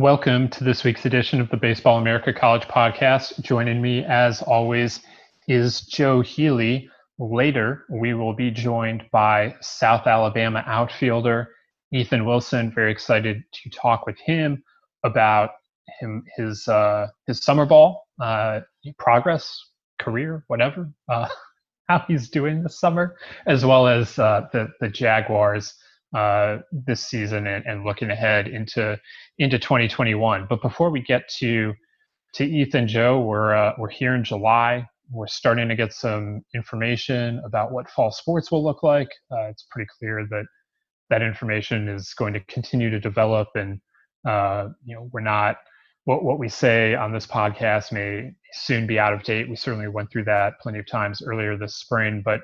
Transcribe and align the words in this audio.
Welcome 0.00 0.48
to 0.52 0.64
this 0.64 0.82
week's 0.82 1.04
edition 1.04 1.42
of 1.42 1.50
the 1.50 1.58
Baseball 1.58 1.98
America 1.98 2.32
College 2.32 2.62
Podcast. 2.62 3.38
Joining 3.42 3.82
me, 3.82 4.02
as 4.02 4.40
always, 4.40 5.00
is 5.46 5.82
Joe 5.82 6.22
Healy. 6.22 6.88
Later, 7.18 7.84
we 7.90 8.14
will 8.14 8.32
be 8.32 8.50
joined 8.50 9.04
by 9.12 9.54
South 9.60 10.06
Alabama 10.06 10.64
outfielder 10.66 11.50
Ethan 11.92 12.24
Wilson. 12.24 12.72
Very 12.74 12.90
excited 12.90 13.44
to 13.52 13.68
talk 13.68 14.06
with 14.06 14.18
him 14.18 14.64
about 15.04 15.50
him, 16.00 16.24
his 16.34 16.66
uh, 16.66 17.08
his 17.26 17.44
summer 17.44 17.66
ball 17.66 18.06
uh, 18.22 18.60
progress, 18.96 19.54
career, 19.98 20.44
whatever, 20.46 20.90
uh, 21.10 21.28
how 21.90 22.02
he's 22.08 22.30
doing 22.30 22.62
this 22.62 22.80
summer, 22.80 23.16
as 23.46 23.66
well 23.66 23.86
as 23.86 24.18
uh, 24.18 24.48
the 24.50 24.72
the 24.80 24.88
Jaguars 24.88 25.74
uh, 26.14 26.58
this 26.72 27.06
season 27.06 27.46
and, 27.46 27.64
and, 27.66 27.84
looking 27.84 28.10
ahead 28.10 28.48
into 28.48 28.98
into 29.38 29.58
2021. 29.58 30.46
But 30.48 30.60
before 30.60 30.90
we 30.90 31.00
get 31.00 31.28
to 31.38 31.72
to 32.34 32.44
Ethan 32.44 32.88
Joe, 32.88 33.20
we're 33.20 33.54
uh, 33.54 33.74
we're 33.78 33.90
here 33.90 34.14
in 34.14 34.24
July. 34.24 34.86
We're 35.12 35.28
starting 35.28 35.68
to 35.68 35.76
get 35.76 35.92
some 35.92 36.42
information 36.54 37.40
about 37.44 37.72
what 37.72 37.90
fall 37.90 38.10
sports 38.10 38.50
will 38.50 38.64
look 38.64 38.82
like. 38.82 39.08
Uh, 39.30 39.48
it's 39.50 39.66
pretty 39.70 39.88
clear 39.98 40.26
that 40.30 40.46
that 41.10 41.22
information 41.22 41.88
is 41.88 42.14
going 42.14 42.32
to 42.32 42.40
continue 42.40 42.90
to 42.90 43.00
develop, 43.00 43.48
and 43.54 43.80
uh, 44.26 44.68
you 44.84 44.96
know 44.96 45.08
we're 45.12 45.20
not 45.20 45.58
what 46.04 46.24
what 46.24 46.40
we 46.40 46.48
say 46.48 46.94
on 46.94 47.12
this 47.12 47.26
podcast 47.26 47.92
may 47.92 48.32
soon 48.52 48.86
be 48.86 48.98
out 48.98 49.12
of 49.12 49.22
date. 49.22 49.48
We 49.48 49.56
certainly 49.56 49.88
went 49.88 50.10
through 50.10 50.24
that 50.24 50.54
plenty 50.60 50.80
of 50.80 50.86
times 50.88 51.22
earlier 51.22 51.56
this 51.56 51.76
spring, 51.76 52.22
but 52.24 52.40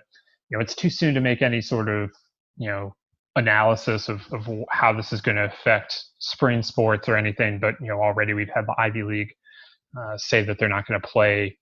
you 0.51 0.57
know 0.57 0.63
it's 0.63 0.77
too 0.77 0.91
soon 0.91 1.15
to 1.15 1.21
make 1.21 1.43
any 1.43 1.61
sort 1.61 1.89
of 1.89 2.11
you 2.57 2.69
know 2.69 2.95
analysis 3.37 4.09
of, 4.09 4.23
of 4.33 4.49
how 4.71 4.93
this 4.93 5.13
is 5.13 5.21
going 5.21 5.37
to 5.37 5.45
affect 5.45 6.03
spring 6.19 6.63
sports 6.63 7.09
or 7.09 7.17
anything, 7.17 7.61
but 7.61 7.75
you 7.81 7.89
know 7.89 8.01
already 8.01 8.35
we've 8.35 8.51
had 8.53 8.67
the 8.67 8.75
Ivy 8.79 9.03
League 9.03 9.33
uh, 9.97 10.17
say 10.17 10.43
that 10.43 10.59
they're 10.59 10.69
not 10.69 10.87
going 10.87 11.01
to 11.01 11.07
play 11.07 11.57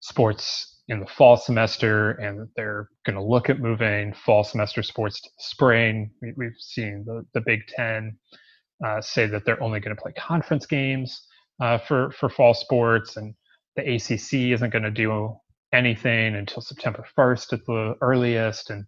sports 0.00 0.82
in 0.88 0.98
the 0.98 1.06
fall 1.06 1.36
semester 1.36 2.12
and 2.12 2.40
that 2.40 2.48
they're 2.56 2.88
going 3.06 3.16
to 3.16 3.22
look 3.22 3.48
at 3.48 3.60
moving 3.60 4.12
fall 4.12 4.42
semester 4.42 4.82
sports 4.82 5.20
to 5.20 5.30
spring. 5.38 6.10
We, 6.20 6.44
have 6.44 6.54
seen 6.58 7.04
the, 7.06 7.24
the 7.32 7.40
Big 7.40 7.66
Ten 7.68 8.18
uh, 8.84 9.00
say 9.00 9.26
that 9.26 9.44
they're 9.44 9.62
only 9.62 9.78
going 9.78 9.94
to 9.94 10.02
play 10.02 10.12
conference 10.12 10.66
games 10.66 11.26
uh, 11.60 11.78
for 11.78 12.10
for 12.12 12.28
fall 12.28 12.54
sports, 12.54 13.16
and 13.16 13.34
the 13.76 13.82
ACC 13.82 14.52
isn't 14.54 14.72
going 14.72 14.82
to 14.82 14.90
do 14.90 15.36
anything 15.72 16.34
until 16.34 16.62
September 16.62 17.04
1st 17.16 17.52
at 17.52 17.66
the 17.66 17.94
earliest, 18.00 18.70
and 18.70 18.84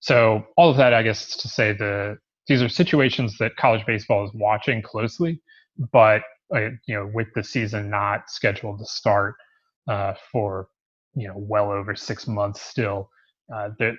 so 0.00 0.46
all 0.56 0.70
of 0.70 0.76
that, 0.76 0.94
I 0.94 1.02
guess, 1.02 1.28
is 1.28 1.36
to 1.38 1.48
say 1.48 1.72
the 1.72 2.18
these 2.48 2.62
are 2.62 2.68
situations 2.68 3.36
that 3.38 3.56
college 3.56 3.84
baseball 3.86 4.24
is 4.24 4.30
watching 4.34 4.82
closely, 4.82 5.40
but 5.92 6.22
uh, 6.54 6.70
you 6.86 6.94
know, 6.94 7.10
with 7.12 7.28
the 7.34 7.42
season 7.42 7.90
not 7.90 8.30
scheduled 8.30 8.78
to 8.78 8.86
start 8.86 9.34
uh, 9.88 10.14
for 10.32 10.68
you 11.14 11.26
know 11.28 11.34
well 11.36 11.70
over 11.70 11.94
six 11.96 12.26
months 12.28 12.62
still, 12.62 13.10
uh, 13.54 13.70
that 13.78 13.94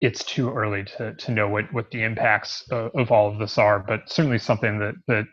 it's 0.00 0.24
too 0.24 0.50
early 0.52 0.84
to 0.84 1.14
to 1.14 1.32
know 1.32 1.48
what 1.48 1.72
what 1.72 1.90
the 1.90 2.02
impacts 2.02 2.64
of, 2.70 2.92
of 2.96 3.10
all 3.10 3.30
of 3.32 3.38
this 3.38 3.58
are. 3.58 3.80
But 3.80 4.10
certainly 4.10 4.38
something 4.38 4.78
that 4.78 4.94
that 5.08 5.26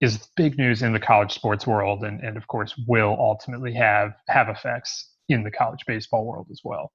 is 0.00 0.28
big 0.36 0.58
news 0.58 0.82
in 0.82 0.92
the 0.92 1.00
college 1.00 1.32
sports 1.32 1.66
world, 1.66 2.04
and 2.04 2.20
and 2.22 2.36
of 2.36 2.46
course 2.48 2.74
will 2.88 3.16
ultimately 3.20 3.74
have 3.74 4.12
have 4.28 4.48
effects 4.48 5.10
in 5.28 5.44
the 5.44 5.50
college 5.50 5.80
baseball 5.86 6.26
world 6.26 6.48
as 6.50 6.60
well. 6.64 6.92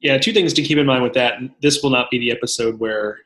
Yeah, 0.00 0.18
two 0.18 0.32
things 0.32 0.52
to 0.54 0.62
keep 0.62 0.78
in 0.78 0.86
mind 0.86 1.02
with 1.02 1.14
that. 1.14 1.34
This 1.62 1.82
will 1.82 1.90
not 1.90 2.10
be 2.10 2.18
the 2.18 2.30
episode 2.30 2.78
where 2.78 3.18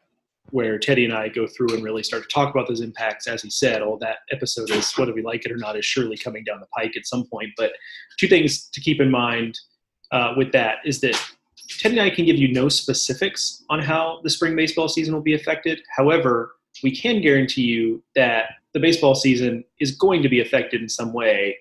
where 0.50 0.78
Teddy 0.78 1.04
and 1.04 1.14
I 1.14 1.28
go 1.28 1.47
through 1.47 1.75
and 1.75 1.84
really 1.84 2.03
start 2.03 2.25
to 2.25 2.28
talk 2.28 2.53
about 2.53 2.66
those 2.66 2.81
impacts. 2.81 3.28
As 3.28 3.42
he 3.42 3.50
said, 3.50 3.82
all 3.82 3.97
that 3.98 4.19
episode 4.32 4.70
is 4.70 4.92
whether 4.92 5.14
we 5.14 5.22
like 5.22 5.47
it 5.47 5.53
or 5.53 5.56
not 5.56 5.78
is 5.78 5.84
surely 5.84 6.16
coming 6.16 6.42
down 6.42 6.60
the 6.60 6.66
pike 6.76 6.97
at 6.97 7.06
some 7.06 7.25
point. 7.26 7.50
But 7.56 7.72
two 8.19 8.26
things 8.26 8.69
to 8.70 8.81
keep 8.81 9.00
in 9.00 9.10
mind 9.10 9.58
uh, 10.10 10.34
with 10.36 10.50
that 10.53 10.78
is 10.84 11.00
that 11.00 11.20
Teddy 11.78 11.98
and 11.98 12.04
I 12.04 12.14
can 12.14 12.25
give 12.25 12.36
you 12.36 12.53
no 12.53 12.69
specifics 12.69 13.64
on 13.70 13.81
how 13.81 14.20
the 14.25 14.31
spring 14.31 14.56
baseball 14.56 14.88
season 14.88 15.14
will 15.14 15.22
be 15.22 15.34
affected. 15.34 15.81
However, 15.97 16.56
we 16.82 16.94
can 16.94 17.20
guarantee 17.20 17.62
you 17.62 18.02
that 18.16 18.47
the 18.72 18.81
baseball 18.81 19.14
season 19.14 19.64
is 19.78 19.92
going 19.92 20.22
to 20.22 20.28
be 20.28 20.41
affected 20.41 20.82
in 20.82 20.88
some 20.88 21.12
way. 21.12 21.56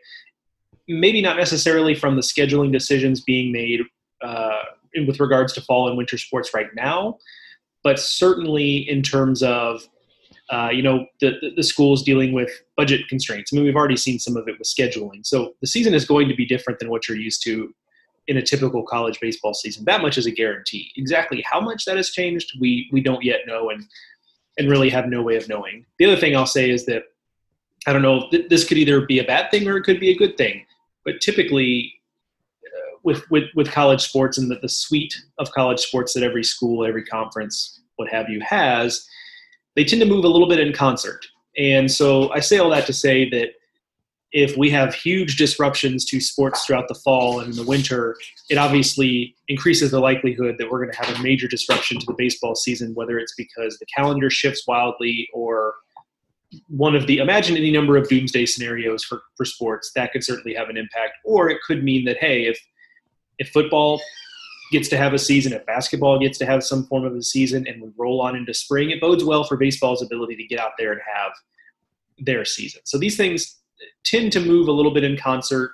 Maybe 0.87 1.21
not 1.21 1.37
necessarily 1.37 1.93
from 1.93 2.15
the 2.15 2.21
scheduling 2.21 2.71
decisions 2.71 3.21
being 3.21 3.51
made 3.51 3.81
uh, 4.23 4.63
with 5.07 5.19
regards 5.19 5.53
to 5.53 5.61
fall 5.61 5.88
and 5.88 5.97
winter 5.97 6.17
sports 6.17 6.51
right 6.53 6.67
now, 6.75 7.17
but 7.83 8.00
certainly 8.00 8.89
in 8.89 9.01
terms 9.01 9.44
of 9.44 9.88
uh, 10.50 10.69
you 10.72 10.81
know 10.81 11.05
the, 11.22 11.51
the 11.55 11.63
schools 11.63 12.03
dealing 12.03 12.33
with 12.33 12.50
budget 12.75 13.07
constraints. 13.07 13.53
I 13.53 13.55
mean, 13.55 13.66
we've 13.66 13.75
already 13.75 13.97
seen 13.97 14.17
some 14.17 14.35
of 14.35 14.47
it 14.47 14.57
with 14.57 14.67
scheduling. 14.67 15.25
So 15.25 15.53
the 15.61 15.67
season 15.67 15.94
is 15.94 16.05
going 16.05 16.27
to 16.27 16.35
be 16.35 16.45
different 16.45 16.79
than 16.79 16.89
what 16.89 17.07
you're 17.07 17.17
used 17.17 17.44
to 17.44 17.73
in 18.27 18.38
a 18.38 18.41
typical 18.41 18.83
college 18.83 19.19
baseball 19.19 19.53
season. 19.53 19.85
That 19.85 20.01
much 20.01 20.17
is 20.17 20.25
a 20.25 20.31
guarantee. 20.31 20.91
Exactly 20.95 21.44
how 21.50 21.59
much 21.59 21.85
that 21.85 21.97
has 21.97 22.09
changed, 22.11 22.57
we 22.59 22.89
we 22.91 23.01
don't 23.01 23.23
yet 23.23 23.41
know, 23.45 23.69
and 23.69 23.85
and 24.57 24.69
really 24.69 24.89
have 24.89 25.07
no 25.07 25.21
way 25.21 25.35
of 25.35 25.47
knowing. 25.47 25.85
The 25.97 26.06
other 26.06 26.17
thing 26.17 26.35
I'll 26.35 26.45
say 26.45 26.69
is 26.69 26.85
that 26.85 27.03
I 27.88 27.94
don't 27.94 28.01
know. 28.01 28.29
This 28.50 28.67
could 28.67 28.77
either 28.77 29.06
be 29.06 29.19
a 29.19 29.23
bad 29.23 29.51
thing 29.51 29.67
or 29.67 29.77
it 29.77 29.83
could 29.83 30.00
be 30.00 30.09
a 30.09 30.17
good 30.17 30.38
thing. 30.38 30.66
But 31.06 31.21
typically, 31.21 31.94
with, 33.09 33.29
with, 33.31 33.45
with 33.55 33.71
college 33.71 34.01
sports 34.01 34.37
and 34.37 34.51
the, 34.51 34.59
the 34.61 34.69
suite 34.69 35.15
of 35.39 35.51
college 35.51 35.79
sports 35.79 36.13
that 36.13 36.21
every 36.21 36.43
school, 36.43 36.85
every 36.85 37.03
conference, 37.03 37.81
what 37.95 38.07
have 38.07 38.29
you 38.29 38.39
has, 38.41 39.07
they 39.75 39.83
tend 39.83 40.01
to 40.01 40.07
move 40.07 40.23
a 40.23 40.27
little 40.27 40.47
bit 40.47 40.59
in 40.59 40.71
concert. 40.71 41.25
And 41.57 41.91
so 41.91 42.31
I 42.31 42.39
say 42.39 42.59
all 42.59 42.69
that 42.69 42.85
to 42.85 42.93
say 42.93 43.27
that 43.31 43.49
if 44.31 44.55
we 44.55 44.69
have 44.69 44.93
huge 44.93 45.37
disruptions 45.37 46.05
to 46.05 46.21
sports 46.21 46.63
throughout 46.63 46.87
the 46.87 46.93
fall 46.93 47.39
and 47.39 47.49
in 47.49 47.55
the 47.55 47.63
winter, 47.63 48.15
it 48.51 48.59
obviously 48.59 49.35
increases 49.47 49.89
the 49.89 49.99
likelihood 49.99 50.57
that 50.59 50.69
we're 50.69 50.83
going 50.83 50.93
to 50.93 51.03
have 51.03 51.19
a 51.19 51.23
major 51.23 51.47
disruption 51.47 51.99
to 51.99 52.05
the 52.05 52.13
baseball 52.15 52.53
season, 52.53 52.93
whether 52.93 53.17
it's 53.17 53.33
because 53.35 53.79
the 53.79 53.87
calendar 53.87 54.29
shifts 54.29 54.67
wildly 54.67 55.27
or 55.33 55.73
one 56.67 56.95
of 56.95 57.07
the 57.07 57.17
imagine 57.17 57.57
any 57.57 57.71
number 57.71 57.97
of 57.97 58.07
doomsday 58.07 58.45
scenarios 58.45 59.03
for, 59.03 59.21
for 59.35 59.45
sports 59.45 59.91
that 59.95 60.11
could 60.11 60.23
certainly 60.23 60.53
have 60.53 60.69
an 60.69 60.77
impact 60.77 61.13
or 61.23 61.49
it 61.49 61.61
could 61.65 61.83
mean 61.83 62.05
that 62.05 62.17
hey 62.17 62.45
if 62.45 62.59
if 63.39 63.50
football 63.50 64.00
gets 64.72 64.88
to 64.89 64.97
have 64.97 65.13
a 65.13 65.19
season, 65.19 65.51
if 65.51 65.66
basketball 65.66 66.19
gets 66.19 66.38
to 66.38 66.45
have 66.45 66.63
some 66.63 66.85
form 66.85 67.03
of 67.03 67.16
a 67.16 67.23
season, 67.23 67.66
and 67.67 67.81
we 67.81 67.89
roll 67.97 68.22
on 68.22 68.35
into 68.35 68.53
spring, 68.53 68.91
it 68.91 69.01
bodes 69.01 69.23
well 69.23 69.44
for 69.44 69.57
baseball's 69.57 70.03
ability 70.03 70.35
to 70.35 70.45
get 70.45 70.59
out 70.59 70.73
there 70.77 70.91
and 70.91 71.01
have 71.16 71.31
their 72.19 72.45
season. 72.45 72.81
So 72.83 72.97
these 73.00 73.17
things 73.17 73.57
tend 74.03 74.31
to 74.33 74.39
move 74.39 74.67
a 74.67 74.72
little 74.72 74.94
bit 74.94 75.03
in 75.03 75.17
concert, 75.17 75.72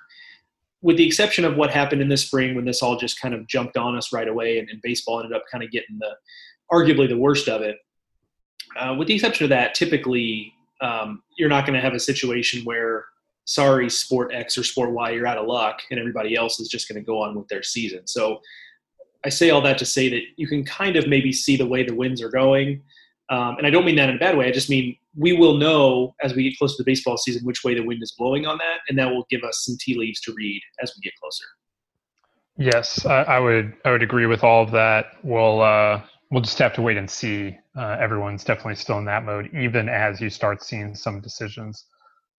with 0.82 0.98
the 0.98 1.06
exception 1.06 1.44
of 1.44 1.58
what 1.58 1.72
happened 1.72 2.02
in 2.02 2.08
the 2.08 2.16
spring 2.16 2.56
when 2.56 2.64
this 2.64 2.82
all 2.82 2.96
just 2.96 3.20
kind 3.20 3.34
of 3.34 3.48
jumped 3.48 3.76
on 3.76 3.98
us 3.98 4.14
right 4.14 4.28
away, 4.28 4.60
and, 4.60 4.70
and 4.70 4.82
baseball 4.82 5.20
ended 5.20 5.36
up 5.36 5.44
kind 5.52 5.64
of 5.64 5.72
getting 5.72 5.98
the 6.00 6.16
arguably 6.72 7.10
the 7.10 7.18
worst 7.18 7.50
of 7.50 7.62
it. 7.62 7.78
Uh, 8.80 8.96
with 8.98 9.08
the 9.08 9.16
exception 9.16 9.44
of 9.44 9.50
that, 9.50 9.74
typically 9.74 10.54
um, 10.82 11.24
you're 11.38 11.50
not 11.50 11.66
going 11.66 11.74
to 11.74 11.82
have 11.82 11.94
a 11.94 12.00
situation 12.00 12.64
where 12.64 13.06
sorry, 13.46 13.90
sport 13.90 14.34
X 14.34 14.58
or 14.58 14.64
sport 14.64 14.92
Y, 14.92 15.12
you're 15.12 15.28
out 15.28 15.38
of 15.38 15.48
luck, 15.48 15.82
and 15.90 16.00
everybody 16.00 16.36
else 16.36 16.60
is 16.60 16.68
just 16.68 16.90
going 16.90 17.00
to 17.00 17.06
go 17.06 17.22
on 17.22 17.36
with 17.36 17.48
their 17.48 17.64
season. 17.64 18.06
So 18.06 18.42
I 19.24 19.30
say 19.30 19.52
all 19.52 19.62
that 19.62 19.78
to 19.78 19.86
say 19.86 20.10
that 20.10 20.22
you 20.36 20.48
can 20.48 20.66
kind 20.66 20.96
of 20.96 21.08
maybe 21.08 21.32
see 21.32 21.56
the 21.56 21.66
way 21.66 21.84
the 21.84 21.96
winds 21.96 22.22
are 22.22 22.30
going. 22.30 22.82
Um, 23.30 23.58
and 23.58 23.66
I 23.66 23.70
don't 23.72 23.86
mean 23.86 23.96
that 23.96 24.10
in 24.10 24.18
a 24.18 24.20
bad 24.20 24.38
way. 24.38 24.48
I 24.48 24.52
just 24.52 24.70
mean 24.70 24.96
we 25.16 25.34
will 25.34 25.58
know 25.58 26.14
as 26.22 26.36
we 26.36 26.44
get 26.44 26.58
closer 26.58 26.78
to 26.78 26.84
the 26.84 26.92
baseball 26.92 27.18
season 27.18 27.44
which 27.46 27.64
way 27.64 27.74
the 27.74 27.82
wind 27.82 28.04
is 28.04 28.14
blowing 28.18 28.46
on 28.46 28.58
that, 28.58 28.80
and 28.90 28.98
that 29.00 29.10
will 29.10 29.26
give 29.30 29.44
us 29.44 29.64
some 29.66 29.78
tea 29.80 29.98
leaves 29.98 30.20
to 30.22 30.34
read 30.36 30.62
as 30.82 30.94
we 30.96 31.02
get 31.02 31.14
closer. 31.20 31.46
Yes, 32.58 33.06
I, 33.06 33.24
I 33.24 33.40
would. 33.40 33.74
I 33.84 33.92
would 33.92 34.04
agree 34.04 34.28
with 34.28 34.44
all 34.44 34.64
of 34.64 34.72
that. 34.72 35.18
We'll 35.24 35.62
uh, 35.62 36.02
we'll 36.30 36.44
just 36.44 36.60
have 36.60 36.74
to 36.74 36.82
wait 36.82 36.98
and 36.98 37.10
see. 37.10 37.58
Uh, 37.76 37.98
everyone's 38.00 38.44
definitely 38.44 38.76
still 38.76 39.00
in 39.00 39.06
that 39.06 39.26
mode, 39.26 39.50
even 39.54 39.90
as 39.90 40.22
you 40.22 40.30
start 40.30 40.64
seeing 40.64 40.96
some 40.96 41.20
decisions 41.20 41.86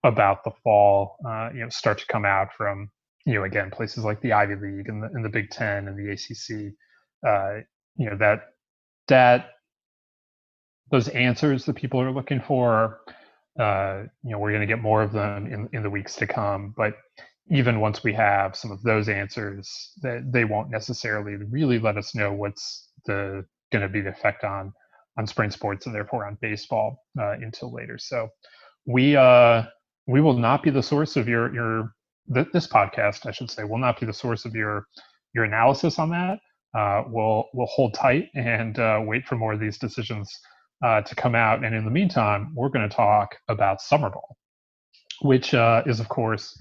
about 0.05 0.45
the 0.45 0.53
fall, 0.63 1.17
uh, 1.27 1.51
you 1.53 1.61
know, 1.61 1.69
start 1.69 1.99
to 1.99 2.07
come 2.07 2.25
out 2.25 2.53
from 2.57 2.91
you 3.25 3.35
know 3.35 3.45
again 3.45 3.71
places 3.71 4.05
like 4.05 4.21
the 4.21 4.33
Ivy 4.33 4.55
League 4.57 4.89
and 4.89 5.03
the, 5.03 5.07
and 5.13 5.25
the 5.25 5.29
Big 5.29 5.51
Ten 5.51 5.89
and 5.89 5.99
the 5.99 6.13
ACC. 6.13 6.73
Uh, 7.27 7.61
you 7.97 8.09
know 8.11 8.17
that 8.17 8.43
that 9.09 9.51
those 10.91 11.09
answers 11.09 11.65
that 11.65 11.75
people 11.75 12.01
are 12.01 12.13
looking 12.13 12.41
for, 12.41 13.01
uh, 13.59 14.03
you 14.23 14.31
know, 14.31 14.39
we're 14.39 14.51
going 14.51 14.61
to 14.61 14.67
get 14.67 14.81
more 14.81 15.03
of 15.03 15.13
them 15.13 15.47
in 15.47 15.69
in 15.73 15.83
the 15.83 15.91
weeks 15.91 16.17
to 16.17 16.27
come. 16.27 16.75
But 16.77 16.95
even 17.51 17.81
once 17.81 18.03
we 18.03 18.13
have 18.13 18.57
some 18.57 18.71
of 18.71 18.83
those 18.83 19.09
answers, 19.09 19.93
that 20.03 20.31
they 20.33 20.45
won't 20.45 20.71
necessarily 20.71 21.37
really 21.37 21.79
let 21.79 21.97
us 21.97 22.15
know 22.15 22.33
what's 22.33 22.89
the 23.07 23.45
going 23.73 23.83
to 23.83 23.89
be 23.89 24.01
the 24.01 24.11
effect 24.11 24.45
on 24.45 24.73
on 25.19 25.27
spring 25.27 25.51
sports 25.51 25.87
and 25.87 25.95
therefore 25.95 26.27
on 26.27 26.39
baseball 26.41 27.05
uh, 27.19 27.33
until 27.33 27.73
later. 27.73 27.99
So 27.99 28.29
we 28.87 29.17
uh, 29.17 29.65
we 30.07 30.21
will 30.21 30.39
not 30.39 30.63
be 30.63 30.71
the 30.71 30.83
source 30.83 31.17
of 31.17 31.29
your 31.29 31.53
your 31.55 31.93
th- 32.33 32.49
this 32.53 32.67
podcast, 32.67 33.27
I 33.27 33.33
should 33.33 33.51
say, 33.51 33.65
will 33.65 33.79
not 33.79 34.01
be 34.01 34.07
the 34.07 34.13
source 34.13 34.45
of 34.45 34.55
your 34.55 34.87
your 35.35 35.45
analysis 35.45 35.99
on 35.99 36.11
that. 36.11 36.39
Uh, 36.77 37.05
we'll 37.09 37.49
we'll 37.55 37.67
hold 37.67 37.95
tight 37.95 38.29
and 38.35 38.79
uh, 38.79 39.01
wait 39.03 39.27
for 39.27 39.37
more 39.37 39.53
of 39.53 39.61
these 39.61 39.79
decisions 39.79 40.31
uh, 40.85 41.01
to 41.03 41.15
come 41.15 41.35
out. 41.35 41.65
And 41.65 41.75
in 41.75 41.85
the 41.85 41.91
meantime, 41.91 42.53
we're 42.55 42.69
going 42.69 42.89
to 42.89 42.95
talk 42.95 43.37
about 43.49 43.81
summer 43.81 44.11
ball, 44.11 44.37
which 45.23 45.55
uh, 45.55 45.83
is 45.87 46.01
of 46.01 46.09
course 46.09 46.57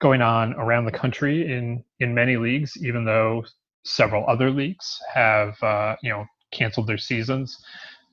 going 0.00 0.22
on 0.22 0.54
around 0.54 0.86
the 0.86 0.92
country 0.92 1.52
in 1.52 1.84
in 2.00 2.14
many 2.14 2.36
leagues, 2.36 2.76
even 2.82 3.04
though 3.04 3.44
several 3.84 4.24
other 4.28 4.50
leagues 4.50 4.98
have 5.12 5.60
uh, 5.62 5.96
you 6.02 6.10
know 6.10 6.24
canceled 6.52 6.86
their 6.86 6.98
seasons. 6.98 7.56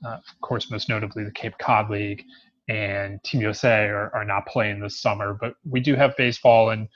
Uh, 0.05 0.09
of 0.09 0.41
course, 0.41 0.69
most 0.69 0.89
notably 0.89 1.23
the 1.23 1.31
Cape 1.31 1.57
Cod 1.59 1.89
League 1.89 2.23
and 2.67 3.23
Team 3.23 3.41
USA 3.41 3.85
are, 3.85 4.13
are 4.15 4.25
not 4.25 4.45
playing 4.45 4.79
this 4.79 4.99
summer, 4.99 5.37
but 5.39 5.55
we 5.69 5.79
do 5.79 5.95
have 5.95 6.17
baseball 6.17 6.69
in 6.71 6.87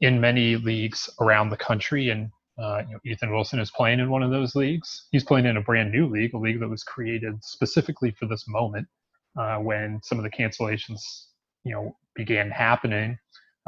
in 0.00 0.20
many 0.20 0.56
leagues 0.56 1.08
around 1.20 1.50
the 1.50 1.56
country. 1.56 2.10
And 2.10 2.30
uh, 2.58 2.82
you 2.86 2.94
know, 2.94 3.00
Ethan 3.04 3.32
Wilson 3.32 3.60
is 3.60 3.70
playing 3.70 4.00
in 4.00 4.10
one 4.10 4.22
of 4.22 4.30
those 4.30 4.54
leagues. 4.54 5.06
He's 5.10 5.24
playing 5.24 5.46
in 5.46 5.56
a 5.56 5.62
brand 5.62 5.92
new 5.92 6.06
league, 6.06 6.34
a 6.34 6.38
league 6.38 6.60
that 6.60 6.68
was 6.68 6.82
created 6.82 7.42
specifically 7.42 8.10
for 8.18 8.26
this 8.26 8.44
moment 8.48 8.86
uh, 9.38 9.56
when 9.56 10.00
some 10.02 10.18
of 10.18 10.24
the 10.24 10.30
cancellations, 10.30 11.00
you 11.64 11.72
know, 11.72 11.96
began 12.14 12.50
happening. 12.50 13.18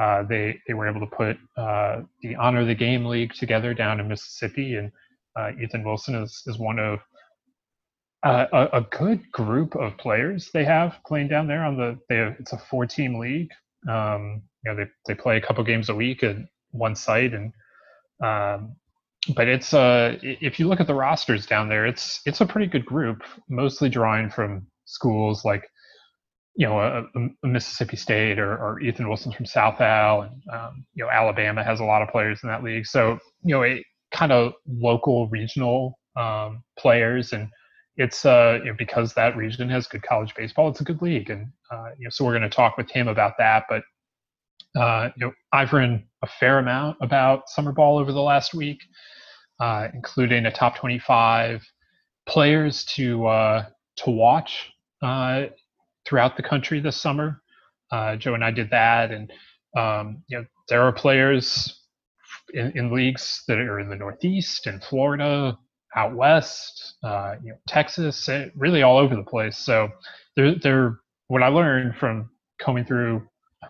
Uh, 0.00 0.22
they 0.24 0.58
they 0.66 0.74
were 0.74 0.88
able 0.88 1.00
to 1.00 1.14
put 1.14 1.36
uh, 1.56 2.02
the 2.22 2.34
Honor 2.34 2.64
the 2.64 2.74
Game 2.74 3.04
League 3.04 3.32
together 3.34 3.72
down 3.74 4.00
in 4.00 4.08
Mississippi, 4.08 4.74
and 4.74 4.90
uh, 5.36 5.50
Ethan 5.62 5.84
Wilson 5.84 6.16
is 6.16 6.42
is 6.46 6.58
one 6.58 6.78
of 6.78 7.00
a, 8.24 8.68
a, 8.72 8.80
good 8.90 9.30
group 9.32 9.76
of 9.76 9.96
players 9.98 10.50
they 10.54 10.64
have 10.64 10.96
playing 11.06 11.28
down 11.28 11.46
there 11.46 11.64
on 11.64 11.76
the 11.76 11.98
they 12.08 12.16
have, 12.16 12.36
it's 12.38 12.52
a 12.52 12.58
four 12.58 12.86
team 12.86 13.18
league. 13.18 13.50
Um, 13.88 14.42
you 14.64 14.72
know 14.72 14.76
they, 14.76 14.90
they 15.06 15.14
play 15.14 15.36
a 15.36 15.40
couple 15.40 15.62
games 15.64 15.88
a 15.88 15.94
week 15.94 16.22
at 16.22 16.36
one 16.70 16.96
site 16.96 17.34
and 17.34 17.52
um, 18.24 18.76
but 19.34 19.48
it's 19.48 19.74
uh 19.74 20.16
if 20.22 20.58
you 20.58 20.68
look 20.68 20.80
at 20.80 20.86
the 20.86 20.94
rosters 20.94 21.46
down 21.46 21.68
there 21.68 21.86
it's 21.86 22.20
it's 22.26 22.40
a 22.40 22.46
pretty 22.46 22.66
good 22.66 22.84
group 22.84 23.22
mostly 23.48 23.88
drawing 23.88 24.30
from 24.30 24.66
schools 24.84 25.44
like 25.44 25.68
you 26.56 26.66
know 26.66 26.78
a, 26.78 27.04
a 27.42 27.46
mississippi 27.46 27.96
state 27.96 28.38
or, 28.38 28.52
or, 28.56 28.80
ethan 28.80 29.08
wilson's 29.08 29.34
from 29.34 29.46
south 29.46 29.80
al. 29.80 30.22
And 30.22 30.42
um, 30.52 30.84
you 30.94 31.04
know 31.04 31.10
alabama 31.10 31.64
has 31.64 31.80
a 31.80 31.84
lot 31.84 32.02
of 32.02 32.08
players 32.08 32.40
in 32.42 32.48
that 32.48 32.62
league. 32.62 32.86
So 32.86 33.18
you 33.42 33.54
know 33.54 33.64
a 33.64 33.84
kind 34.12 34.32
of 34.32 34.52
local 34.66 35.28
regional 35.28 35.98
um, 36.16 36.62
players 36.78 37.32
and 37.32 37.48
it's 37.96 38.24
uh, 38.24 38.58
you 38.62 38.70
know, 38.70 38.74
because 38.76 39.14
that 39.14 39.36
region 39.36 39.68
has 39.70 39.86
good 39.86 40.02
college 40.02 40.34
baseball. 40.34 40.68
It's 40.68 40.80
a 40.80 40.84
good 40.84 41.02
league, 41.02 41.30
and 41.30 41.48
uh, 41.70 41.90
you 41.98 42.04
know, 42.04 42.10
so 42.10 42.24
we're 42.24 42.32
going 42.32 42.42
to 42.42 42.48
talk 42.48 42.76
with 42.76 42.90
him 42.90 43.08
about 43.08 43.34
that. 43.38 43.64
But 43.68 43.84
uh, 44.80 45.10
you 45.16 45.26
know, 45.26 45.32
I've 45.52 45.72
written 45.72 46.08
a 46.22 46.26
fair 46.26 46.58
amount 46.58 46.98
about 47.00 47.48
summer 47.48 47.72
ball 47.72 47.98
over 47.98 48.12
the 48.12 48.22
last 48.22 48.54
week, 48.54 48.80
uh, 49.60 49.88
including 49.94 50.46
a 50.46 50.50
top 50.50 50.76
25 50.76 51.64
players 52.26 52.84
to 52.96 53.26
uh, 53.26 53.66
to 53.96 54.10
watch 54.10 54.72
uh, 55.02 55.46
throughout 56.04 56.36
the 56.36 56.42
country 56.42 56.80
this 56.80 57.00
summer. 57.00 57.40
Joe 58.18 58.34
and 58.34 58.44
I 58.44 58.50
did 58.50 58.70
that, 58.70 59.12
and 59.12 59.32
um, 59.76 60.22
you 60.26 60.38
know, 60.38 60.44
there 60.68 60.82
are 60.82 60.92
players 60.92 61.80
in, 62.54 62.72
in 62.76 62.92
leagues 62.92 63.44
that 63.48 63.58
are 63.58 63.80
in 63.80 63.88
the 63.88 63.96
Northeast 63.96 64.66
and 64.66 64.82
Florida, 64.82 65.56
out 65.96 66.14
west, 66.14 66.94
uh, 67.04 67.34
you 67.42 67.50
know, 67.50 67.58
Texas, 67.68 68.28
eh, 68.28 68.48
really 68.56 68.82
all 68.82 68.98
over 68.98 69.14
the 69.14 69.22
place. 69.22 69.56
So 69.58 69.88
they're, 70.36 70.56
they're 70.56 71.00
what 71.28 71.42
I 71.42 71.48
learned 71.48 71.96
from 71.96 72.30
combing 72.60 72.84
through 72.84 73.22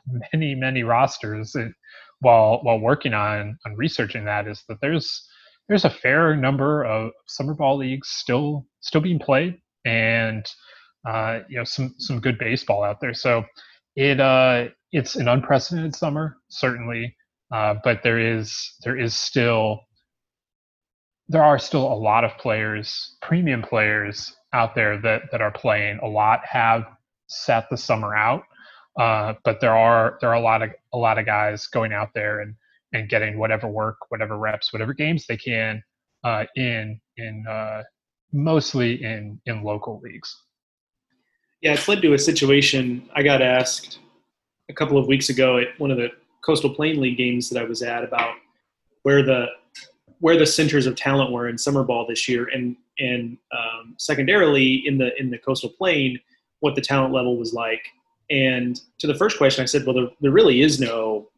many, 0.32 0.54
many 0.54 0.82
rosters 0.82 1.54
it, 1.54 1.72
while 2.20 2.60
while 2.62 2.78
working 2.78 3.14
on 3.14 3.58
on 3.66 3.76
researching 3.76 4.24
that 4.24 4.48
is 4.48 4.64
that 4.68 4.78
there's 4.80 5.28
there's 5.68 5.84
a 5.84 5.90
fair 5.90 6.36
number 6.36 6.84
of 6.84 7.10
summer 7.26 7.54
ball 7.54 7.76
leagues 7.76 8.08
still 8.08 8.66
still 8.80 9.00
being 9.00 9.18
played 9.18 9.58
and 9.84 10.46
uh, 11.06 11.40
you 11.48 11.58
know 11.58 11.64
some 11.64 11.94
some 11.98 12.20
good 12.20 12.38
baseball 12.38 12.82
out 12.82 13.00
there. 13.00 13.14
So 13.14 13.44
it 13.96 14.20
uh, 14.20 14.66
it's 14.92 15.16
an 15.16 15.28
unprecedented 15.28 15.94
summer 15.94 16.36
certainly, 16.48 17.16
uh, 17.52 17.74
but 17.84 18.02
there 18.02 18.18
is 18.18 18.74
there 18.84 18.98
is 18.98 19.14
still 19.14 19.80
there 21.28 21.42
are 21.42 21.58
still 21.58 21.90
a 21.90 21.94
lot 21.94 22.24
of 22.24 22.36
players, 22.38 23.16
premium 23.22 23.62
players 23.62 24.34
out 24.52 24.74
there 24.74 25.00
that 25.00 25.22
that 25.32 25.40
are 25.40 25.50
playing. 25.50 25.98
A 26.02 26.06
lot 26.06 26.40
have 26.44 26.84
sat 27.26 27.68
the 27.70 27.76
summer 27.76 28.14
out, 28.14 28.42
uh, 28.98 29.34
but 29.44 29.60
there 29.60 29.76
are 29.76 30.18
there 30.20 30.30
are 30.30 30.36
a 30.36 30.40
lot 30.40 30.62
of 30.62 30.70
a 30.92 30.98
lot 30.98 31.18
of 31.18 31.26
guys 31.26 31.66
going 31.66 31.92
out 31.92 32.10
there 32.14 32.40
and 32.40 32.54
and 32.92 33.08
getting 33.08 33.38
whatever 33.38 33.68
work, 33.68 33.96
whatever 34.08 34.38
reps, 34.38 34.72
whatever 34.72 34.92
games 34.92 35.26
they 35.26 35.36
can 35.36 35.82
uh, 36.24 36.44
in 36.56 37.00
in 37.16 37.44
uh, 37.48 37.82
mostly 38.32 39.02
in 39.02 39.40
in 39.46 39.62
local 39.62 40.00
leagues. 40.02 40.34
Yeah, 41.62 41.72
it's 41.72 41.88
led 41.88 42.02
to 42.02 42.12
a 42.12 42.18
situation. 42.18 43.08
I 43.14 43.22
got 43.22 43.40
asked 43.40 43.98
a 44.68 44.74
couple 44.74 44.98
of 44.98 45.06
weeks 45.06 45.30
ago 45.30 45.58
at 45.58 45.68
one 45.78 45.90
of 45.90 45.96
the 45.96 46.10
Coastal 46.44 46.74
Plain 46.74 47.00
League 47.00 47.16
games 47.16 47.48
that 47.48 47.60
I 47.60 47.64
was 47.64 47.82
at 47.82 48.04
about 48.04 48.34
where 49.02 49.22
the 49.22 49.46
where 50.24 50.38
the 50.38 50.46
centers 50.46 50.86
of 50.86 50.96
talent 50.96 51.30
were 51.32 51.50
in 51.50 51.58
summer 51.58 51.84
ball 51.84 52.06
this 52.06 52.26
year, 52.26 52.48
and 52.54 52.74
and 52.98 53.36
um, 53.52 53.94
secondarily 53.98 54.82
in 54.86 54.96
the 54.96 55.14
in 55.20 55.28
the 55.28 55.36
coastal 55.36 55.68
plain, 55.68 56.18
what 56.60 56.74
the 56.74 56.80
talent 56.80 57.12
level 57.12 57.36
was 57.36 57.52
like. 57.52 57.82
And 58.30 58.80
to 59.00 59.06
the 59.06 59.14
first 59.14 59.36
question, 59.36 59.62
I 59.62 59.66
said, 59.66 59.84
well, 59.84 59.94
there, 59.94 60.08
there 60.22 60.30
really 60.30 60.62
is 60.62 60.80
no 60.80 61.28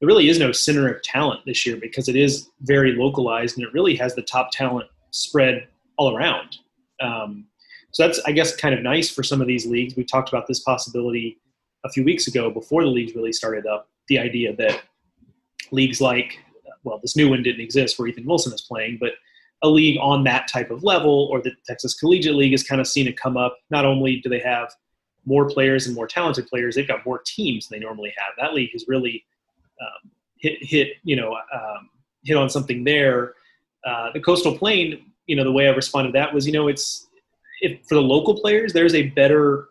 there 0.00 0.06
really 0.06 0.30
is 0.30 0.38
no 0.38 0.50
center 0.50 0.88
of 0.88 1.02
talent 1.02 1.40
this 1.44 1.66
year 1.66 1.76
because 1.76 2.08
it 2.08 2.16
is 2.16 2.48
very 2.62 2.92
localized 2.92 3.58
and 3.58 3.66
it 3.66 3.74
really 3.74 3.94
has 3.96 4.14
the 4.14 4.22
top 4.22 4.50
talent 4.50 4.88
spread 5.10 5.68
all 5.98 6.16
around. 6.16 6.56
Um, 7.02 7.48
so 7.90 8.06
that's, 8.06 8.18
I 8.24 8.32
guess, 8.32 8.56
kind 8.56 8.74
of 8.74 8.82
nice 8.82 9.10
for 9.10 9.22
some 9.22 9.42
of 9.42 9.46
these 9.46 9.66
leagues. 9.66 9.94
We 9.94 10.04
talked 10.04 10.30
about 10.30 10.46
this 10.46 10.60
possibility 10.60 11.38
a 11.84 11.90
few 11.90 12.02
weeks 12.02 12.28
ago 12.28 12.50
before 12.50 12.82
the 12.82 12.88
leagues 12.88 13.14
really 13.14 13.34
started 13.34 13.66
up. 13.66 13.90
The 14.08 14.18
idea 14.18 14.56
that 14.56 14.80
leagues 15.70 16.00
like 16.00 16.38
well, 16.84 16.98
this 17.00 17.16
new 17.16 17.28
one 17.28 17.42
didn't 17.42 17.60
exist 17.60 17.98
where 17.98 18.08
Ethan 18.08 18.26
Wilson 18.26 18.52
is 18.52 18.62
playing, 18.62 18.98
but 19.00 19.12
a 19.62 19.68
league 19.68 19.98
on 20.00 20.24
that 20.24 20.48
type 20.48 20.70
of 20.70 20.82
level 20.82 21.28
or 21.30 21.40
the 21.40 21.52
Texas 21.66 21.94
Collegiate 21.94 22.34
League 22.34 22.52
has 22.52 22.64
kind 22.64 22.80
of 22.80 22.86
seen 22.86 23.06
it 23.06 23.16
come 23.16 23.36
up. 23.36 23.58
Not 23.70 23.84
only 23.84 24.16
do 24.16 24.28
they 24.28 24.40
have 24.40 24.72
more 25.24 25.48
players 25.48 25.86
and 25.86 25.94
more 25.94 26.08
talented 26.08 26.48
players, 26.48 26.74
they've 26.74 26.88
got 26.88 27.06
more 27.06 27.22
teams 27.24 27.68
than 27.68 27.78
they 27.78 27.84
normally 27.84 28.12
have. 28.16 28.34
That 28.38 28.54
league 28.54 28.70
has 28.72 28.86
really 28.88 29.24
um, 29.80 30.10
hit, 30.36 30.58
hit, 30.60 30.88
you 31.04 31.14
know, 31.14 31.34
um, 31.54 31.90
hit 32.24 32.36
on 32.36 32.50
something 32.50 32.82
there. 32.82 33.34
Uh, 33.86 34.10
the 34.12 34.20
Coastal 34.20 34.56
Plain, 34.56 35.12
you 35.26 35.36
know, 35.36 35.44
the 35.44 35.52
way 35.52 35.68
I 35.68 35.70
responded 35.70 36.08
to 36.08 36.18
that 36.18 36.34
was, 36.34 36.46
you 36.46 36.52
know, 36.52 36.66
it's 36.68 37.06
if 37.60 37.84
for 37.86 37.94
the 37.94 38.02
local 38.02 38.40
players, 38.40 38.72
there's 38.72 38.94
a 38.94 39.08
better 39.10 39.68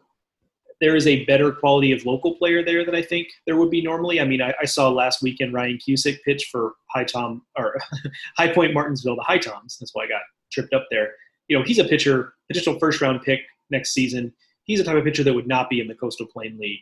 there 0.82 0.96
is 0.96 1.06
a 1.06 1.24
better 1.26 1.52
quality 1.52 1.92
of 1.92 2.06
local 2.06 2.36
player 2.36 2.66
there 2.66 2.84
than 2.84 2.96
I 2.96 3.04
think 3.04 3.28
there 3.46 3.56
would 3.56 3.70
be 3.70 3.82
normally. 3.82 4.20
I 4.20 4.26
mean, 4.26 4.42
I, 4.42 4.54
I 4.60 4.66
saw 4.66 4.90
last 4.90 5.22
weekend 5.22 5.54
Ryan 5.54 5.78
Cusick 5.78 6.18
pitch 6.26 6.50
for 6.52 6.74
High 6.90 7.04
Tom 7.04 7.44
or 7.56 7.80
High 8.38 8.52
Point 8.52 8.74
Martinsville, 8.74 9.16
the 9.16 9.22
High 9.22 9.38
Toms. 9.38 9.78
That's 9.80 9.94
why 9.94 10.06
I 10.06 10.08
got 10.08 10.22
tripped 10.52 10.74
up 10.74 10.88
there. 10.90 11.12
You 11.48 11.58
know, 11.58 11.64
he's 11.64 11.78
a 11.78 11.86
pitcher, 11.86 12.34
potential 12.48 12.80
first 12.80 13.00
round 13.00 13.22
pick 13.22 13.42
next 13.70 13.94
season. 13.94 14.34
He's 14.64 14.80
a 14.80 14.84
type 14.84 14.98
of 14.98 15.04
pitcher 15.04 15.24
that 15.24 15.34
would 15.34 15.48
not 15.48 15.70
be 15.70 15.80
in 15.80 15.88
the 15.88 15.96
Coastal 15.96 16.26
Plain 16.26 16.58
League 16.60 16.80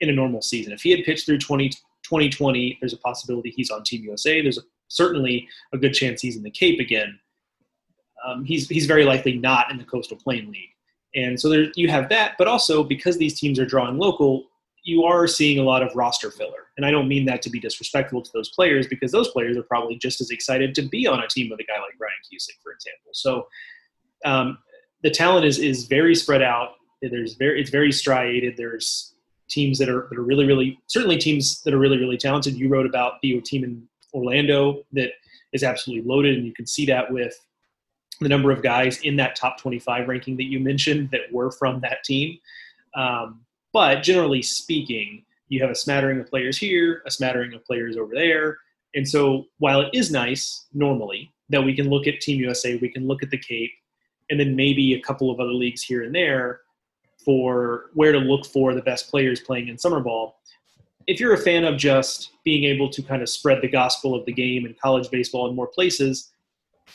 in 0.00 0.08
a 0.08 0.12
normal 0.12 0.42
season. 0.42 0.72
If 0.72 0.82
he 0.82 0.90
had 0.90 1.04
pitched 1.04 1.26
through 1.26 1.38
20, 1.38 1.68
2020, 1.68 2.78
there's 2.80 2.92
a 2.92 2.98
possibility 2.98 3.50
he's 3.50 3.70
on 3.70 3.84
Team 3.84 4.02
USA. 4.04 4.42
There's 4.42 4.58
a, 4.58 4.62
certainly 4.88 5.48
a 5.72 5.78
good 5.78 5.94
chance 5.94 6.20
he's 6.20 6.36
in 6.36 6.42
the 6.42 6.50
Cape 6.50 6.80
again. 6.80 7.18
Um, 8.26 8.44
he's 8.44 8.68
he's 8.68 8.86
very 8.86 9.04
likely 9.04 9.36
not 9.36 9.70
in 9.70 9.78
the 9.78 9.84
Coastal 9.84 10.16
Plain 10.16 10.50
League. 10.50 10.70
And 11.14 11.40
so 11.40 11.48
there, 11.48 11.66
you 11.74 11.88
have 11.88 12.08
that, 12.10 12.34
but 12.38 12.48
also 12.48 12.84
because 12.84 13.16
these 13.18 13.38
teams 13.38 13.58
are 13.58 13.66
drawing 13.66 13.98
local, 13.98 14.44
you 14.84 15.04
are 15.04 15.26
seeing 15.26 15.58
a 15.58 15.62
lot 15.62 15.82
of 15.82 15.94
roster 15.94 16.30
filler. 16.30 16.68
And 16.76 16.86
I 16.86 16.90
don't 16.90 17.08
mean 17.08 17.24
that 17.26 17.42
to 17.42 17.50
be 17.50 17.60
disrespectful 17.60 18.22
to 18.22 18.30
those 18.32 18.50
players 18.50 18.86
because 18.86 19.12
those 19.12 19.28
players 19.28 19.56
are 19.56 19.62
probably 19.64 19.96
just 19.96 20.20
as 20.20 20.30
excited 20.30 20.74
to 20.76 20.82
be 20.82 21.06
on 21.06 21.20
a 21.20 21.28
team 21.28 21.50
with 21.50 21.60
a 21.60 21.64
guy 21.64 21.74
like 21.74 21.94
Ryan 22.00 22.12
Cusick, 22.24 22.62
for 22.62 22.72
example. 22.72 23.10
So 23.12 23.46
um, 24.24 24.58
the 25.02 25.10
talent 25.10 25.44
is 25.44 25.58
is 25.58 25.86
very 25.86 26.14
spread 26.14 26.42
out. 26.42 26.70
There's 27.02 27.34
very 27.34 27.60
it's 27.60 27.70
very 27.70 27.92
striated. 27.92 28.54
There's 28.56 29.14
teams 29.48 29.78
that 29.78 29.88
are 29.88 30.08
that 30.10 30.18
are 30.18 30.22
really 30.22 30.46
really 30.46 30.78
certainly 30.86 31.18
teams 31.18 31.62
that 31.62 31.74
are 31.74 31.78
really 31.78 31.98
really 31.98 32.16
talented. 32.16 32.56
You 32.56 32.68
wrote 32.68 32.86
about 32.86 33.14
the 33.22 33.40
team 33.42 33.64
in 33.64 33.86
Orlando 34.14 34.84
that 34.92 35.10
is 35.52 35.62
absolutely 35.62 36.08
loaded, 36.08 36.36
and 36.36 36.46
you 36.46 36.54
can 36.54 36.66
see 36.66 36.86
that 36.86 37.12
with 37.12 37.34
the 38.20 38.28
number 38.28 38.50
of 38.50 38.62
guys 38.62 39.00
in 39.02 39.16
that 39.16 39.36
top 39.36 39.58
25 39.60 40.08
ranking 40.08 40.36
that 40.36 40.44
you 40.44 40.60
mentioned 40.60 41.10
that 41.10 41.32
were 41.32 41.50
from 41.50 41.80
that 41.80 42.02
team. 42.04 42.38
Um, 42.94 43.40
but 43.72 44.02
generally 44.02 44.42
speaking, 44.42 45.24
you 45.48 45.60
have 45.60 45.70
a 45.70 45.74
smattering 45.74 46.20
of 46.20 46.28
players 46.28 46.58
here, 46.58 47.02
a 47.06 47.10
smattering 47.10 47.54
of 47.54 47.64
players 47.64 47.96
over 47.96 48.14
there. 48.14 48.58
And 48.94 49.06
so 49.08 49.46
while 49.58 49.80
it 49.80 49.90
is 49.92 50.10
nice 50.10 50.66
normally 50.72 51.32
that 51.50 51.62
we 51.62 51.74
can 51.74 51.88
look 51.88 52.06
at 52.06 52.20
Team 52.20 52.40
USA, 52.40 52.76
we 52.76 52.88
can 52.88 53.06
look 53.06 53.22
at 53.22 53.30
the 53.30 53.38
Cape, 53.38 53.72
and 54.30 54.38
then 54.38 54.54
maybe 54.54 54.94
a 54.94 55.00
couple 55.00 55.30
of 55.30 55.40
other 55.40 55.52
leagues 55.52 55.82
here 55.82 56.02
and 56.02 56.14
there 56.14 56.60
for 57.24 57.86
where 57.94 58.12
to 58.12 58.18
look 58.18 58.46
for 58.46 58.74
the 58.74 58.82
best 58.82 59.10
players 59.10 59.40
playing 59.40 59.68
in 59.68 59.78
summer 59.78 60.00
ball. 60.00 60.40
If 61.06 61.20
you're 61.20 61.32
a 61.32 61.38
fan 61.38 61.64
of 61.64 61.78
just 61.78 62.32
being 62.44 62.64
able 62.64 62.90
to 62.90 63.02
kind 63.02 63.22
of 63.22 63.28
spread 63.28 63.62
the 63.62 63.68
gospel 63.68 64.14
of 64.14 64.26
the 64.26 64.32
game 64.32 64.66
in 64.66 64.74
college 64.80 65.10
baseball 65.10 65.48
in 65.48 65.56
more 65.56 65.66
places, 65.66 66.30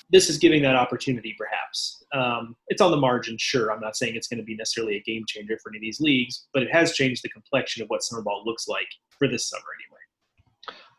this 0.09 0.29
is 0.29 0.37
giving 0.37 0.61
that 0.63 0.75
opportunity 0.75 1.35
perhaps. 1.37 2.03
Um, 2.13 2.55
it's 2.67 2.81
on 2.81 2.91
the 2.91 2.97
margin, 2.97 3.37
sure. 3.39 3.71
I'm 3.71 3.81
not 3.81 3.95
saying 3.95 4.15
it's 4.15 4.27
going 4.27 4.39
to 4.39 4.43
be 4.43 4.55
necessarily 4.55 4.97
a 4.97 5.01
game 5.01 5.23
changer 5.27 5.57
for 5.61 5.69
any 5.71 5.77
of 5.77 5.81
these 5.81 5.99
leagues, 5.99 6.47
but 6.53 6.63
it 6.63 6.71
has 6.71 6.93
changed 6.93 7.23
the 7.23 7.29
complexion 7.29 7.83
of 7.83 7.89
what 7.89 8.03
summer 8.03 8.21
ball 8.21 8.43
looks 8.45 8.67
like 8.67 8.87
for 9.17 9.27
this 9.27 9.49
summer 9.49 9.63
anyway. 9.79 9.99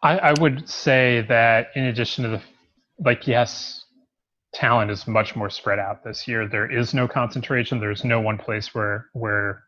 I, 0.02 0.30
I 0.30 0.40
would 0.40 0.68
say 0.68 1.24
that 1.28 1.68
in 1.74 1.84
addition 1.84 2.24
to 2.24 2.30
the, 2.30 2.42
like, 2.98 3.26
yes, 3.26 3.84
talent 4.52 4.90
is 4.90 5.06
much 5.06 5.34
more 5.34 5.50
spread 5.50 5.78
out 5.78 6.04
this 6.04 6.28
year. 6.28 6.48
There 6.48 6.70
is 6.70 6.94
no 6.94 7.08
concentration. 7.08 7.80
There's 7.80 8.04
no 8.04 8.20
one 8.20 8.38
place 8.38 8.74
where 8.74 9.08
where 9.12 9.64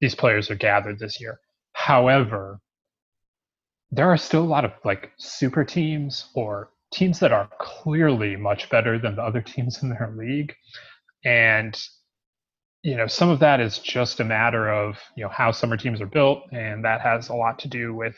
these 0.00 0.14
players 0.14 0.50
are 0.50 0.54
gathered 0.54 0.98
this 0.98 1.20
year. 1.20 1.40
However, 1.72 2.60
there 3.90 4.08
are 4.10 4.18
still 4.18 4.42
a 4.42 4.44
lot 4.44 4.64
of 4.64 4.72
like 4.84 5.12
super 5.16 5.64
teams 5.64 6.28
or 6.34 6.70
teams 6.92 7.20
that 7.20 7.32
are 7.32 7.48
clearly 7.60 8.36
much 8.36 8.68
better 8.70 8.98
than 8.98 9.16
the 9.16 9.22
other 9.22 9.42
teams 9.42 9.82
in 9.82 9.90
their 9.90 10.14
league. 10.16 10.54
And 11.24 11.78
you 12.82 12.96
know, 12.96 13.06
some 13.06 13.28
of 13.28 13.40
that 13.40 13.60
is 13.60 13.78
just 13.78 14.20
a 14.20 14.24
matter 14.24 14.72
of, 14.72 14.96
you 15.16 15.24
know, 15.24 15.30
how 15.30 15.50
summer 15.50 15.76
teams 15.76 16.00
are 16.00 16.06
built 16.06 16.44
and 16.52 16.84
that 16.84 17.00
has 17.00 17.28
a 17.28 17.34
lot 17.34 17.58
to 17.60 17.68
do 17.68 17.94
with 17.94 18.16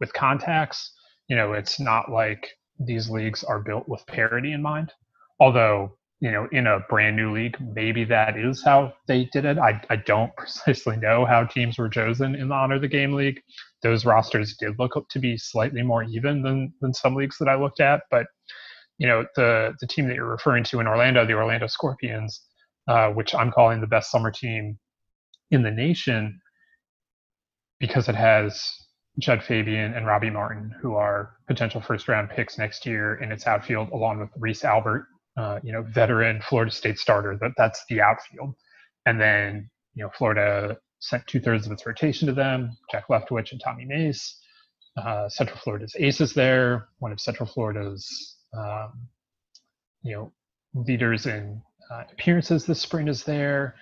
with 0.00 0.12
contacts. 0.12 0.92
You 1.28 1.36
know, 1.36 1.54
it's 1.54 1.80
not 1.80 2.10
like 2.10 2.48
these 2.78 3.08
leagues 3.08 3.44
are 3.44 3.60
built 3.60 3.88
with 3.88 4.06
parity 4.06 4.52
in 4.52 4.62
mind. 4.62 4.92
Although, 5.40 5.96
you 6.20 6.30
know, 6.30 6.48
in 6.52 6.66
a 6.66 6.80
brand 6.88 7.16
new 7.16 7.34
league, 7.34 7.56
maybe 7.60 8.04
that 8.04 8.38
is 8.38 8.62
how 8.64 8.94
they 9.08 9.28
did 9.32 9.44
it. 9.44 9.58
I, 9.58 9.82
I 9.90 9.96
don't 9.96 10.34
precisely 10.36 10.96
know 10.96 11.24
how 11.24 11.44
teams 11.44 11.78
were 11.78 11.88
chosen 11.88 12.34
in 12.34 12.48
the 12.48 12.54
Honor 12.54 12.76
of 12.76 12.82
the 12.82 12.88
Game 12.88 13.12
League 13.12 13.40
those 13.84 14.06
rosters 14.06 14.56
did 14.58 14.78
look 14.78 14.92
to 15.10 15.18
be 15.20 15.36
slightly 15.36 15.82
more 15.82 16.02
even 16.02 16.42
than 16.42 16.72
than 16.80 16.92
some 16.92 17.14
leagues 17.14 17.36
that 17.38 17.48
I 17.48 17.54
looked 17.54 17.80
at. 17.80 18.02
But 18.10 18.26
you 18.98 19.06
know, 19.06 19.26
the 19.36 19.74
the 19.80 19.86
team 19.86 20.08
that 20.08 20.16
you're 20.16 20.24
referring 20.24 20.64
to 20.64 20.80
in 20.80 20.88
Orlando, 20.88 21.24
the 21.24 21.34
Orlando 21.34 21.68
Scorpions, 21.68 22.40
uh, 22.88 23.10
which 23.10 23.34
I'm 23.34 23.52
calling 23.52 23.80
the 23.80 23.86
best 23.86 24.10
summer 24.10 24.32
team 24.32 24.78
in 25.50 25.62
the 25.62 25.70
nation, 25.70 26.40
because 27.78 28.08
it 28.08 28.14
has 28.14 28.64
Jud 29.20 29.42
Fabian 29.42 29.94
and 29.94 30.06
Robbie 30.06 30.30
Martin, 30.30 30.74
who 30.80 30.94
are 30.94 31.34
potential 31.46 31.80
first 31.82 32.08
round 32.08 32.30
picks 32.30 32.58
next 32.58 32.86
year 32.86 33.16
in 33.16 33.30
its 33.30 33.46
outfield, 33.46 33.90
along 33.90 34.18
with 34.18 34.30
Reese 34.38 34.64
Albert, 34.64 35.06
uh, 35.36 35.60
you 35.62 35.72
know, 35.72 35.82
veteran 35.82 36.40
Florida 36.48 36.70
State 36.70 36.98
starter. 36.98 37.36
That 37.40 37.52
that's 37.56 37.84
the 37.88 38.00
outfield, 38.00 38.54
and 39.06 39.20
then 39.20 39.70
you 39.94 40.04
know, 40.04 40.10
Florida 40.16 40.78
sent 41.00 41.26
two 41.26 41.40
thirds 41.40 41.66
of 41.66 41.72
its 41.72 41.86
rotation 41.86 42.26
to 42.28 42.34
them. 42.34 42.76
Jack 42.90 43.08
Leftwich 43.08 43.52
and 43.52 43.60
Tommy 43.60 43.84
Mace. 43.84 44.40
Uh, 44.96 45.28
Central 45.28 45.58
Florida's 45.58 45.96
aces 45.98 46.34
there. 46.34 46.88
One 47.00 47.10
of 47.10 47.20
Central 47.20 47.48
Florida's 47.48 48.36
um, 48.56 49.08
you 50.02 50.12
know 50.14 50.32
leaders 50.74 51.26
in 51.26 51.60
uh, 51.90 52.04
appearances 52.12 52.64
this 52.64 52.80
spring 52.80 53.08
is 53.08 53.24
there. 53.24 53.74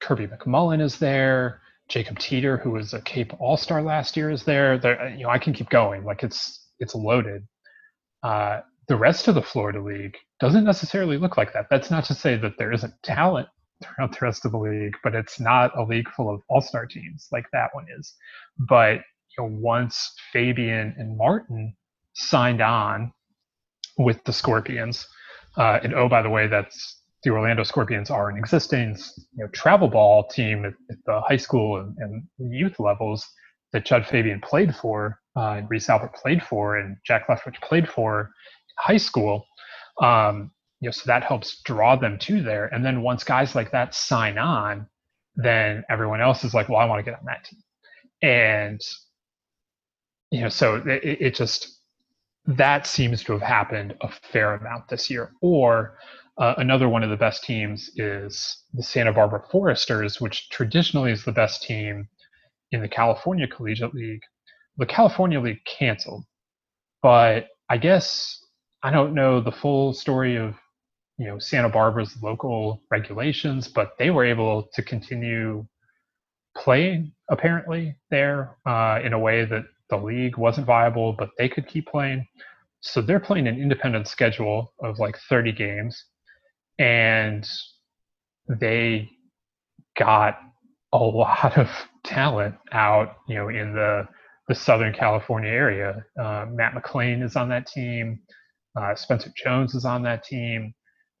Kirby 0.00 0.26
McMullen 0.26 0.80
is 0.80 0.98
there. 0.98 1.60
Jacob 1.88 2.18
Teeter, 2.18 2.56
who 2.56 2.70
was 2.70 2.94
a 2.94 3.00
Cape 3.02 3.32
All 3.38 3.56
Star 3.56 3.82
last 3.82 4.16
year, 4.16 4.30
is 4.30 4.42
there. 4.44 4.78
There, 4.78 5.08
you 5.10 5.22
know, 5.22 5.30
I 5.30 5.38
can 5.38 5.52
keep 5.52 5.70
going. 5.70 6.04
Like 6.04 6.22
it's 6.22 6.66
it's 6.78 6.94
loaded. 6.94 7.46
Uh, 8.22 8.60
the 8.88 8.96
rest 8.96 9.28
of 9.28 9.34
the 9.34 9.42
Florida 9.42 9.80
League 9.80 10.16
doesn't 10.38 10.64
necessarily 10.64 11.18
look 11.18 11.36
like 11.36 11.52
that. 11.52 11.66
That's 11.70 11.90
not 11.90 12.04
to 12.06 12.14
say 12.14 12.36
that 12.36 12.58
there 12.58 12.72
isn't 12.72 12.94
talent 13.02 13.48
throughout 13.82 14.12
the 14.12 14.24
rest 14.24 14.44
of 14.44 14.52
the 14.52 14.58
league, 14.58 14.94
but 15.02 15.14
it's 15.14 15.40
not 15.40 15.76
a 15.76 15.82
league 15.82 16.08
full 16.10 16.32
of 16.32 16.40
all-star 16.48 16.86
teams 16.86 17.28
like 17.32 17.46
that 17.52 17.70
one 17.72 17.86
is. 17.98 18.14
But 18.58 19.00
you 19.36 19.44
know, 19.44 19.58
once 19.60 20.14
Fabian 20.32 20.94
and 20.98 21.16
Martin 21.16 21.74
signed 22.14 22.60
on 22.60 23.12
with 23.98 24.22
the 24.24 24.32
Scorpions, 24.32 25.06
uh, 25.56 25.80
and 25.82 25.94
oh, 25.94 26.08
by 26.08 26.22
the 26.22 26.30
way, 26.30 26.46
that's 26.46 27.02
the 27.22 27.30
Orlando 27.30 27.64
Scorpions 27.64 28.10
are 28.10 28.30
an 28.30 28.36
existing 28.36 28.96
you 29.34 29.44
know, 29.44 29.48
travel 29.48 29.88
ball 29.88 30.28
team 30.28 30.64
at, 30.64 30.74
at 30.90 30.98
the 31.06 31.20
high 31.22 31.36
school 31.36 31.78
and, 31.78 31.96
and, 31.98 32.54
youth 32.54 32.78
levels 32.78 33.26
that 33.72 33.84
Jud 33.84 34.06
Fabian 34.06 34.40
played 34.40 34.74
for, 34.76 35.18
uh, 35.34 35.54
and 35.54 35.68
Reese 35.68 35.88
Albert 35.88 36.14
played 36.14 36.42
for, 36.42 36.76
and 36.76 36.96
Jack 37.04 37.26
Leftwich 37.26 37.60
played 37.62 37.88
for 37.88 38.30
high 38.78 38.96
school. 38.96 39.46
Um, 40.02 40.50
you 40.80 40.88
know, 40.88 40.92
so 40.92 41.02
that 41.06 41.22
helps 41.22 41.62
draw 41.62 41.96
them 41.96 42.18
to 42.18 42.42
there. 42.42 42.66
And 42.66 42.84
then 42.84 43.02
once 43.02 43.24
guys 43.24 43.54
like 43.54 43.72
that 43.72 43.94
sign 43.94 44.38
on, 44.38 44.86
then 45.36 45.84
everyone 45.88 46.20
else 46.20 46.44
is 46.44 46.54
like, 46.54 46.68
well, 46.68 46.78
I 46.78 46.84
want 46.84 47.04
to 47.04 47.10
get 47.10 47.18
on 47.18 47.24
that 47.26 47.44
team. 47.44 47.62
And, 48.22 48.80
you 50.30 50.42
know, 50.42 50.48
so 50.48 50.76
it, 50.86 51.02
it 51.02 51.34
just, 51.34 51.80
that 52.46 52.86
seems 52.86 53.24
to 53.24 53.32
have 53.32 53.42
happened 53.42 53.94
a 54.02 54.10
fair 54.32 54.54
amount 54.54 54.88
this 54.88 55.10
year. 55.10 55.32
Or 55.40 55.98
uh, 56.38 56.54
another 56.58 56.88
one 56.88 57.02
of 57.02 57.10
the 57.10 57.16
best 57.16 57.44
teams 57.44 57.90
is 57.96 58.64
the 58.74 58.82
Santa 58.82 59.12
Barbara 59.12 59.42
Foresters, 59.50 60.20
which 60.20 60.48
traditionally 60.50 61.10
is 61.10 61.24
the 61.24 61.32
best 61.32 61.62
team 61.62 62.08
in 62.72 62.82
the 62.82 62.88
California 62.88 63.46
Collegiate 63.46 63.94
League. 63.94 64.22
The 64.76 64.86
California 64.86 65.40
League 65.40 65.64
canceled, 65.64 66.24
but 67.02 67.46
I 67.70 67.78
guess 67.78 68.44
I 68.86 68.92
don't 68.92 69.14
know 69.14 69.40
the 69.40 69.50
full 69.50 69.92
story 69.92 70.36
of 70.36 70.54
you 71.18 71.26
know 71.26 71.40
Santa 71.40 71.68
Barbara's 71.68 72.16
local 72.22 72.84
regulations, 72.88 73.66
but 73.66 73.98
they 73.98 74.10
were 74.10 74.24
able 74.24 74.68
to 74.74 74.80
continue 74.80 75.66
playing 76.56 77.10
apparently 77.28 77.96
there 78.12 78.56
uh, 78.64 79.00
in 79.02 79.12
a 79.12 79.18
way 79.18 79.44
that 79.44 79.64
the 79.90 79.96
league 79.96 80.36
wasn't 80.38 80.68
viable, 80.68 81.12
but 81.12 81.30
they 81.36 81.48
could 81.48 81.66
keep 81.66 81.88
playing. 81.88 82.28
So 82.80 83.02
they're 83.02 83.18
playing 83.18 83.48
an 83.48 83.60
independent 83.60 84.06
schedule 84.06 84.72
of 84.80 85.00
like 85.00 85.18
30 85.28 85.50
games, 85.50 86.04
and 86.78 87.44
they 88.48 89.10
got 89.98 90.38
a 90.92 90.98
lot 90.98 91.58
of 91.58 91.68
talent 92.04 92.54
out, 92.70 93.16
you 93.26 93.34
know, 93.34 93.48
in 93.48 93.74
the 93.74 94.06
the 94.46 94.54
Southern 94.54 94.94
California 94.94 95.50
area. 95.50 96.04
Uh, 96.16 96.46
Matt 96.48 96.74
McLain 96.74 97.24
is 97.24 97.34
on 97.34 97.48
that 97.48 97.66
team. 97.66 98.20
Uh, 98.78 98.94
Spencer 98.94 99.32
Jones 99.36 99.74
is 99.74 99.84
on 99.84 100.02
that 100.02 100.24
team 100.24 100.74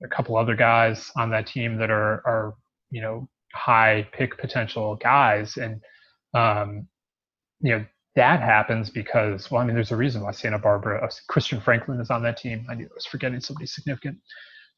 a 0.04 0.08
couple 0.08 0.36
other 0.36 0.54
guys 0.54 1.10
on 1.16 1.30
that 1.30 1.46
team 1.46 1.78
that 1.78 1.90
are 1.90 2.22
are 2.26 2.54
you 2.90 3.00
know 3.00 3.28
high 3.52 4.06
pick 4.12 4.38
potential 4.38 4.96
guys, 4.96 5.56
and 5.56 5.80
um, 6.34 6.86
you 7.60 7.72
know 7.72 7.84
that 8.14 8.40
happens 8.40 8.90
because 8.90 9.50
well, 9.50 9.62
I 9.62 9.64
mean, 9.64 9.74
there's 9.74 9.92
a 9.92 9.96
reason 9.96 10.22
why 10.22 10.32
Santa 10.32 10.58
Barbara, 10.58 11.04
uh, 11.04 11.10
Christian 11.28 11.60
Franklin 11.60 12.00
is 12.00 12.10
on 12.10 12.22
that 12.22 12.36
team. 12.36 12.66
I 12.70 12.74
knew 12.74 12.86
I 12.86 12.94
was 12.94 13.06
forgetting 13.06 13.40
somebody 13.40 13.66
significant, 13.66 14.18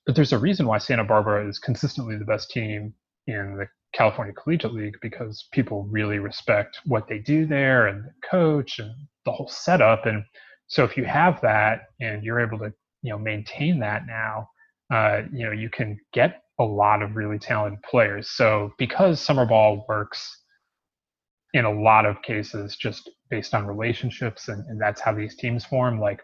but 0.07 0.15
there's 0.15 0.33
a 0.33 0.39
reason 0.39 0.67
why 0.67 0.79
Santa 0.79 1.05
Barbara 1.05 1.49
is 1.49 1.59
consistently 1.59 2.17
the 2.17 2.25
best 2.25 2.51
team 2.51 2.95
in 3.27 3.57
the 3.59 3.67
California 3.93 4.35
Collegiate 4.35 4.73
League 4.73 4.97
because 5.03 5.49
people 5.53 5.87
really 5.91 6.19
respect 6.19 6.81
what 6.85 7.09
they 7.09 7.19
do 7.19 7.47
there 7.47 7.87
and 7.87 8.05
the 8.05 8.13
coach 8.29 8.79
and 8.79 8.93
the 9.25 9.33
whole 9.33 9.49
setup. 9.49 10.07
And 10.07 10.25
so 10.69 10.85
if 10.85 10.97
you 10.97 11.05
have 11.05 11.41
that 11.41 11.83
and 12.01 12.23
you're 12.23 12.41
able 12.41 12.59
to 12.59 12.73
you 13.03 13.11
know 13.11 13.19
maintain 13.19 13.81
that 13.81 14.07
now, 14.07 14.49
uh, 14.93 15.23
you 15.33 15.45
know, 15.45 15.53
you 15.53 15.69
can 15.69 15.99
get 16.13 16.43
a 16.59 16.65
lot 16.65 17.03
of 17.03 17.17
really 17.17 17.39
talented 17.39 17.83
players. 17.83 18.31
So 18.31 18.73
because 18.79 19.21
summer 19.21 19.47
ball 19.47 19.85
works 19.89 20.45
in 21.55 21.65
a 21.65 21.71
lot 21.71 22.05
of 22.07 22.21
cases 22.23 22.77
just 22.77 23.11
based 23.31 23.55
on 23.55 23.67
relationships 23.67 24.49
and, 24.49 24.65
and 24.67 24.81
that's 24.81 25.01
how 25.01 25.13
these 25.13 25.37
teams 25.37 25.65
form, 25.65 26.01
like 26.01 26.21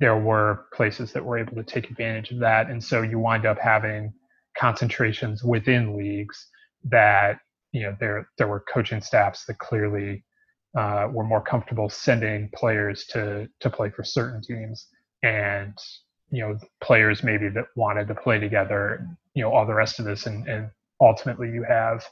there 0.00 0.18
were 0.18 0.66
places 0.74 1.12
that 1.12 1.24
were 1.24 1.38
able 1.38 1.54
to 1.56 1.62
take 1.62 1.90
advantage 1.90 2.30
of 2.30 2.40
that. 2.40 2.68
And 2.70 2.82
so 2.82 3.02
you 3.02 3.18
wind 3.18 3.46
up 3.46 3.58
having 3.58 4.12
concentrations 4.58 5.44
within 5.44 5.96
leagues 5.96 6.48
that, 6.84 7.38
you 7.72 7.82
know, 7.82 7.96
there 8.00 8.28
there 8.38 8.48
were 8.48 8.64
coaching 8.72 9.00
staffs 9.00 9.44
that 9.46 9.58
clearly 9.58 10.24
uh, 10.76 11.08
were 11.10 11.24
more 11.24 11.40
comfortable 11.40 11.88
sending 11.88 12.50
players 12.54 13.06
to 13.06 13.48
to 13.60 13.70
play 13.70 13.90
for 13.90 14.04
certain 14.04 14.42
teams 14.42 14.88
and 15.22 15.76
you 16.30 16.42
know 16.42 16.58
players 16.82 17.22
maybe 17.22 17.48
that 17.48 17.64
wanted 17.76 18.06
to 18.08 18.14
play 18.14 18.38
together 18.38 19.06
you 19.34 19.42
know 19.42 19.52
all 19.52 19.66
the 19.66 19.74
rest 19.74 19.98
of 19.98 20.04
this 20.04 20.26
and, 20.26 20.46
and 20.48 20.68
ultimately 21.00 21.50
you 21.50 21.62
have 21.62 22.04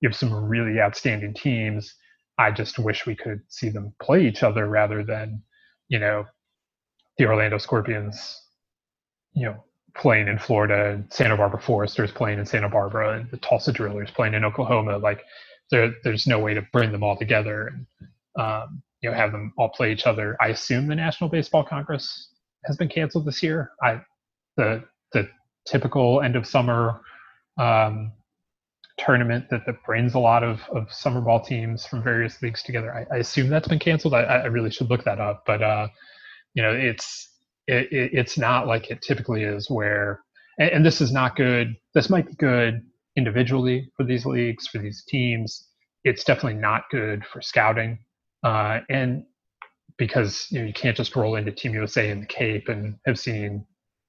you 0.00 0.08
have 0.08 0.16
some 0.16 0.32
really 0.32 0.80
outstanding 0.80 1.32
teams 1.32 1.94
I 2.38 2.52
just 2.52 2.78
wish 2.78 3.04
we 3.04 3.16
could 3.16 3.42
see 3.48 3.68
them 3.68 3.92
play 4.00 4.26
each 4.26 4.44
other 4.44 4.66
rather 4.66 5.02
than, 5.02 5.42
you 5.88 5.98
know, 5.98 6.24
the 7.18 7.26
Orlando 7.26 7.58
Scorpions, 7.58 8.40
you 9.32 9.44
know, 9.44 9.64
playing 9.96 10.28
in 10.28 10.38
Florida 10.38 11.02
Santa 11.10 11.36
Barbara 11.36 11.60
Foresters 11.60 12.12
playing 12.12 12.38
in 12.38 12.46
Santa 12.46 12.68
Barbara 12.68 13.18
and 13.18 13.30
the 13.32 13.36
Tulsa 13.38 13.72
Drillers 13.72 14.12
playing 14.12 14.34
in 14.34 14.44
Oklahoma. 14.44 14.98
Like 14.98 15.24
there, 15.70 15.92
there's 16.04 16.26
no 16.26 16.38
way 16.38 16.54
to 16.54 16.62
bring 16.72 16.92
them 16.92 17.02
all 17.02 17.16
together 17.16 17.68
and 17.68 17.86
um, 18.38 18.82
you 19.00 19.10
know 19.10 19.16
have 19.16 19.32
them 19.32 19.52
all 19.58 19.68
play 19.68 19.92
each 19.92 20.06
other. 20.06 20.36
I 20.40 20.48
assume 20.48 20.86
the 20.86 20.94
National 20.94 21.30
Baseball 21.30 21.64
Congress 21.64 22.30
has 22.64 22.76
been 22.76 22.88
canceled 22.88 23.24
this 23.24 23.42
year. 23.42 23.72
I 23.82 24.00
the 24.56 24.84
the 25.12 25.28
typical 25.66 26.22
end 26.22 26.36
of 26.36 26.46
summer 26.46 27.00
um, 27.58 28.12
tournament 28.98 29.46
that, 29.50 29.64
that 29.66 29.82
brings 29.84 30.14
a 30.14 30.18
lot 30.18 30.42
of, 30.42 30.60
of 30.72 30.92
summer 30.92 31.20
ball 31.20 31.40
teams 31.40 31.86
from 31.86 32.02
various 32.02 32.40
leagues 32.42 32.62
together. 32.62 32.92
I, 32.94 33.14
I 33.14 33.18
assume 33.18 33.48
that's 33.48 33.68
been 33.68 33.78
canceled. 33.78 34.14
I, 34.14 34.22
I, 34.22 34.46
really 34.46 34.70
should 34.70 34.90
look 34.90 35.04
that 35.04 35.20
up, 35.20 35.44
but 35.46 35.62
uh, 35.62 35.88
you 36.54 36.62
know, 36.62 36.72
it's 36.72 37.30
it, 37.66 37.92
it, 37.92 38.10
it's 38.12 38.38
not 38.38 38.66
like 38.66 38.90
it 38.90 39.02
typically 39.02 39.44
is 39.44 39.70
where, 39.70 40.20
and, 40.58 40.70
and 40.70 40.86
this 40.86 41.00
is 41.00 41.12
not 41.12 41.36
good. 41.36 41.76
This 41.94 42.10
might 42.10 42.26
be 42.26 42.34
good 42.34 42.82
individually 43.18 43.90
for 43.96 44.04
these 44.04 44.24
leagues 44.24 44.66
for 44.66 44.78
these 44.78 45.04
teams. 45.06 45.68
It's 46.04 46.24
definitely 46.24 46.60
not 46.60 46.84
good 46.90 47.24
for 47.26 47.42
scouting, 47.42 47.98
uh, 48.44 48.80
and 48.88 49.24
because 49.98 50.46
you 50.50 50.60
know 50.60 50.66
you 50.66 50.72
can't 50.72 50.96
just 50.96 51.16
roll 51.16 51.36
into 51.36 51.52
Team 51.52 51.74
USA 51.74 52.08
in 52.10 52.20
the 52.20 52.26
Cape 52.26 52.68
and 52.68 52.96
have 53.04 53.18
seen 53.18 53.66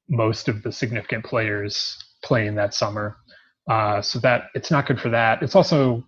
most 0.08 0.48
of 0.48 0.64
the 0.64 0.72
significant 0.72 1.26
players 1.26 1.98
playing 2.24 2.56
that 2.56 2.74
summer. 2.74 3.18
Uh, 3.70 4.02
so 4.02 4.20
that 4.20 4.46
it's 4.56 4.72
not 4.72 4.88
good 4.88 5.00
for 5.00 5.10
that. 5.10 5.44
It's 5.44 5.56
also 5.56 6.04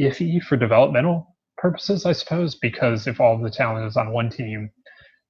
iffy 0.00 0.42
for 0.42 0.56
developmental 0.56 1.34
purposes, 1.56 2.06
I 2.06 2.12
suppose, 2.12 2.54
because 2.54 3.06
if 3.06 3.20
all 3.20 3.38
the 3.38 3.50
talent 3.50 3.86
is 3.86 3.96
on 3.96 4.12
one 4.12 4.30
team, 4.30 4.70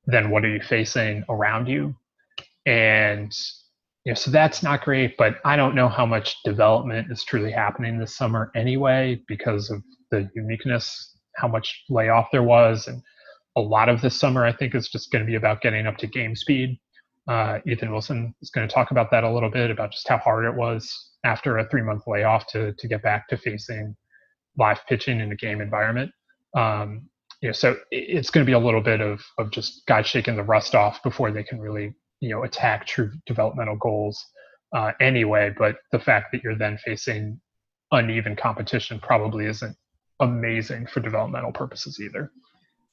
then 0.07 0.31
what 0.31 0.45
are 0.45 0.51
you 0.51 0.61
facing 0.61 1.25
around 1.29 1.69
you? 1.69 1.95
And 2.67 3.33
you 4.05 4.13
know, 4.13 4.15
so 4.15 4.31
that's 4.31 4.63
not 4.63 4.85
great. 4.85 5.17
But 5.17 5.37
I 5.45 5.57
don't 5.57 5.75
know 5.75 5.89
how 5.89 6.07
much 6.07 6.37
development 6.45 7.11
is 7.11 7.25
truly 7.25 7.51
happening 7.51 7.99
this 7.99 8.17
summer 8.17 8.51
anyway, 8.55 9.21
because 9.27 9.71
of 9.71 9.83
the 10.11 10.29
uniqueness, 10.35 11.17
how 11.37 11.49
much 11.49 11.85
layoff 11.89 12.29
there 12.31 12.43
was, 12.43 12.87
and 12.87 13.03
a 13.57 13.61
lot 13.61 13.89
of 13.89 14.01
this 14.01 14.19
summer 14.19 14.45
I 14.45 14.53
think 14.53 14.75
is 14.75 14.89
just 14.89 15.11
going 15.11 15.25
to 15.25 15.31
be 15.31 15.37
about 15.37 15.63
getting 15.63 15.87
up 15.87 15.97
to 15.99 16.07
game 16.07 16.37
speed. 16.37 16.79
Uh, 17.27 17.59
Ethan 17.67 17.91
Wilson 17.91 18.35
is 18.43 18.51
going 18.51 18.69
to 18.69 18.75
talk 18.75 18.91
about 18.91 19.11
that 19.11 19.25
a 19.25 19.33
little 19.33 19.51
bit 19.51 19.71
about 19.71 19.93
just 19.93 20.07
how 20.09 20.19
hard 20.19 20.45
it 20.45 20.55
was 20.55 21.11
after 21.25 21.57
a 21.57 21.69
three 21.69 21.83
month 21.83 22.03
layoff 22.07 22.47
to 22.49 22.75
to 22.75 22.89
get 22.89 23.03
back 23.03 23.29
to 23.29 23.37
facing 23.37 23.97
live 24.59 24.81
pitching 24.87 25.21
in 25.21 25.33
a 25.33 25.37
game 25.37 25.61
environment. 25.61 26.11
Um, 26.55 27.09
you 27.41 27.49
know, 27.49 27.53
so 27.53 27.77
it's 27.91 28.31
going 28.31 28.45
to 28.45 28.49
be 28.49 28.55
a 28.55 28.59
little 28.59 28.83
bit 28.83 29.01
of 29.01 29.23
of 29.39 29.51
just 29.51 29.87
guys 29.87 30.07
shaking 30.07 30.37
the 30.37 30.43
rust 30.43 30.75
off 30.75 31.03
before 31.03 31.31
they 31.31 31.43
can 31.43 31.59
really 31.61 31.95
you 32.25 32.31
know 32.31 32.45
attack 32.45 32.87
true 32.87 33.12
developmental 33.26 33.76
goals 33.76 34.25
uh, 34.75 34.93
anyway. 35.00 35.52
But 35.57 35.76
the 35.93 35.99
fact 35.99 36.33
that 36.33 36.43
you're 36.43 36.57
then 36.57 36.78
facing 36.78 37.38
uneven 37.93 38.35
competition 38.35 38.99
probably 38.99 39.45
isn't 39.47 39.76
amazing 40.21 40.87
for 40.87 41.00
developmental 41.00 41.52
purposes 41.52 42.00
either. 42.00 42.33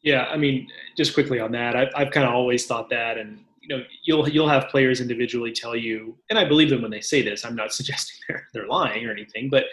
Yeah, 0.04 0.26
I 0.26 0.36
mean, 0.36 0.68
just 0.98 1.14
quickly 1.14 1.40
on 1.40 1.52
that, 1.54 1.76
I've, 1.76 1.90
I've 1.96 2.12
kind 2.12 2.28
of 2.28 2.34
always 2.34 2.66
thought 2.66 2.90
that, 2.90 3.18
and 3.18 3.40
you 3.62 3.70
know, 3.70 3.84
you'll 4.04 4.28
you'll 4.28 4.50
have 4.50 4.68
players 4.68 5.00
individually 5.00 5.54
tell 5.54 5.76
you, 5.76 6.18
and 6.30 6.38
I 6.38 6.44
believe 6.44 6.70
them 6.70 6.82
when 6.82 6.92
they 6.92 7.02
say 7.02 7.22
this. 7.22 7.46
I'm 7.46 7.56
not 7.56 7.74
suggesting 7.80 8.18
they're 8.28 8.48
they're 8.54 8.68
lying 8.68 9.06
or 9.06 9.12
anything, 9.12 9.50
but 9.50 9.66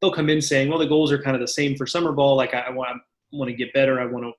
they'll 0.00 0.12
come 0.12 0.30
in 0.30 0.40
saying, 0.40 0.68
well, 0.68 0.78
the 0.78 0.86
goals 0.86 1.10
are 1.10 1.20
kind 1.20 1.34
of 1.34 1.40
the 1.40 1.48
same 1.48 1.76
for 1.76 1.86
summer 1.86 2.12
ball. 2.12 2.36
Like 2.36 2.54
I, 2.54 2.60
I 2.60 2.70
want 2.70 3.02
want 3.32 3.48
to 3.48 3.56
get 3.56 3.72
better. 3.72 4.00
I 4.00 4.06
want 4.06 4.24
to 4.24 4.32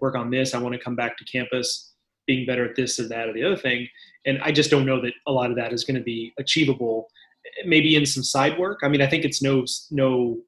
work 0.00 0.16
on 0.16 0.30
this. 0.30 0.54
I 0.54 0.58
want 0.58 0.74
to 0.74 0.80
come 0.80 0.96
back 0.96 1.18
to 1.18 1.24
campus 1.24 1.93
being 2.26 2.46
better 2.46 2.64
at 2.64 2.76
this 2.76 2.98
or 2.98 3.08
that 3.08 3.28
or 3.28 3.32
the 3.32 3.44
other 3.44 3.56
thing. 3.56 3.88
And 4.26 4.40
I 4.42 4.52
just 4.52 4.70
don't 4.70 4.86
know 4.86 5.00
that 5.02 5.12
a 5.26 5.32
lot 5.32 5.50
of 5.50 5.56
that 5.56 5.72
is 5.72 5.84
going 5.84 5.96
to 5.96 6.02
be 6.02 6.32
achievable. 6.38 7.08
Maybe 7.64 7.96
in 7.96 8.06
some 8.06 8.22
side 8.22 8.58
work. 8.58 8.80
I 8.82 8.88
mean, 8.88 9.02
I 9.02 9.06
think 9.06 9.24
it's 9.24 9.42
no 9.42 9.64
no. 9.90 10.38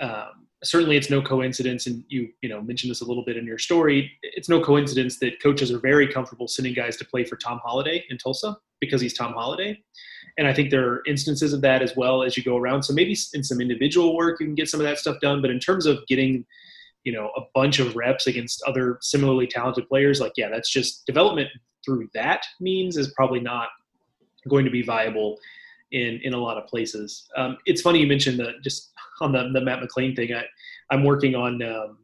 Um, 0.00 0.46
certainly, 0.62 0.96
it's 0.96 1.10
no 1.10 1.20
coincidence, 1.20 1.86
and 1.86 2.02
you 2.08 2.28
you 2.42 2.48
know 2.48 2.62
mentioned 2.62 2.90
this 2.90 3.02
a 3.02 3.04
little 3.04 3.24
bit 3.24 3.36
in 3.36 3.46
your 3.46 3.58
story. 3.58 4.10
It's 4.22 4.48
no 4.48 4.60
coincidence 4.60 5.18
that 5.18 5.42
coaches 5.42 5.70
are 5.70 5.78
very 5.78 6.08
comfortable 6.08 6.48
sending 6.48 6.74
guys 6.74 6.96
to 6.96 7.04
play 7.04 7.24
for 7.24 7.36
Tom 7.36 7.60
Holliday 7.62 8.04
in 8.08 8.16
Tulsa 8.16 8.56
because 8.80 9.00
he's 9.00 9.14
Tom 9.14 9.32
Holliday. 9.34 9.82
And 10.36 10.48
I 10.48 10.52
think 10.52 10.70
there 10.70 10.88
are 10.88 11.02
instances 11.06 11.52
of 11.52 11.60
that 11.60 11.82
as 11.82 11.96
well 11.96 12.22
as 12.22 12.36
you 12.36 12.42
go 12.42 12.56
around. 12.56 12.82
So 12.82 12.92
maybe 12.92 13.16
in 13.34 13.44
some 13.44 13.60
individual 13.60 14.16
work 14.16 14.40
you 14.40 14.46
can 14.46 14.54
get 14.54 14.68
some 14.68 14.80
of 14.80 14.84
that 14.84 14.98
stuff 14.98 15.20
done. 15.20 15.40
But 15.40 15.50
in 15.50 15.60
terms 15.60 15.86
of 15.86 16.04
getting 16.08 16.44
you 17.04 17.12
know 17.12 17.30
a 17.36 17.42
bunch 17.54 17.78
of 17.78 17.94
reps 17.96 18.26
against 18.26 18.62
other 18.66 18.98
similarly 19.00 19.46
talented 19.46 19.88
players 19.88 20.20
like 20.20 20.32
yeah 20.36 20.48
that's 20.48 20.70
just 20.70 21.06
development 21.06 21.48
through 21.84 22.08
that 22.14 22.44
means 22.60 22.96
is 22.96 23.12
probably 23.12 23.40
not 23.40 23.68
going 24.48 24.64
to 24.64 24.70
be 24.70 24.82
viable 24.82 25.38
in 25.92 26.20
in 26.22 26.34
a 26.34 26.38
lot 26.38 26.58
of 26.58 26.66
places. 26.66 27.28
Um, 27.36 27.56
it's 27.66 27.82
funny 27.82 28.00
you 28.00 28.06
mentioned 28.06 28.38
the 28.38 28.52
just 28.62 28.92
on 29.20 29.32
the, 29.32 29.48
the 29.52 29.60
Matt 29.60 29.80
McLain 29.80 30.14
thing 30.16 30.32
I, 30.32 30.44
i'm 30.90 31.04
working 31.04 31.34
on 31.34 31.62
um, 31.62 31.98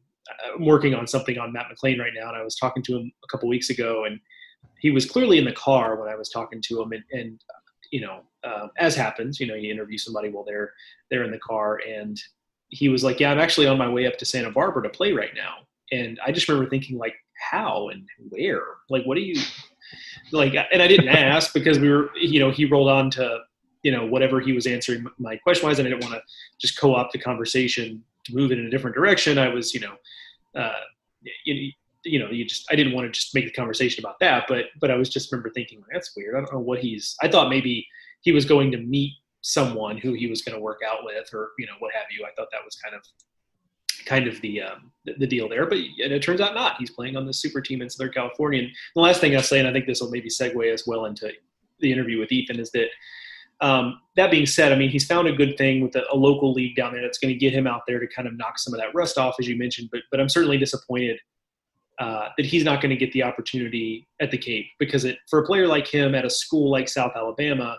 i'm 0.54 0.64
working 0.64 0.94
on 0.94 1.06
something 1.06 1.38
on 1.38 1.52
Matt 1.52 1.66
McLain 1.66 1.98
right 1.98 2.12
now 2.14 2.28
and 2.28 2.36
i 2.36 2.42
was 2.42 2.56
talking 2.56 2.82
to 2.84 2.96
him 2.96 3.12
a 3.24 3.26
couple 3.28 3.48
weeks 3.48 3.70
ago 3.70 4.04
and 4.04 4.20
he 4.78 4.90
was 4.90 5.06
clearly 5.06 5.38
in 5.38 5.44
the 5.44 5.52
car 5.52 5.96
when 5.96 6.08
i 6.08 6.14
was 6.14 6.28
talking 6.28 6.60
to 6.62 6.80
him 6.80 6.92
and, 6.92 7.04
and 7.12 7.40
you 7.90 8.00
know 8.00 8.20
uh, 8.44 8.68
as 8.78 8.94
happens 8.94 9.40
you 9.40 9.46
know 9.46 9.54
you 9.54 9.70
interview 9.70 9.98
somebody 9.98 10.28
while 10.28 10.44
they're 10.44 10.72
they're 11.10 11.24
in 11.24 11.30
the 11.30 11.38
car 11.38 11.80
and 11.86 12.20
he 12.70 12.88
was 12.88 13.04
like, 13.04 13.20
"Yeah, 13.20 13.30
I'm 13.30 13.40
actually 13.40 13.66
on 13.66 13.78
my 13.78 13.88
way 13.88 14.06
up 14.06 14.16
to 14.18 14.24
Santa 14.24 14.50
Barbara 14.50 14.82
to 14.84 14.88
play 14.88 15.12
right 15.12 15.34
now." 15.34 15.58
And 15.92 16.18
I 16.24 16.32
just 16.32 16.48
remember 16.48 16.70
thinking, 16.70 16.98
like, 16.98 17.14
how 17.50 17.88
and 17.88 18.06
where? 18.28 18.62
Like, 18.88 19.04
what 19.04 19.16
do 19.16 19.22
you 19.22 19.40
like? 20.32 20.54
And 20.72 20.82
I 20.82 20.86
didn't 20.86 21.08
ask 21.08 21.52
because 21.52 21.78
we 21.78 21.90
were, 21.90 22.10
you 22.16 22.38
know, 22.38 22.50
he 22.50 22.64
rolled 22.64 22.88
on 22.88 23.10
to, 23.12 23.40
you 23.82 23.90
know, 23.90 24.06
whatever 24.06 24.40
he 24.40 24.52
was 24.52 24.66
answering 24.66 25.06
my 25.18 25.36
question 25.36 25.68
was, 25.68 25.78
and 25.78 25.88
I 25.88 25.90
didn't 25.90 26.04
want 26.04 26.14
to 26.14 26.22
just 26.60 26.78
co-opt 26.78 27.12
the 27.12 27.18
conversation 27.18 28.04
to 28.24 28.34
move 28.34 28.52
it 28.52 28.58
in 28.58 28.66
a 28.66 28.70
different 28.70 28.94
direction. 28.94 29.38
I 29.38 29.48
was, 29.48 29.74
you 29.74 29.80
know, 29.80 29.94
uh, 30.54 30.80
you, 31.44 31.72
you 32.04 32.18
know, 32.18 32.30
you 32.30 32.44
just 32.44 32.66
I 32.70 32.76
didn't 32.76 32.92
want 32.92 33.06
to 33.06 33.10
just 33.10 33.34
make 33.34 33.46
the 33.46 33.52
conversation 33.52 34.04
about 34.04 34.18
that, 34.20 34.44
but 34.48 34.66
but 34.80 34.90
I 34.90 34.96
was 34.96 35.08
just 35.08 35.32
remember 35.32 35.50
thinking, 35.50 35.82
that's 35.92 36.14
weird. 36.16 36.36
I 36.36 36.38
don't 36.40 36.52
know 36.52 36.60
what 36.60 36.78
he's. 36.78 37.16
I 37.22 37.28
thought 37.28 37.48
maybe 37.48 37.86
he 38.22 38.32
was 38.32 38.44
going 38.44 38.70
to 38.72 38.78
meet 38.78 39.14
someone 39.42 39.96
who 39.96 40.12
he 40.12 40.26
was 40.26 40.42
going 40.42 40.56
to 40.56 40.62
work 40.62 40.80
out 40.86 41.04
with 41.04 41.32
or 41.32 41.50
you 41.58 41.66
know 41.66 41.72
what 41.78 41.94
have 41.94 42.06
you. 42.10 42.24
I 42.24 42.30
thought 42.36 42.48
that 42.52 42.64
was 42.64 42.76
kind 42.76 42.94
of 42.94 43.02
kind 44.06 44.26
of 44.26 44.40
the 44.40 44.62
um, 44.62 44.92
the, 45.04 45.26
deal 45.26 45.48
there 45.48 45.66
but 45.66 45.78
it 45.78 46.22
turns 46.22 46.40
out 46.40 46.54
not. 46.54 46.76
He's 46.78 46.90
playing 46.90 47.16
on 47.16 47.26
the 47.26 47.32
super 47.32 47.60
team 47.60 47.82
in 47.82 47.90
southern 47.90 48.12
california. 48.12 48.62
And 48.62 48.70
the 48.94 49.00
last 49.00 49.20
thing 49.20 49.36
i'll 49.36 49.42
say 49.42 49.58
and 49.58 49.68
i 49.68 49.72
think 49.72 49.86
this 49.86 50.00
will 50.00 50.10
maybe 50.10 50.28
segue 50.28 50.72
as 50.72 50.86
well 50.86 51.04
into 51.04 51.30
the 51.80 51.92
interview 51.92 52.18
with 52.18 52.32
ethan 52.32 52.58
is 52.58 52.70
that 52.72 52.88
um, 53.60 54.00
that 54.16 54.30
being 54.30 54.46
said 54.46 54.72
i 54.72 54.76
mean 54.76 54.88
he's 54.88 55.06
found 55.06 55.28
a 55.28 55.32
good 55.32 55.58
thing 55.58 55.82
with 55.82 55.94
a, 55.96 56.04
a 56.10 56.16
local 56.16 56.52
league 56.54 56.76
down 56.76 56.92
there 56.94 57.02
that's 57.02 57.18
going 57.18 57.32
to 57.32 57.38
get 57.38 57.52
him 57.52 57.66
out 57.66 57.82
there 57.86 57.98
to 57.98 58.06
kind 58.06 58.26
of 58.26 58.36
knock 58.38 58.58
some 58.58 58.72
of 58.72 58.80
that 58.80 58.94
rust 58.94 59.18
off 59.18 59.34
as 59.38 59.46
you 59.46 59.56
mentioned. 59.56 59.90
But 59.92 60.00
but 60.10 60.18
i'm 60.18 60.30
certainly 60.30 60.56
disappointed 60.56 61.18
uh, 62.00 62.30
that 62.38 62.46
he's 62.46 62.64
not 62.64 62.80
going 62.80 62.88
to 62.88 62.96
get 62.96 63.12
the 63.12 63.22
opportunity 63.22 64.08
at 64.22 64.30
the 64.30 64.38
Cape 64.38 64.66
because 64.78 65.04
it, 65.04 65.18
for 65.28 65.40
a 65.40 65.44
player 65.44 65.66
like 65.66 65.86
him 65.86 66.14
at 66.14 66.24
a 66.24 66.30
school 66.30 66.70
like 66.70 66.88
South 66.88 67.12
Alabama, 67.14 67.76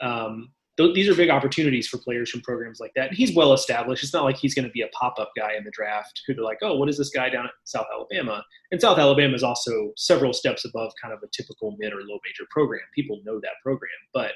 um, 0.00 0.50
these 0.76 1.08
are 1.08 1.14
big 1.14 1.28
opportunities 1.28 1.86
for 1.86 1.98
players 1.98 2.30
from 2.30 2.40
programs 2.40 2.80
like 2.80 2.92
that. 2.96 3.08
And 3.08 3.16
he's 3.16 3.34
well 3.34 3.52
established. 3.52 4.02
It's 4.02 4.14
not 4.14 4.24
like 4.24 4.38
he's 4.38 4.54
going 4.54 4.66
to 4.66 4.72
be 4.72 4.82
a 4.82 4.88
pop 4.88 5.18
up 5.18 5.30
guy 5.36 5.54
in 5.56 5.64
the 5.64 5.70
draft 5.70 6.22
who 6.26 6.34
they're 6.34 6.44
like, 6.44 6.58
oh, 6.62 6.76
what 6.76 6.88
is 6.88 6.96
this 6.96 7.10
guy 7.10 7.28
down 7.28 7.44
at 7.44 7.52
South 7.64 7.86
Alabama? 7.92 8.42
And 8.70 8.80
South 8.80 8.98
Alabama 8.98 9.34
is 9.34 9.42
also 9.42 9.92
several 9.96 10.32
steps 10.32 10.64
above 10.64 10.92
kind 11.00 11.12
of 11.12 11.22
a 11.22 11.26
typical 11.32 11.76
mid 11.78 11.92
or 11.92 12.00
low 12.00 12.18
major 12.24 12.48
program. 12.50 12.80
People 12.94 13.20
know 13.24 13.38
that 13.40 13.52
program. 13.62 13.90
But 14.14 14.32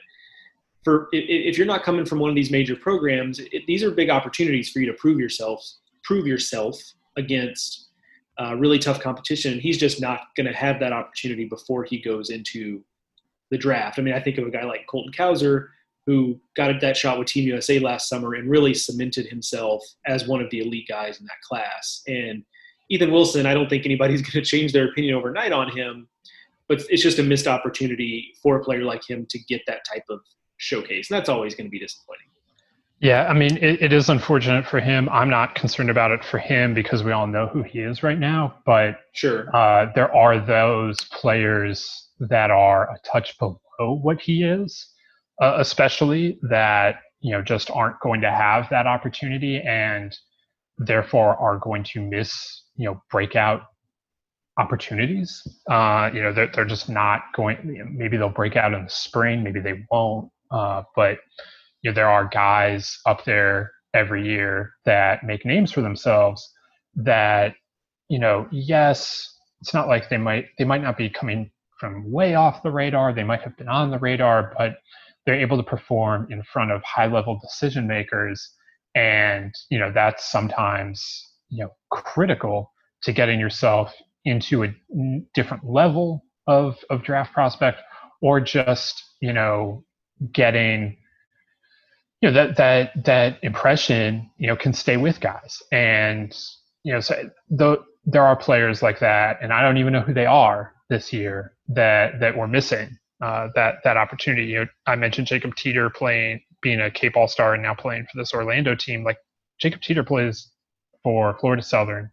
for 0.85 1.09
if 1.13 1.57
you're 1.57 1.67
not 1.67 1.83
coming 1.83 2.05
from 2.05 2.19
one 2.19 2.29
of 2.29 2.37
these 2.37 2.51
major 2.51 2.77
programs, 2.77 3.39
it, 3.39 3.67
these 3.67 3.83
are 3.83 3.91
big 3.91 4.11
opportunities 4.11 4.71
for 4.71 4.81
you 4.81 4.87
to 4.87 4.95
prove 4.95 5.19
yourself, 5.19 5.65
prove 6.05 6.27
yourself 6.27 6.79
against 7.17 7.89
uh, 8.39 8.55
really 8.57 8.79
tough 8.79 9.01
competition. 9.01 9.59
He's 9.59 9.79
just 9.79 10.03
not 10.03 10.21
going 10.37 10.47
to 10.47 10.53
have 10.53 10.79
that 10.81 10.93
opportunity 10.93 11.47
before 11.47 11.85
he 11.85 11.99
goes 11.99 12.29
into 12.29 12.85
the 13.51 13.57
draft. 13.57 13.99
I 13.99 14.03
mean, 14.03 14.15
I 14.15 14.21
think 14.21 14.37
of 14.39 14.47
a 14.47 14.51
guy 14.51 14.65
like 14.65 14.87
Colton 14.87 15.13
Cowser 15.13 15.69
who 16.07 16.41
got 16.55 16.81
that 16.81 16.97
shot 16.97 17.19
with 17.19 17.27
Team 17.27 17.47
USA 17.49 17.81
last 17.81 18.09
summer 18.09 18.35
and 18.35 18.49
really 18.49 18.73
cemented 18.73 19.27
himself 19.27 19.83
as 20.07 20.27
one 20.27 20.41
of 20.41 20.49
the 20.51 20.61
elite 20.61 20.87
guys 20.89 21.19
in 21.19 21.27
that 21.27 21.41
class. 21.43 22.03
And 22.07 22.45
Ethan 22.89 23.11
Wilson, 23.11 23.45
I 23.45 23.55
don't 23.55 23.69
think 23.69 23.85
anybody's 23.85 24.23
going 24.33 24.33
to 24.33 24.43
change 24.43 24.73
their 24.73 24.89
opinion 24.89 25.17
overnight 25.17 25.53
on 25.53 25.77
him, 25.77 26.09
but 26.69 26.83
it's 26.89 27.03
just 27.03 27.19
a 27.19 27.25
missed 27.25 27.49
opportunity 27.49 28.33
for 28.41 28.57
a 28.57 28.65
player 28.65 28.85
like 28.85 29.09
him 29.09 29.27
to 29.31 29.39
get 29.41 29.63
that 29.67 29.81
type 29.93 30.05
of 30.09 30.21
showcase. 30.59 31.11
And 31.11 31.19
that's 31.19 31.29
always 31.29 31.55
going 31.55 31.67
to 31.67 31.71
be 31.71 31.81
disappointing. 31.81 32.29
Yeah, 33.01 33.27
I 33.29 33.35
mean, 33.35 33.59
it, 33.59 33.83
it 33.83 33.93
is 33.93 34.09
unfortunate 34.09 34.67
for 34.67 34.81
him. 34.81 35.09
I'm 35.11 35.29
not 35.29 35.55
concerned 35.55 35.91
about 35.91 36.13
it 36.13 36.25
for 36.25 36.39
him 36.39 36.73
because 36.73 37.05
we 37.05 37.13
all 37.13 37.27
know 37.27 37.47
who 37.47 37.63
he 37.63 37.81
is 37.81 38.03
right 38.03 38.19
now. 38.19 38.55
But 38.65 39.01
sure, 39.13 39.55
uh, 39.55 39.93
there 39.95 40.15
are 40.15 40.41
those 40.41 41.05
players 41.05 42.09
that 42.21 42.51
are 42.51 42.85
a 42.85 42.97
touch 43.05 43.39
below 43.39 43.59
what 43.79 44.19
he 44.19 44.45
is 44.45 44.95
uh, 45.41 45.57
especially 45.59 46.39
that 46.49 46.97
you 47.21 47.33
know 47.33 47.43
just 47.43 47.71
aren't 47.71 48.01
going 48.01 48.21
to 48.21 48.31
have 48.31 48.69
that 48.71 48.87
opportunity 48.87 49.61
and 49.61 50.17
therefore 50.79 51.37
are 51.37 51.59
going 51.59 51.85
to 51.85 52.01
miss 52.01 52.65
you 52.77 52.87
know 52.87 53.03
breakout 53.11 53.63
opportunities. 54.59 55.47
Uh, 55.71 56.11
you 56.13 56.23
know, 56.23 56.33
they're, 56.33 56.51
they're 56.55 56.65
just 56.65 56.89
not 56.89 57.23
going. 57.35 57.59
You 57.65 57.85
know, 57.85 57.91
maybe 57.91 58.17
they'll 58.17 58.29
break 58.29 58.57
out 58.57 58.73
in 58.73 58.85
the 58.85 58.91
spring, 58.91 59.43
maybe 59.43 59.61
they 59.61 59.85
won't. 59.91 60.31
Uh, 60.51 60.83
but 60.95 61.19
you 61.83 61.91
know, 61.91 61.95
there 61.95 62.09
are 62.09 62.29
guys 62.29 62.99
up 63.07 63.25
there 63.25 63.73
every 63.95 64.27
year 64.27 64.73
that 64.85 65.25
make 65.25 65.45
names 65.45 65.73
for 65.73 65.83
themselves. 65.83 66.49
That 66.95 67.55
you 68.09 68.19
know, 68.19 68.49
yes, 68.51 69.37
it's 69.61 69.75
not 69.75 69.89
like 69.89 70.09
they 70.09 70.19
might 70.19 70.47
they 70.59 70.65
might 70.65 70.83
not 70.83 70.97
be 70.97 71.11
coming 71.11 71.51
from 71.79 72.11
way 72.11 72.35
off 72.35 72.63
the 72.63 72.71
radar. 72.71 73.13
They 73.13 73.25
might 73.25 73.43
have 73.43 73.57
been 73.57 73.69
on 73.69 73.91
the 73.91 73.99
radar, 73.99 74.55
but 74.57 74.79
they're 75.27 75.41
able 75.41 75.57
to 75.57 75.63
perform 75.63 76.27
in 76.31 76.43
front 76.45 76.71
of 76.71 76.83
high 76.85 77.07
level 77.07 77.39
decision 77.43 77.87
makers, 77.87 78.51
and 78.95 79.53
you 79.71 79.79
know 79.79 79.93
that's 79.93 80.31
sometimes 80.31 81.25
you 81.49 81.65
know 81.65 81.71
critical 81.91 82.73
to 83.03 83.13
getting 83.13 83.41
yourself 83.41 83.93
into 84.25 84.65
a 84.65 84.75
different 85.35 85.65
level 85.65 86.23
of 86.47 86.77
of 86.91 87.03
draft 87.03 87.33
prospect 87.35 87.81
or 88.23 88.41
just 88.41 89.03
you 89.21 89.33
know 89.33 89.85
getting 90.33 90.97
you 92.21 92.31
know 92.31 92.35
that 92.35 92.57
that 92.57 93.05
that 93.05 93.39
impression 93.43 94.31
you 94.39 94.47
know 94.47 94.57
can 94.57 94.73
stay 94.73 94.97
with 94.97 95.21
guys. 95.21 95.63
And 95.73 96.35
you 96.87 96.93
know 96.93 97.01
so 97.01 97.29
the, 97.51 97.79
there 98.05 98.23
are 98.23 98.37
players 98.37 98.81
like 98.81 99.01
that 99.01 99.39
and 99.43 99.53
i 99.53 99.61
don't 99.61 99.77
even 99.77 99.93
know 99.93 100.01
who 100.01 100.15
they 100.15 100.25
are 100.25 100.73
this 100.89 101.13
year 101.13 101.53
that 101.69 102.21
that 102.21 102.37
we're 102.37 102.47
missing 102.47 102.97
uh, 103.23 103.49
that 103.55 103.77
that 103.85 103.97
opportunity 103.97 104.47
you 104.47 104.61
know 104.61 104.67
i 104.87 104.95
mentioned 104.95 105.27
jacob 105.27 105.55
teeter 105.57 105.89
playing 105.91 106.41
being 106.63 106.81
a 106.81 106.91
cape 106.91 107.17
all 107.17 107.29
star 107.29 107.55
and 107.55 107.63
now 107.63 107.75
playing 107.75 108.05
for 108.05 108.19
this 108.19 108.35
orlando 108.35 108.75
team 108.75 109.05
like 109.05 109.19
jacob 109.61 109.81
teeter 109.81 110.05
plays 110.05 110.51
for 111.03 111.37
florida 111.39 111.63
southern 111.63 112.11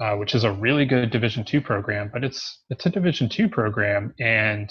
uh, 0.00 0.14
which 0.16 0.34
is 0.34 0.44
a 0.44 0.52
really 0.52 0.84
good 0.84 1.10
Division 1.10 1.44
two 1.44 1.60
program, 1.60 2.10
but 2.12 2.22
it's 2.24 2.64
it's 2.70 2.84
a 2.86 2.90
Division 2.90 3.28
two 3.28 3.48
program, 3.48 4.14
and 4.20 4.70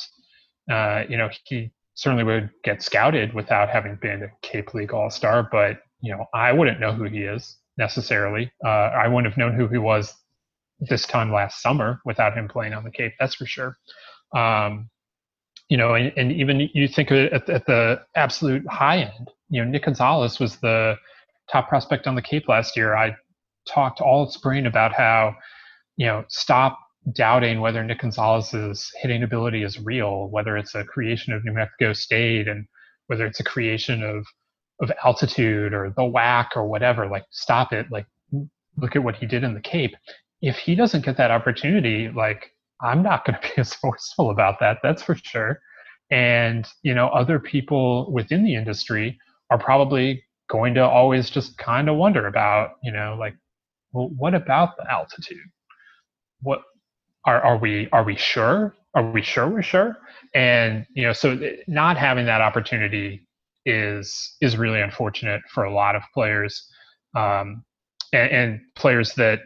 uh, 0.72 1.04
you 1.10 1.18
know 1.18 1.30
he 1.46 1.72
certainly 1.96 2.24
would 2.24 2.50
get 2.64 2.84
scouted 2.84 3.34
without 3.34 3.70
having 3.70 3.98
been 4.02 4.24
a 4.24 4.28
Cape 4.42 4.74
League 4.74 4.94
All 4.94 5.10
Star. 5.10 5.48
But 5.52 5.80
you 6.02 6.12
know 6.12 6.26
I 6.34 6.52
wouldn't 6.52 6.80
know 6.80 6.94
who 6.94 7.06
he 7.06 7.24
is 7.24 7.58
necessarily. 7.78 8.52
Uh, 8.64 8.70
I 8.70 9.08
wouldn't 9.08 9.32
have 9.32 9.38
known 9.38 9.56
who 9.56 9.68
he 9.68 9.80
was 9.80 10.14
this 10.80 11.08
time 11.08 11.32
last 11.32 11.62
summer 11.62 12.02
without 12.06 12.38
him 12.38 12.48
playing 12.48 12.74
on 12.74 12.84
the 12.84 12.92
Cape. 12.92 13.14
That's 13.20 13.36
for 13.36 13.46
sure. 13.48 13.78
Um, 14.36 14.90
you 15.70 15.78
know, 15.78 15.96
and, 15.96 16.12
and, 16.16 16.32
even 16.32 16.70
you 16.74 16.88
think 16.88 17.12
at, 17.12 17.50
at 17.50 17.66
the 17.66 18.02
absolute 18.16 18.68
high 18.68 19.00
end. 19.00 19.32
You 19.50 19.64
know, 19.64 19.70
Nick 19.70 19.86
Gonzalez 19.86 20.40
was 20.40 20.58
the 20.58 20.96
top 21.52 21.70
prospect 21.70 22.08
on 22.08 22.16
the 22.16 22.22
Cape 22.22 22.48
last 22.48 22.76
year. 22.78 22.96
I 22.96 23.16
talked 23.68 24.02
all 24.02 24.30
spring 24.30 24.66
about 24.66 24.94
how, 24.94 25.36
you 25.98 26.06
know, 26.06 26.24
stop 26.28 26.78
doubting 27.14 27.62
whether 27.62 27.84
Nick 27.84 28.00
Gonzalez's 28.00 28.92
hitting 29.02 29.24
ability 29.24 29.64
is 29.64 29.80
real, 29.80 30.28
whether 30.30 30.58
it's 30.58 30.76
a 30.76 30.84
creation 30.84 31.34
of 31.34 31.44
New 31.46 31.54
Mexico 31.54 31.94
State 31.94 32.48
and 32.48 32.66
whether 33.08 33.26
it's 33.26 33.40
a 33.40 33.44
creation 33.44 34.04
of 34.04 34.26
of 34.82 34.92
altitude 35.06 35.74
or 35.74 35.94
the 35.96 36.04
WAC 36.04 36.48
or 36.56 36.68
whatever. 36.68 37.08
Like, 37.08 37.24
stop 37.30 37.72
it. 37.72 37.88
Like, 37.92 38.06
look 38.78 38.96
at 38.96 39.04
what 39.04 39.16
he 39.16 39.26
did 39.26 39.44
in 39.44 39.54
the 39.54 39.62
Cape. 39.62 39.96
If 40.42 40.58
he 40.58 40.76
doesn't 40.76 41.06
get 41.06 41.18
that 41.18 41.32
opportunity, 41.32 42.10
like, 42.10 42.52
I'm 42.86 43.04
not 43.04 43.26
going 43.26 43.38
to 43.42 43.48
be 43.48 43.62
as 43.62 43.74
forceful 43.74 44.30
about 44.30 44.60
that. 44.60 44.78
That's 44.84 45.04
for 45.04 45.16
sure. 45.16 45.60
And 46.12 46.68
you 46.84 46.94
know, 46.94 47.08
other 47.08 47.40
people 47.40 48.12
within 48.12 48.44
the 48.44 48.56
industry 48.56 49.20
are 49.50 49.58
probably 49.58 50.24
going 50.50 50.76
to 50.76 50.82
always 50.82 51.30
just 51.30 51.58
kind 51.58 51.90
of 51.90 51.96
wonder 51.96 52.28
about, 52.28 52.72
you 52.84 52.92
know, 52.92 53.16
like 53.20 53.36
well, 53.92 54.10
what 54.18 54.36
about 54.36 54.78
the 54.78 54.92
altitude? 54.92 55.38
What 56.42 56.62
are, 57.26 57.42
are 57.42 57.58
we 57.58 57.90
are 57.92 58.04
we 58.04 58.16
sure? 58.16 58.76
Are 58.94 59.12
we 59.12 59.22
sure 59.22 59.50
we're 59.50 59.62
sure? 59.62 59.98
And 60.34 60.86
you 60.94 61.04
know, 61.06 61.14
so 61.14 61.40
not 61.68 61.98
having 61.98 62.26
that 62.26 62.42
opportunity 62.42 63.28
is 63.66 64.36
is 64.42 64.58
really 64.58 64.82
unfortunate 64.82 65.42
for 65.54 65.64
a 65.64 65.74
lot 65.74 65.96
of 65.96 66.04
players, 66.14 66.70
um, 67.16 67.64
and, 68.14 68.32
and 68.32 68.62
players 68.76 69.16
that 69.16 69.40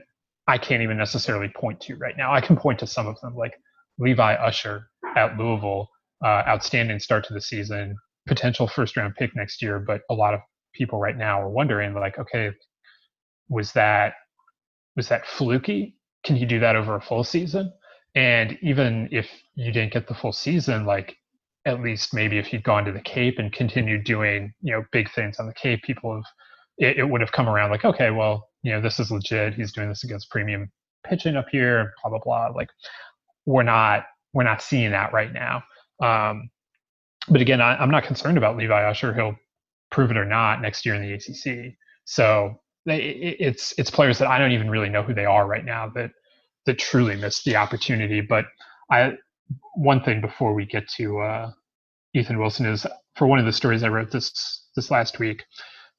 I 0.49 0.57
can't 0.57 0.81
even 0.81 0.97
necessarily 0.97 1.47
point 1.55 1.79
to 1.81 1.95
right 1.97 2.17
now. 2.17 2.33
I 2.33 2.41
can 2.41 2.57
point 2.57 2.79
to 2.79 2.88
some 2.88 3.05
of 3.05 3.21
them, 3.21 3.35
like 3.35 3.53
Levi 3.99 4.33
Usher 4.33 4.89
at 5.15 5.38
Louisville, 5.38 5.88
uh, 6.25 6.41
outstanding 6.47 6.97
start 6.99 7.23
to 7.27 7.35
the 7.35 7.41
season, 7.41 7.95
potential 8.27 8.67
first 8.67 8.97
round 8.97 9.13
pick 9.15 9.35
next 9.35 9.62
year. 9.62 9.77
But 9.77 10.01
a 10.09 10.15
lot 10.15 10.33
of 10.33 10.39
people 10.73 10.99
right 10.99 11.15
now 11.15 11.39
are 11.39 11.49
wondering, 11.49 11.93
like, 11.93 12.17
okay, 12.17 12.49
was 13.47 13.73
that 13.73 14.15
was 14.95 15.07
that 15.09 15.27
fluky? 15.27 15.95
Can 16.23 16.35
he 16.35 16.45
do 16.45 16.59
that 16.59 16.75
over 16.75 16.95
a 16.95 17.01
full 17.01 17.23
season? 17.23 17.71
And 18.15 18.57
even 18.63 19.07
if 19.12 19.29
you 19.53 19.71
didn't 19.71 19.93
get 19.93 20.07
the 20.07 20.15
full 20.15 20.33
season, 20.33 20.83
like 20.83 21.15
at 21.65 21.79
least 21.79 22.12
maybe 22.12 22.39
if 22.39 22.47
he'd 22.47 22.63
gone 22.63 22.85
to 22.85 22.91
the 22.91 23.01
Cape 23.01 23.38
and 23.38 23.53
continued 23.53 24.03
doing, 24.03 24.51
you 24.62 24.73
know, 24.73 24.83
big 24.91 25.12
things 25.13 25.38
on 25.38 25.45
the 25.45 25.53
Cape, 25.53 25.83
people 25.83 26.15
have 26.15 26.23
it, 26.79 26.97
it 26.97 27.03
would 27.07 27.21
have 27.21 27.31
come 27.31 27.47
around 27.47 27.69
like, 27.69 27.85
okay, 27.85 28.09
well, 28.09 28.48
you 28.63 28.72
know, 28.72 28.82
this 28.82 29.00
is 29.00 29.12
legit. 29.12 29.54
He's 29.54 29.72
doing 29.72 29.89
this 29.89 30.04
against 30.04 30.30
premium 30.30 30.72
pitching 31.06 31.36
up 31.36 31.48
here, 31.52 31.93
blah 32.04 32.10
blah 32.12 32.19
blah. 32.19 32.48
Like 32.56 32.69
we're 33.45 33.63
not 33.63 34.06
we're 34.34 34.43
not 34.43 34.62
seeing 34.62 34.91
that 34.91 35.13
right 35.13 35.32
now. 35.34 35.63
Um, 36.02 36.50
but 37.30 37.41
again, 37.41 37.62
I, 37.62 37.82
am 37.82 37.91
not 37.91 38.04
concerned 38.04 38.38
about 38.38 38.58
Levi 38.58 38.84
Usher. 38.84 39.13
He'll 39.13 39.36
prove 39.91 40.12
it 40.12 40.17
or 40.17 40.26
not 40.26 40.62
next 40.62 40.86
year 40.86 40.95
in 40.95 41.02
the 41.02 41.13
ACC. 41.13 41.74
So 42.06 42.60
it's 42.86 43.74
it's 43.78 43.91
players 43.91 44.17
that 44.19 44.28
I 44.28 44.39
don't 44.39 44.52
even 44.52 44.69
really 44.69 44.89
know 44.89 45.04
who 45.04 45.13
they 45.13 45.26
are 45.26 45.45
right 45.45 45.65
now 45.65 45.89
that 45.95 46.12
that 46.65 46.80
truly 46.80 47.15
missed 47.15 47.45
the 47.45 47.56
opportunity. 47.56 48.22
But 48.22 48.45
I 48.91 49.13
one 49.76 50.04
thing 50.04 50.22
before 50.22 50.54
we 50.54 50.65
get 50.65 50.88
to 50.98 51.19
uh, 51.19 51.52
Ethan 52.13 52.39
Wilson 52.39 52.65
is 52.65 52.86
for 53.15 53.28
one 53.28 53.39
of 53.39 53.45
the 53.45 53.54
stories 53.54 53.84
I 53.84 53.89
wrote 53.89 54.12
this 54.12 54.67
this 54.76 54.91
last 54.91 55.19
week, 55.19 55.43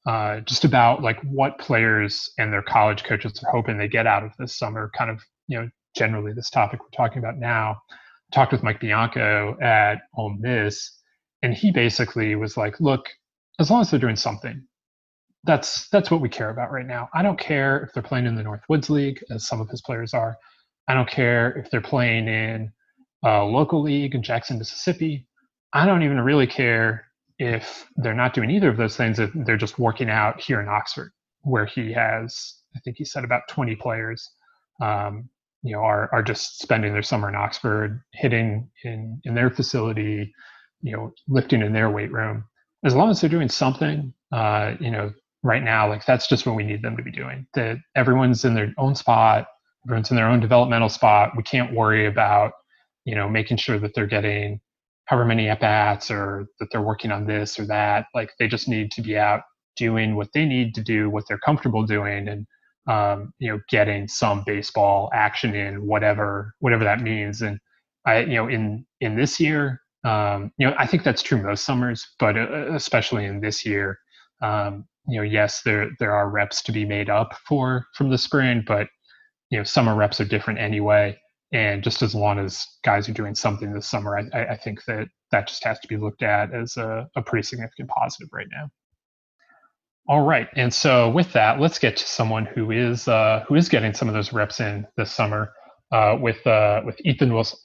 uh, 0.05 0.39
just 0.41 0.65
about 0.65 1.01
like 1.01 1.19
what 1.21 1.59
players 1.59 2.31
and 2.37 2.51
their 2.51 2.63
college 2.63 3.03
coaches 3.03 3.41
are 3.43 3.51
hoping 3.51 3.77
they 3.77 3.87
get 3.87 4.07
out 4.07 4.23
of 4.23 4.31
this 4.39 4.57
summer. 4.57 4.91
Kind 4.97 5.11
of 5.11 5.21
you 5.47 5.59
know 5.59 5.69
generally 5.95 6.33
this 6.33 6.49
topic 6.49 6.79
we're 6.81 6.89
talking 6.95 7.19
about 7.19 7.37
now. 7.37 7.77
I 7.91 8.35
talked 8.35 8.51
with 8.51 8.63
Mike 8.63 8.79
Bianco 8.79 9.57
at 9.61 10.01
Ole 10.17 10.35
Miss, 10.39 10.91
and 11.43 11.53
he 11.53 11.71
basically 11.71 12.35
was 12.35 12.57
like, 12.57 12.79
"Look, 12.79 13.05
as 13.59 13.69
long 13.69 13.81
as 13.81 13.91
they're 13.91 13.99
doing 13.99 14.15
something, 14.15 14.63
that's 15.43 15.87
that's 15.89 16.09
what 16.11 16.21
we 16.21 16.29
care 16.29 16.49
about 16.49 16.71
right 16.71 16.85
now. 16.85 17.09
I 17.13 17.21
don't 17.21 17.39
care 17.39 17.83
if 17.83 17.93
they're 17.93 18.03
playing 18.03 18.25
in 18.25 18.35
the 18.35 18.43
Northwoods 18.43 18.89
League, 18.89 19.23
as 19.31 19.47
some 19.47 19.61
of 19.61 19.69
his 19.69 19.81
players 19.81 20.13
are. 20.13 20.37
I 20.87 20.93
don't 20.93 21.09
care 21.09 21.51
if 21.57 21.69
they're 21.69 21.81
playing 21.81 22.27
in 22.27 22.71
a 23.23 23.43
local 23.43 23.81
league 23.81 24.15
in 24.15 24.23
Jackson, 24.23 24.57
Mississippi. 24.57 25.27
I 25.73 25.85
don't 25.85 26.03
even 26.03 26.19
really 26.19 26.47
care 26.47 27.05
if 27.41 27.87
they're 27.97 28.13
not 28.13 28.35
doing 28.35 28.51
either 28.51 28.69
of 28.69 28.77
those 28.77 28.95
things. 28.95 29.17
If 29.19 29.31
they're 29.33 29.57
just 29.57 29.79
working 29.79 30.09
out 30.09 30.39
here 30.39 30.61
in 30.61 30.67
Oxford, 30.67 31.11
where 31.41 31.65
he 31.65 31.91
has, 31.91 32.55
I 32.75 32.79
think 32.81 32.97
he 32.97 33.05
said 33.05 33.23
about 33.23 33.47
20 33.49 33.75
players, 33.77 34.29
um, 34.79 35.27
you 35.63 35.73
know, 35.73 35.81
are 35.81 36.07
are 36.13 36.21
just 36.21 36.59
spending 36.59 36.93
their 36.93 37.01
summer 37.01 37.27
in 37.29 37.35
Oxford, 37.35 38.01
hitting 38.13 38.69
in 38.83 39.19
in 39.23 39.33
their 39.33 39.49
facility, 39.49 40.31
you 40.81 40.91
know, 40.95 41.11
lifting 41.27 41.63
in 41.63 41.73
their 41.73 41.89
weight 41.89 42.11
room. 42.11 42.45
As 42.85 42.95
long 42.95 43.09
as 43.09 43.19
they're 43.21 43.29
doing 43.29 43.49
something, 43.49 44.13
uh, 44.31 44.75
you 44.79 44.91
know, 44.91 45.11
right 45.43 45.63
now 45.63 45.89
like 45.89 46.05
that's 46.05 46.27
just 46.27 46.45
what 46.45 46.55
we 46.55 46.63
need 46.63 46.83
them 46.83 46.95
to 46.95 47.01
be 47.01 47.09
doing 47.11 47.47
that 47.55 47.75
everyone's 47.95 48.45
in 48.45 48.53
their 48.53 48.71
own 48.77 48.93
spot 48.93 49.47
everyone's 49.87 50.11
in 50.11 50.15
their 50.15 50.29
own 50.29 50.39
developmental 50.39 50.87
spot 50.87 51.31
we 51.35 51.41
can't 51.41 51.73
worry 51.73 52.05
about 52.05 52.51
you 53.05 53.15
know 53.15 53.27
making 53.27 53.57
sure 53.57 53.79
that 53.79 53.95
they're 53.95 54.05
getting 54.05 54.61
however 55.05 55.25
many 55.25 55.49
at 55.49 55.59
bats 55.59 56.09
or 56.11 56.45
that 56.59 56.67
they're 56.71 56.81
working 56.81 57.11
on 57.11 57.25
this 57.25 57.59
or 57.59 57.65
that 57.65 58.05
like 58.13 58.31
they 58.39 58.47
just 58.47 58.67
need 58.67 58.91
to 58.91 59.01
be 59.01 59.17
out 59.17 59.41
doing 59.75 60.15
what 60.15 60.29
they 60.33 60.45
need 60.45 60.73
to 60.75 60.81
do 60.81 61.09
what 61.09 61.23
they're 61.27 61.39
comfortable 61.39 61.83
doing 61.83 62.27
and 62.27 62.45
um, 62.87 63.33
you 63.39 63.49
know 63.51 63.59
getting 63.69 64.07
some 64.07 64.43
baseball 64.45 65.09
action 65.13 65.55
in 65.55 65.85
whatever 65.85 66.53
whatever 66.59 66.83
that 66.83 67.01
means 67.01 67.41
and 67.41 67.59
i 68.05 68.19
you 68.19 68.35
know 68.35 68.47
in 68.47 68.85
in 69.01 69.15
this 69.15 69.39
year 69.39 69.81
um, 70.03 70.51
you 70.57 70.67
know 70.67 70.75
i 70.77 70.87
think 70.87 71.03
that's 71.03 71.21
true 71.21 71.41
most 71.41 71.63
summers 71.63 72.05
but 72.19 72.37
uh, 72.37 72.73
especially 72.73 73.25
in 73.25 73.39
this 73.41 73.65
year 73.65 73.99
um, 74.41 74.85
you 75.07 75.17
know, 75.17 75.23
yes, 75.23 75.61
there 75.63 75.89
there 75.99 76.13
are 76.13 76.29
reps 76.29 76.61
to 76.63 76.71
be 76.71 76.85
made 76.85 77.09
up 77.09 77.33
for 77.47 77.85
from 77.95 78.09
the 78.09 78.17
spring, 78.17 78.63
but 78.65 78.87
you 79.49 79.57
know, 79.57 79.63
summer 79.63 79.95
reps 79.95 80.19
are 80.21 80.25
different 80.25 80.59
anyway. 80.59 81.17
And 81.53 81.83
just 81.83 82.01
as 82.01 82.15
long 82.15 82.39
as 82.39 82.65
guys 82.83 83.09
are 83.09 83.13
doing 83.13 83.35
something 83.35 83.73
this 83.73 83.89
summer, 83.89 84.17
I, 84.17 84.43
I 84.53 84.57
think 84.57 84.85
that 84.85 85.07
that 85.31 85.47
just 85.47 85.63
has 85.63 85.79
to 85.79 85.87
be 85.87 85.97
looked 85.97 86.23
at 86.23 86.53
as 86.53 86.77
a, 86.77 87.07
a 87.15 87.21
pretty 87.21 87.43
significant 87.43 87.89
positive 87.89 88.29
right 88.31 88.47
now. 88.51 88.69
All 90.07 90.21
right, 90.21 90.47
and 90.55 90.73
so 90.73 91.09
with 91.09 91.31
that, 91.33 91.59
let's 91.59 91.77
get 91.77 91.95
to 91.97 92.07
someone 92.07 92.45
who 92.45 92.71
is 92.71 93.07
uh, 93.07 93.45
who 93.47 93.55
is 93.55 93.69
getting 93.69 93.93
some 93.93 94.07
of 94.07 94.13
those 94.13 94.33
reps 94.33 94.59
in 94.59 94.87
this 94.97 95.11
summer 95.11 95.53
uh, 95.91 96.17
with 96.19 96.45
uh, 96.47 96.81
with 96.85 96.99
Ethan 97.05 97.33
Wilson. 97.33 97.59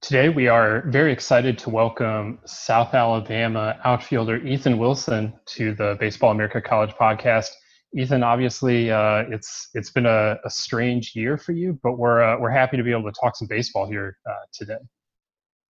Today, 0.00 0.28
we 0.28 0.48
are 0.48 0.84
very 0.90 1.12
excited 1.12 1.58
to 1.58 1.70
welcome 1.70 2.38
South 2.46 2.94
Alabama 2.94 3.78
outfielder 3.84 4.36
Ethan 4.46 4.78
Wilson 4.78 5.32
to 5.46 5.74
the 5.74 5.96
Baseball 5.98 6.30
America 6.30 6.60
College 6.60 6.90
podcast. 6.90 7.50
Ethan, 7.94 8.22
obviously, 8.22 8.90
uh, 8.90 9.24
it's 9.30 9.70
it's 9.74 9.90
been 9.90 10.06
a, 10.06 10.36
a, 10.44 10.50
strange 10.50 11.16
year 11.16 11.38
for 11.38 11.52
you, 11.52 11.78
but 11.82 11.98
we're 11.98 12.22
uh, 12.22 12.38
we're 12.38 12.50
happy 12.50 12.76
to 12.76 12.82
be 12.82 12.90
able 12.90 13.10
to 13.10 13.18
talk 13.18 13.34
some 13.34 13.48
baseball 13.48 13.86
here 13.86 14.18
uh, 14.28 14.44
today. 14.52 14.78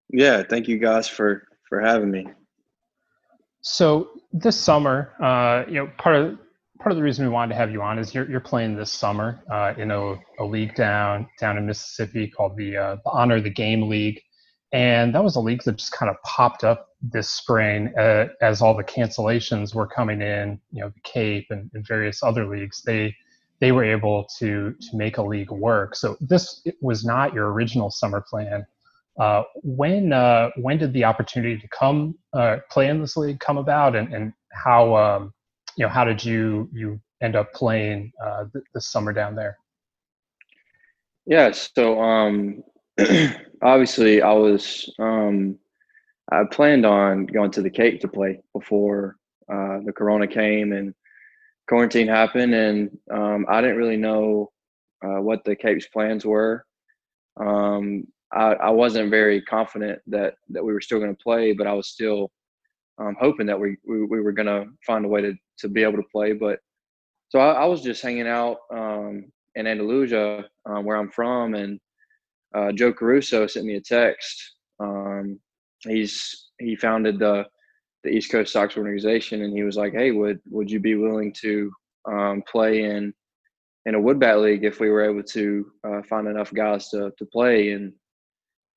Yeah, 0.09 0.41
thank 0.41 0.67
you 0.67 0.79
guys 0.79 1.07
for 1.07 1.43
for 1.69 1.79
having 1.79 2.09
me. 2.09 2.27
So 3.61 4.09
this 4.31 4.59
summer, 4.59 5.13
uh, 5.21 5.65
you 5.67 5.75
know, 5.75 5.91
part 5.97 6.15
of 6.15 6.39
part 6.79 6.91
of 6.91 6.97
the 6.97 7.03
reason 7.03 7.25
we 7.25 7.31
wanted 7.31 7.53
to 7.53 7.59
have 7.59 7.71
you 7.71 7.81
on 7.81 7.99
is 7.99 8.13
you're 8.15 8.29
you're 8.29 8.39
playing 8.39 8.75
this 8.75 8.91
summer 8.91 9.43
uh, 9.51 9.73
in 9.77 9.91
a, 9.91 10.15
a 10.39 10.43
league 10.43 10.73
down 10.75 11.27
down 11.39 11.57
in 11.57 11.65
Mississippi 11.65 12.27
called 12.27 12.57
the 12.57 12.77
uh, 12.77 12.95
the 13.03 13.11
Honor 13.11 13.41
the 13.41 13.49
Game 13.49 13.89
League, 13.89 14.21
and 14.73 15.15
that 15.15 15.23
was 15.23 15.35
a 15.35 15.39
league 15.39 15.63
that 15.63 15.77
just 15.77 15.91
kind 15.91 16.09
of 16.09 16.21
popped 16.23 16.63
up 16.63 16.89
this 17.01 17.29
spring 17.29 17.93
uh, 17.97 18.27
as 18.41 18.61
all 18.61 18.75
the 18.75 18.83
cancellations 18.83 19.73
were 19.73 19.87
coming 19.87 20.21
in. 20.21 20.59
You 20.71 20.81
know, 20.81 20.89
the 20.89 20.99
Cape 21.03 21.47
and, 21.49 21.69
and, 21.73 21.85
various 21.87 22.21
other 22.23 22.45
leagues. 22.45 22.81
They 22.81 23.15
they 23.59 23.71
were 23.71 23.83
able 23.83 24.27
to 24.39 24.73
to 24.73 24.97
make 24.97 25.17
a 25.17 25.21
league 25.21 25.51
work. 25.51 25.95
So 25.95 26.17
this 26.19 26.65
was 26.81 27.05
not 27.05 27.33
your 27.33 27.51
original 27.51 27.89
summer 27.89 28.21
plan. 28.21 28.65
Uh, 29.19 29.43
when 29.63 30.11
uh, 30.11 30.49
when 30.57 30.77
did 30.77 30.93
the 30.93 31.05
opportunity 31.05 31.57
to 31.57 31.67
come 31.69 32.15
uh, 32.33 32.57
play 32.69 32.89
in 32.89 32.99
this 32.99 33.15
league 33.15 33.39
come 33.39 33.57
about, 33.57 33.95
and, 33.95 34.13
and 34.13 34.33
how 34.51 34.95
um, 34.95 35.33
you 35.77 35.85
know 35.85 35.89
how 35.89 36.03
did 36.03 36.23
you 36.23 36.69
you 36.73 36.99
end 37.21 37.35
up 37.35 37.53
playing 37.53 38.11
uh, 38.23 38.45
th- 38.51 38.65
this 38.73 38.87
summer 38.87 39.13
down 39.13 39.35
there? 39.35 39.57
Yeah, 41.25 41.51
so 41.51 41.99
um, 42.01 42.63
obviously 43.61 44.21
I 44.21 44.33
was 44.33 44.93
um, 44.99 45.57
I 46.31 46.43
planned 46.49 46.85
on 46.85 47.25
going 47.25 47.51
to 47.51 47.61
the 47.61 47.69
Cape 47.69 48.01
to 48.01 48.07
play 48.07 48.39
before 48.53 49.17
uh, 49.51 49.79
the 49.85 49.93
Corona 49.95 50.27
came 50.27 50.73
and 50.73 50.93
quarantine 51.67 52.07
happened, 52.07 52.53
and 52.53 52.97
um, 53.11 53.45
I 53.49 53.61
didn't 53.61 53.77
really 53.77 53.97
know 53.97 54.51
uh, 55.03 55.21
what 55.21 55.43
the 55.45 55.55
Cape's 55.55 55.87
plans 55.87 56.25
were. 56.25 56.65
Um, 57.39 58.05
I, 58.33 58.53
I, 58.53 58.69
wasn't 58.71 59.11
very 59.11 59.41
confident 59.43 59.99
that 60.07 60.35
that 60.49 60.63
we 60.63 60.73
were 60.73 60.81
still 60.81 60.99
going 60.99 61.15
to 61.15 61.23
play, 61.23 61.53
but 61.53 61.67
I 61.67 61.73
was 61.73 61.87
still 61.87 62.31
um, 62.97 63.15
hoping 63.19 63.45
that 63.45 63.59
we 63.59 63.77
we, 63.85 64.03
we 64.05 64.21
were 64.21 64.31
going 64.31 64.47
to 64.47 64.71
find 64.85 65.05
a 65.05 65.07
way 65.07 65.21
to 65.21 65.33
to 65.59 65.69
be 65.69 65.83
able 65.83 65.97
to 65.97 66.09
play. 66.11 66.33
But 66.33 66.59
so 67.29 67.39
I, 67.39 67.51
I 67.51 67.65
was 67.65 67.83
just 67.83 68.01
hanging 68.01 68.27
out 68.27 68.57
um, 68.73 69.25
in 69.55 69.67
Andalusia, 69.67 70.45
um, 70.65 70.83
where 70.83 70.97
I'm 70.97 71.11
from, 71.11 71.53
and 71.53 71.79
uh, 72.55 72.71
Joe 72.71 72.93
Caruso 72.93 73.47
sent 73.47 73.65
me 73.65 73.75
a 73.75 73.81
text. 73.81 74.55
Um, 74.79 75.39
he's 75.81 76.49
he 76.59 76.75
founded 76.75 77.19
the 77.19 77.45
the 78.03 78.09
East 78.09 78.31
Coast 78.31 78.53
Sox 78.53 78.77
organization, 78.77 79.43
and 79.43 79.53
he 79.53 79.63
was 79.63 79.77
like, 79.77 79.93
"Hey, 79.93 80.11
would 80.11 80.39
would 80.49 80.69
you 80.69 80.79
be 80.79 80.95
willing 80.95 81.33
to 81.41 81.71
um, 82.09 82.43
play 82.49 82.83
in 82.83 83.13
in 83.85 83.95
a 83.95 84.01
wood 84.01 84.19
bat 84.19 84.39
league 84.39 84.63
if 84.63 84.79
we 84.79 84.89
were 84.89 85.03
able 85.03 85.23
to 85.23 85.71
uh, 85.85 86.01
find 86.03 86.27
enough 86.27 86.53
guys 86.53 86.89
to 86.89 87.11
to 87.17 87.25
play?" 87.25 87.71
And 87.71 87.93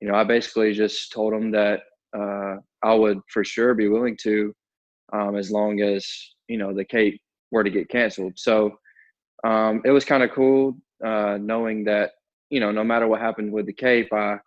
you 0.01 0.07
know, 0.07 0.15
I 0.15 0.23
basically 0.23 0.73
just 0.73 1.11
told 1.11 1.33
him 1.33 1.51
that 1.51 1.81
uh, 2.17 2.55
I 2.83 2.93
would 2.93 3.19
for 3.29 3.43
sure 3.43 3.73
be 3.73 3.87
willing 3.87 4.17
to, 4.23 4.53
um, 5.13 5.35
as 5.37 5.51
long 5.51 5.81
as 5.81 6.05
you 6.47 6.57
know 6.57 6.73
the 6.73 6.85
Cape 6.85 7.21
were 7.51 7.63
to 7.63 7.69
get 7.69 7.89
canceled. 7.89 8.33
So 8.35 8.77
um, 9.43 9.81
it 9.85 9.91
was 9.91 10.05
kind 10.05 10.23
of 10.23 10.31
cool 10.31 10.75
uh, 11.03 11.37
knowing 11.39 11.83
that 11.85 12.11
you 12.51 12.59
know, 12.59 12.71
no 12.71 12.83
matter 12.83 13.07
what 13.07 13.21
happened 13.21 13.51
with 13.51 13.65
the 13.65 13.73
Cape, 13.73 14.13
I 14.13 14.37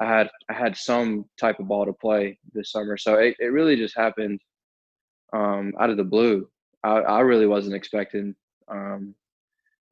I 0.00 0.06
had 0.06 0.30
I 0.50 0.54
had 0.54 0.76
some 0.76 1.26
type 1.38 1.60
of 1.60 1.68
ball 1.68 1.86
to 1.86 1.92
play 1.92 2.38
this 2.52 2.72
summer. 2.72 2.96
So 2.96 3.14
it, 3.16 3.36
it 3.38 3.52
really 3.52 3.76
just 3.76 3.96
happened 3.96 4.40
um, 5.32 5.74
out 5.78 5.90
of 5.90 5.96
the 5.96 6.04
blue. 6.04 6.48
I, 6.82 6.96
I 6.96 7.20
really 7.20 7.46
wasn't 7.46 7.76
expecting 7.76 8.34
um, 8.68 9.14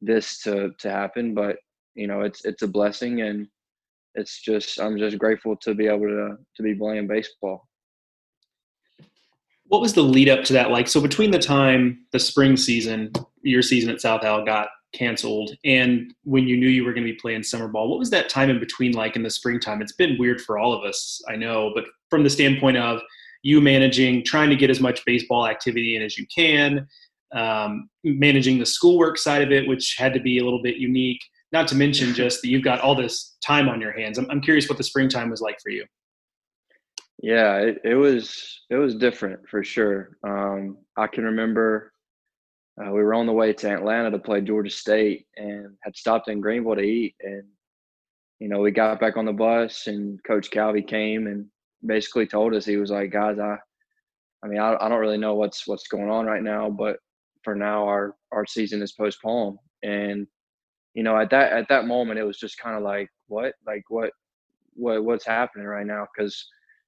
this 0.01 0.41
to 0.43 0.73
to 0.79 0.91
happen, 0.91 1.35
but 1.35 1.59
you 1.95 2.07
know, 2.07 2.23
it's 2.23 2.45
it's 2.45 2.63
a 2.63 2.69
blessing, 2.69 3.21
and 3.21 3.47
it's 4.15 4.41
just 4.41 4.81
I'm 4.81 4.99
just 4.99 5.19
grateful 5.19 5.55
to 5.59 5.75
be 5.75 5.87
able 5.87 6.09
to 6.09 6.37
to 6.57 6.63
be 6.63 6.75
playing 6.75 7.07
baseball. 7.07 7.69
What 9.67 9.83
was 9.83 9.93
the 9.93 10.03
lead 10.03 10.29
up 10.29 10.45
to 10.45 10.55
that 10.55 10.71
like? 10.71 10.89
So 10.89 11.01
between 11.01 11.31
the 11.31 11.39
time 11.39 12.07
the 12.11 12.19
spring 12.19 12.57
season, 12.57 13.13
your 13.43 13.63
season 13.63 13.91
at 13.91 14.01
South 14.01 14.25
Al 14.25 14.45
got 14.45 14.69
canceled. 14.93 15.53
And 15.65 16.13
when 16.25 16.49
you 16.49 16.57
knew 16.57 16.69
you 16.69 16.85
were 16.85 16.93
going 16.93 17.07
to 17.07 17.13
be 17.13 17.19
playing 17.19 17.43
summer 17.43 17.69
ball 17.69 17.89
what 17.89 17.99
was 17.99 18.11
that 18.11 18.29
time 18.29 18.51
in 18.51 18.59
between 18.59 18.93
like 18.93 19.17
in 19.17 19.23
the 19.23 19.31
springtime? 19.31 19.83
It's 19.83 19.93
been 19.93 20.19
weird 20.19 20.41
for 20.41 20.59
all 20.59 20.73
of 20.73 20.85
us 20.85 21.21
i 21.29 21.37
know 21.37 21.73
but 21.75 21.85
from 22.09 22.25
the 22.25 22.31
standpoint 22.31 22.77
of 22.77 23.01
you 23.43 23.61
managing 23.61 24.25
trying 24.25 24.51
to 24.51 24.57
get 24.57 24.71
as 24.71 24.81
much 24.81 25.05
baseball 25.05 25.47
activity 25.47 25.97
in 25.97 26.03
as 26.03 26.19
you 26.19 26.27
can 26.35 26.87
um, 27.33 27.89
managing 28.03 28.59
the 28.59 28.67
schoolwork 28.67 29.17
side 29.17 29.43
of 29.43 29.53
it 29.53 29.69
which 29.69 29.95
had 29.99 30.13
to 30.13 30.21
be 30.21 30.39
a 30.39 30.45
little 30.45 30.63
bit 30.63 30.77
unique 30.77 31.21
not 31.53 31.69
to 31.69 31.75
mention 31.75 32.15
just 32.15 32.43
that 32.43 32.49
you've 32.49 32.65
got 32.65 32.81
all 32.81 32.95
this 32.95 33.37
time 33.45 33.69
on 33.69 33.81
your 33.81 33.93
hands. 33.93 34.19
I'm, 34.19 34.31
I'm 34.31 34.41
curious 34.41 34.69
what 34.69 34.79
the 34.79 34.85
springtime 34.85 35.31
was 35.31 35.41
like 35.41 35.59
for 35.61 35.71
you. 35.71 35.85
Yeah 37.23 37.59
it, 37.59 37.79
it 37.85 37.95
was 37.95 38.63
it 38.71 38.77
was 38.77 38.95
different 38.95 39.49
for 39.49 39.63
sure. 39.63 40.17
Um, 40.25 40.79
i 40.97 41.07
can 41.07 41.25
remember 41.25 41.90
uh, 42.79 42.91
we 42.91 43.03
were 43.03 43.15
on 43.15 43.27
the 43.27 43.33
way 43.33 43.53
to 43.53 43.71
Atlanta 43.71 44.11
to 44.11 44.19
play 44.19 44.41
Georgia 44.41 44.71
State 44.71 45.27
and 45.37 45.77
had 45.83 45.97
stopped 45.97 46.29
in 46.29 46.41
Greenville 46.41 46.77
to 46.77 46.83
eat. 46.83 47.15
And, 47.21 47.45
you 48.39 48.49
know, 48.49 48.61
we 48.61 48.71
got 48.71 49.01
back 49.01 49.17
on 49.17 49.27
the 49.27 49.33
bus 49.33 49.87
and 49.87 50.23
Coach 50.25 50.51
Calvi 50.51 50.83
came 50.83 51.27
and 51.27 51.47
basically 51.85 52.27
told 52.27 52.55
us, 52.55 52.65
he 52.65 52.77
was 52.77 52.91
like, 52.91 53.13
guys, 53.13 53.39
I, 53.39 53.57
I 54.43 54.49
mean, 54.49 54.59
I, 54.59 54.77
I 54.81 54.89
don't 54.89 55.01
really 55.01 55.19
know 55.19 55.35
what's, 55.35 55.67
what's 55.67 55.89
going 55.89 56.11
on 56.11 56.27
right 56.27 56.43
now, 56.43 56.71
but 56.71 56.97
for 57.43 57.55
now 57.55 57.85
our, 57.85 58.15
our 58.33 58.47
season 58.47 58.81
is 58.83 58.93
postponed. 58.93 59.59
And, 59.83 60.27
you 60.95 61.03
know, 61.03 61.19
at 61.19 61.31
that, 61.31 61.53
at 61.53 61.69
that 61.69 61.87
moment, 61.87 62.19
it 62.19 62.25
was 62.25 62.39
just 62.39 62.59
kind 62.59 62.77
of 62.77 62.83
like, 62.83 63.11
what, 63.27 63.55
like 63.67 63.85
what, 63.89 64.11
what, 64.75 65.05
what's 65.05 65.27
happening 65.27 65.67
right 65.67 65.87
now? 65.87 66.07
Cause, 66.19 66.47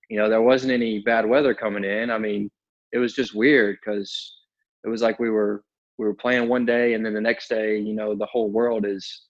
you 0.09 0.18
know, 0.18 0.29
there 0.29 0.42
wasn't 0.42 0.73
any 0.73 1.01
bad 1.01 1.27
weather 1.27 1.55
coming 1.55 1.85
in. 1.85 2.11
I 2.11 2.18
mean, 2.18 2.51
it 2.92 2.99
was 2.99 3.14
just 3.14 3.35
weird 3.35 3.79
because 3.81 4.37
it 4.85 4.88
was 4.88 5.01
like 5.01 5.18
we 5.18 5.31
were 5.31 5.64
we 6.02 6.08
were 6.08 6.14
playing 6.14 6.48
one 6.48 6.66
day 6.66 6.94
and 6.94 7.06
then 7.06 7.14
the 7.14 7.20
next 7.20 7.48
day 7.48 7.78
you 7.78 7.94
know 7.94 8.14
the 8.14 8.26
whole 8.26 8.50
world 8.50 8.84
is 8.84 9.22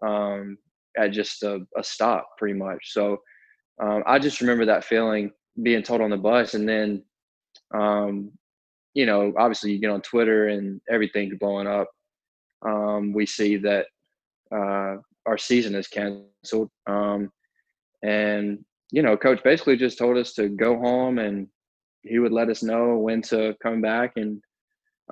um, 0.00 0.56
at 0.96 1.10
just 1.10 1.42
a, 1.42 1.60
a, 1.76 1.82
stop 1.82 2.28
pretty 2.38 2.54
much. 2.54 2.92
So 2.92 3.18
um, 3.82 4.04
i 4.06 4.18
just 4.18 4.40
remember 4.40 4.64
that 4.64 4.84
feeling 4.84 5.32
being 5.62 5.82
told 5.82 6.00
on 6.00 6.10
the 6.10 6.16
bus 6.16 6.54
and 6.54 6.68
then 6.68 7.02
um, 7.74 8.30
you 8.94 9.06
know 9.06 9.32
obviously 9.36 9.72
you 9.72 9.80
get 9.80 9.90
on 9.90 10.02
twitter 10.02 10.48
and 10.48 10.80
everything's 10.88 11.38
blowing 11.38 11.66
up. 11.66 11.90
Um, 12.64 13.12
we 13.12 13.26
see 13.26 13.56
that 13.58 13.86
uh, 14.54 14.96
our 15.26 15.36
season 15.36 15.74
is 15.74 15.88
canceled 15.88 16.70
um, 16.86 17.32
and 18.04 18.64
you 18.92 19.02
know 19.02 19.16
coach 19.16 19.42
basically 19.42 19.76
just 19.76 19.98
told 19.98 20.16
us 20.16 20.32
to 20.34 20.48
go 20.48 20.78
home 20.78 21.18
and 21.18 21.48
he 22.02 22.20
would 22.20 22.32
let 22.32 22.50
us 22.50 22.62
know 22.62 22.98
when 22.98 23.20
to 23.22 23.56
come 23.60 23.80
back 23.80 24.12
and 24.14 24.40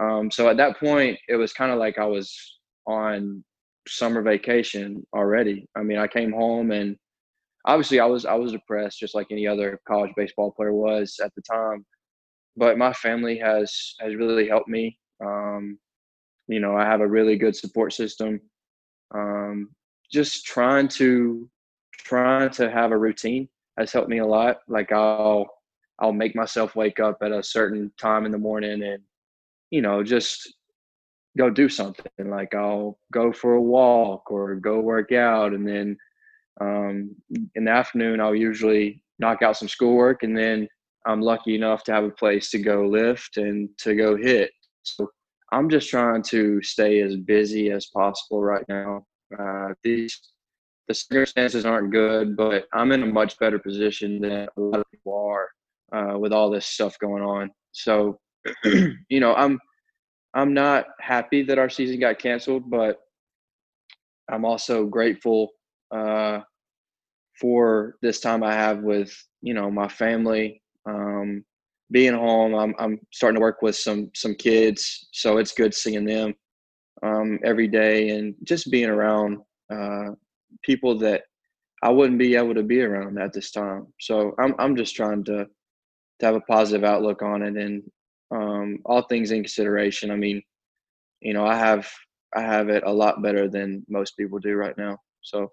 um, 0.00 0.30
so 0.30 0.48
at 0.48 0.56
that 0.56 0.78
point, 0.78 1.18
it 1.28 1.36
was 1.36 1.52
kind 1.52 1.70
of 1.70 1.78
like 1.78 1.98
I 1.98 2.06
was 2.06 2.58
on 2.86 3.44
summer 3.86 4.22
vacation 4.22 5.06
already. 5.14 5.66
I 5.76 5.82
mean, 5.82 5.98
I 5.98 6.06
came 6.06 6.32
home 6.32 6.70
and 6.70 6.96
obviously 7.66 8.00
I 8.00 8.06
was 8.06 8.24
I 8.24 8.34
was 8.34 8.52
depressed, 8.52 8.98
just 8.98 9.14
like 9.14 9.28
any 9.30 9.46
other 9.46 9.80
college 9.86 10.12
baseball 10.16 10.52
player 10.52 10.72
was 10.72 11.20
at 11.22 11.32
the 11.34 11.42
time. 11.42 11.84
But 12.56 12.78
my 12.78 12.92
family 12.92 13.38
has 13.38 13.94
has 14.00 14.14
really 14.14 14.48
helped 14.48 14.68
me. 14.68 14.98
Um, 15.24 15.78
you 16.48 16.60
know, 16.60 16.76
I 16.76 16.84
have 16.84 17.00
a 17.00 17.06
really 17.06 17.36
good 17.36 17.56
support 17.56 17.92
system. 17.92 18.40
Um, 19.14 19.70
just 20.10 20.44
trying 20.44 20.88
to 20.88 21.48
trying 21.98 22.50
to 22.50 22.70
have 22.70 22.92
a 22.92 22.98
routine 22.98 23.48
has 23.78 23.92
helped 23.92 24.08
me 24.08 24.18
a 24.18 24.26
lot. 24.26 24.58
Like 24.68 24.92
I'll 24.92 25.46
I'll 25.98 26.12
make 26.12 26.34
myself 26.34 26.76
wake 26.76 26.98
up 26.98 27.18
at 27.22 27.32
a 27.32 27.42
certain 27.42 27.92
time 27.98 28.26
in 28.26 28.32
the 28.32 28.38
morning 28.38 28.82
and 28.82 29.02
you 29.72 29.80
know, 29.80 30.04
just 30.04 30.54
go 31.36 31.50
do 31.50 31.68
something. 31.68 32.06
Like 32.18 32.54
I'll 32.54 32.98
go 33.12 33.32
for 33.32 33.54
a 33.54 33.62
walk 33.62 34.30
or 34.30 34.54
go 34.54 34.78
work 34.78 35.10
out, 35.10 35.54
and 35.54 35.66
then 35.66 35.96
um, 36.60 37.16
in 37.56 37.64
the 37.64 37.70
afternoon 37.70 38.20
I'll 38.20 38.36
usually 38.36 39.02
knock 39.18 39.42
out 39.42 39.56
some 39.56 39.68
schoolwork, 39.68 40.22
and 40.22 40.36
then 40.36 40.68
I'm 41.06 41.22
lucky 41.22 41.56
enough 41.56 41.82
to 41.84 41.92
have 41.92 42.04
a 42.04 42.10
place 42.10 42.50
to 42.50 42.58
go 42.58 42.86
lift 42.86 43.38
and 43.38 43.68
to 43.78 43.96
go 43.96 44.14
hit. 44.16 44.50
So 44.82 45.08
I'm 45.50 45.68
just 45.68 45.88
trying 45.88 46.22
to 46.24 46.62
stay 46.62 47.00
as 47.00 47.16
busy 47.16 47.70
as 47.70 47.86
possible 47.86 48.42
right 48.42 48.64
now. 48.68 49.04
Uh, 49.36 49.70
these 49.82 50.20
the 50.88 50.94
circumstances 50.94 51.64
aren't 51.64 51.92
good, 51.92 52.36
but 52.36 52.66
I'm 52.74 52.92
in 52.92 53.04
a 53.04 53.06
much 53.06 53.38
better 53.38 53.58
position 53.58 54.20
than 54.20 54.48
a 54.56 54.60
lot 54.60 54.80
of 54.80 54.90
people 54.90 55.14
are 55.14 55.48
uh, 55.96 56.18
with 56.18 56.32
all 56.32 56.50
this 56.50 56.66
stuff 56.66 56.98
going 56.98 57.22
on. 57.22 57.50
So 57.70 58.18
you 58.64 59.20
know, 59.20 59.34
I'm 59.34 59.58
I'm 60.34 60.54
not 60.54 60.86
happy 61.00 61.42
that 61.42 61.58
our 61.58 61.68
season 61.68 62.00
got 62.00 62.18
canceled, 62.18 62.70
but 62.70 63.00
I'm 64.30 64.44
also 64.44 64.86
grateful 64.86 65.50
uh, 65.90 66.40
for 67.40 67.96
this 68.02 68.20
time 68.20 68.42
I 68.42 68.54
have 68.54 68.78
with 68.78 69.14
you 69.42 69.54
know 69.54 69.70
my 69.70 69.88
family. 69.88 70.62
Um, 70.86 71.44
being 71.90 72.14
home, 72.14 72.54
I'm 72.54 72.74
I'm 72.78 72.98
starting 73.12 73.36
to 73.36 73.42
work 73.42 73.62
with 73.62 73.76
some 73.76 74.10
some 74.14 74.34
kids, 74.34 75.08
so 75.12 75.36
it's 75.36 75.52
good 75.52 75.74
seeing 75.74 76.04
them 76.04 76.34
um, 77.02 77.38
every 77.44 77.68
day 77.68 78.10
and 78.10 78.34
just 78.44 78.70
being 78.70 78.88
around 78.88 79.38
uh, 79.72 80.10
people 80.62 80.98
that 80.98 81.22
I 81.82 81.90
wouldn't 81.90 82.18
be 82.18 82.36
able 82.36 82.54
to 82.54 82.62
be 82.62 82.80
around 82.80 83.18
at 83.18 83.32
this 83.32 83.50
time. 83.50 83.88
So 84.00 84.34
I'm 84.38 84.54
I'm 84.58 84.76
just 84.76 84.96
trying 84.96 85.24
to 85.24 85.46
to 86.20 86.26
have 86.26 86.36
a 86.36 86.40
positive 86.42 86.84
outlook 86.84 87.22
on 87.22 87.42
it 87.42 87.56
and 87.56 87.82
um, 88.32 88.78
all 88.84 89.02
things 89.02 89.30
in 89.30 89.42
consideration. 89.42 90.10
I 90.10 90.16
mean, 90.16 90.42
you 91.20 91.34
know, 91.34 91.44
I 91.44 91.56
have 91.56 91.88
I 92.34 92.40
have 92.40 92.68
it 92.68 92.82
a 92.84 92.92
lot 92.92 93.22
better 93.22 93.48
than 93.48 93.84
most 93.88 94.16
people 94.16 94.38
do 94.38 94.54
right 94.54 94.76
now. 94.76 94.98
So 95.20 95.52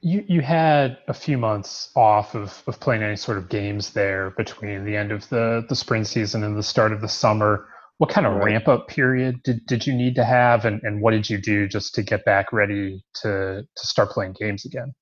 you 0.00 0.24
you 0.26 0.40
had 0.40 0.98
a 1.08 1.14
few 1.14 1.38
months 1.38 1.90
off 1.94 2.34
of, 2.34 2.62
of 2.66 2.80
playing 2.80 3.02
any 3.02 3.16
sort 3.16 3.38
of 3.38 3.48
games 3.48 3.92
there 3.92 4.30
between 4.30 4.84
the 4.84 4.96
end 4.96 5.12
of 5.12 5.28
the, 5.28 5.64
the 5.68 5.76
spring 5.76 6.04
season 6.04 6.42
and 6.42 6.56
the 6.56 6.62
start 6.62 6.92
of 6.92 7.00
the 7.00 7.08
summer. 7.08 7.68
What 7.98 8.10
kind 8.10 8.26
of 8.26 8.34
right. 8.34 8.44
ramp 8.46 8.66
up 8.66 8.88
period 8.88 9.40
did, 9.44 9.64
did 9.66 9.86
you 9.86 9.94
need 9.94 10.16
to 10.16 10.24
have 10.24 10.64
and, 10.64 10.82
and 10.82 11.00
what 11.00 11.12
did 11.12 11.30
you 11.30 11.38
do 11.38 11.68
just 11.68 11.94
to 11.94 12.02
get 12.02 12.24
back 12.24 12.52
ready 12.52 13.04
to 13.22 13.62
to 13.62 13.86
start 13.86 14.10
playing 14.10 14.34
games 14.38 14.64
again? 14.64 14.92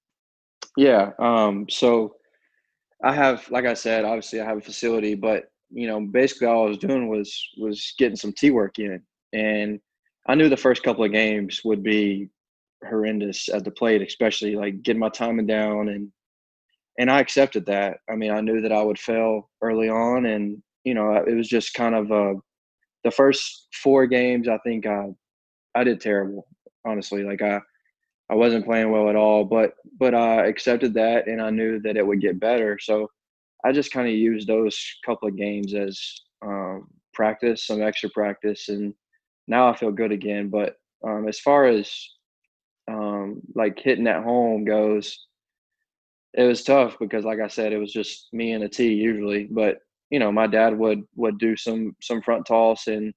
Yeah. 0.76 1.12
Um, 1.18 1.66
so 1.70 2.16
I 3.02 3.14
have 3.14 3.50
like 3.50 3.66
I 3.66 3.74
said, 3.74 4.04
obviously 4.04 4.40
I 4.40 4.46
have 4.46 4.58
a 4.58 4.62
facility, 4.62 5.14
but 5.14 5.44
you 5.70 5.86
know, 5.86 6.00
basically 6.00 6.48
all 6.48 6.66
I 6.66 6.68
was 6.68 6.78
doing 6.78 7.08
was 7.08 7.32
was 7.58 7.94
getting 7.98 8.16
some 8.16 8.32
T 8.32 8.50
work 8.50 8.78
in. 8.78 9.02
And 9.32 9.80
I 10.28 10.34
knew 10.34 10.48
the 10.48 10.56
first 10.56 10.82
couple 10.82 11.04
of 11.04 11.12
games 11.12 11.62
would 11.64 11.82
be 11.82 12.28
horrendous 12.88 13.48
at 13.48 13.64
the 13.64 13.70
plate, 13.70 14.02
especially 14.02 14.56
like 14.56 14.82
getting 14.82 15.00
my 15.00 15.08
timing 15.08 15.46
down 15.46 15.88
and 15.88 16.10
and 16.98 17.10
I 17.10 17.20
accepted 17.20 17.64
that. 17.66 17.98
I 18.10 18.16
mean, 18.16 18.30
I 18.30 18.40
knew 18.42 18.60
that 18.60 18.72
I 18.72 18.82
would 18.82 18.98
fail 18.98 19.48
early 19.62 19.88
on, 19.88 20.26
and 20.26 20.62
you 20.84 20.94
know, 20.94 21.14
it 21.14 21.34
was 21.34 21.48
just 21.48 21.72
kind 21.74 21.94
of 21.94 22.12
uh, 22.12 22.34
the 23.04 23.10
first 23.10 23.68
four 23.82 24.06
games. 24.06 24.48
I 24.48 24.58
think 24.58 24.86
I 24.86 25.06
I 25.74 25.84
did 25.84 26.00
terrible, 26.00 26.46
honestly. 26.84 27.22
Like 27.22 27.42
I 27.42 27.60
I 28.30 28.34
wasn't 28.34 28.64
playing 28.64 28.90
well 28.92 29.08
at 29.08 29.16
all, 29.16 29.44
but 29.44 29.74
but 29.98 30.14
I 30.14 30.46
accepted 30.46 30.94
that, 30.94 31.26
and 31.26 31.42
I 31.42 31.50
knew 31.50 31.80
that 31.80 31.96
it 31.96 32.06
would 32.06 32.20
get 32.20 32.40
better. 32.40 32.78
So 32.80 33.10
I 33.64 33.72
just 33.72 33.92
kind 33.92 34.08
of 34.08 34.14
used 34.14 34.46
those 34.48 34.78
couple 35.04 35.28
of 35.28 35.36
games 35.36 35.74
as 35.74 36.00
um, 36.42 36.88
practice, 37.12 37.66
some 37.66 37.82
extra 37.82 38.08
practice, 38.10 38.68
and 38.68 38.94
now 39.48 39.68
I 39.68 39.76
feel 39.76 39.90
good 39.90 40.12
again. 40.12 40.48
But 40.48 40.76
um, 41.06 41.26
as 41.28 41.40
far 41.40 41.66
as 41.66 41.92
um, 42.88 43.40
like 43.54 43.78
hitting 43.80 44.06
at 44.06 44.22
home 44.22 44.64
goes, 44.64 45.26
it 46.34 46.44
was 46.44 46.62
tough 46.62 46.96
because, 47.00 47.24
like 47.24 47.40
I 47.40 47.48
said, 47.48 47.72
it 47.72 47.78
was 47.78 47.92
just 47.92 48.28
me 48.32 48.52
and 48.52 48.62
a 48.64 48.68
tee 48.68 48.94
usually. 48.94 49.48
But 49.50 49.78
you 50.10 50.20
know, 50.20 50.30
my 50.30 50.46
dad 50.46 50.78
would 50.78 51.02
would 51.16 51.38
do 51.38 51.56
some 51.56 51.96
some 52.00 52.22
front 52.22 52.46
toss, 52.46 52.86
and 52.86 53.12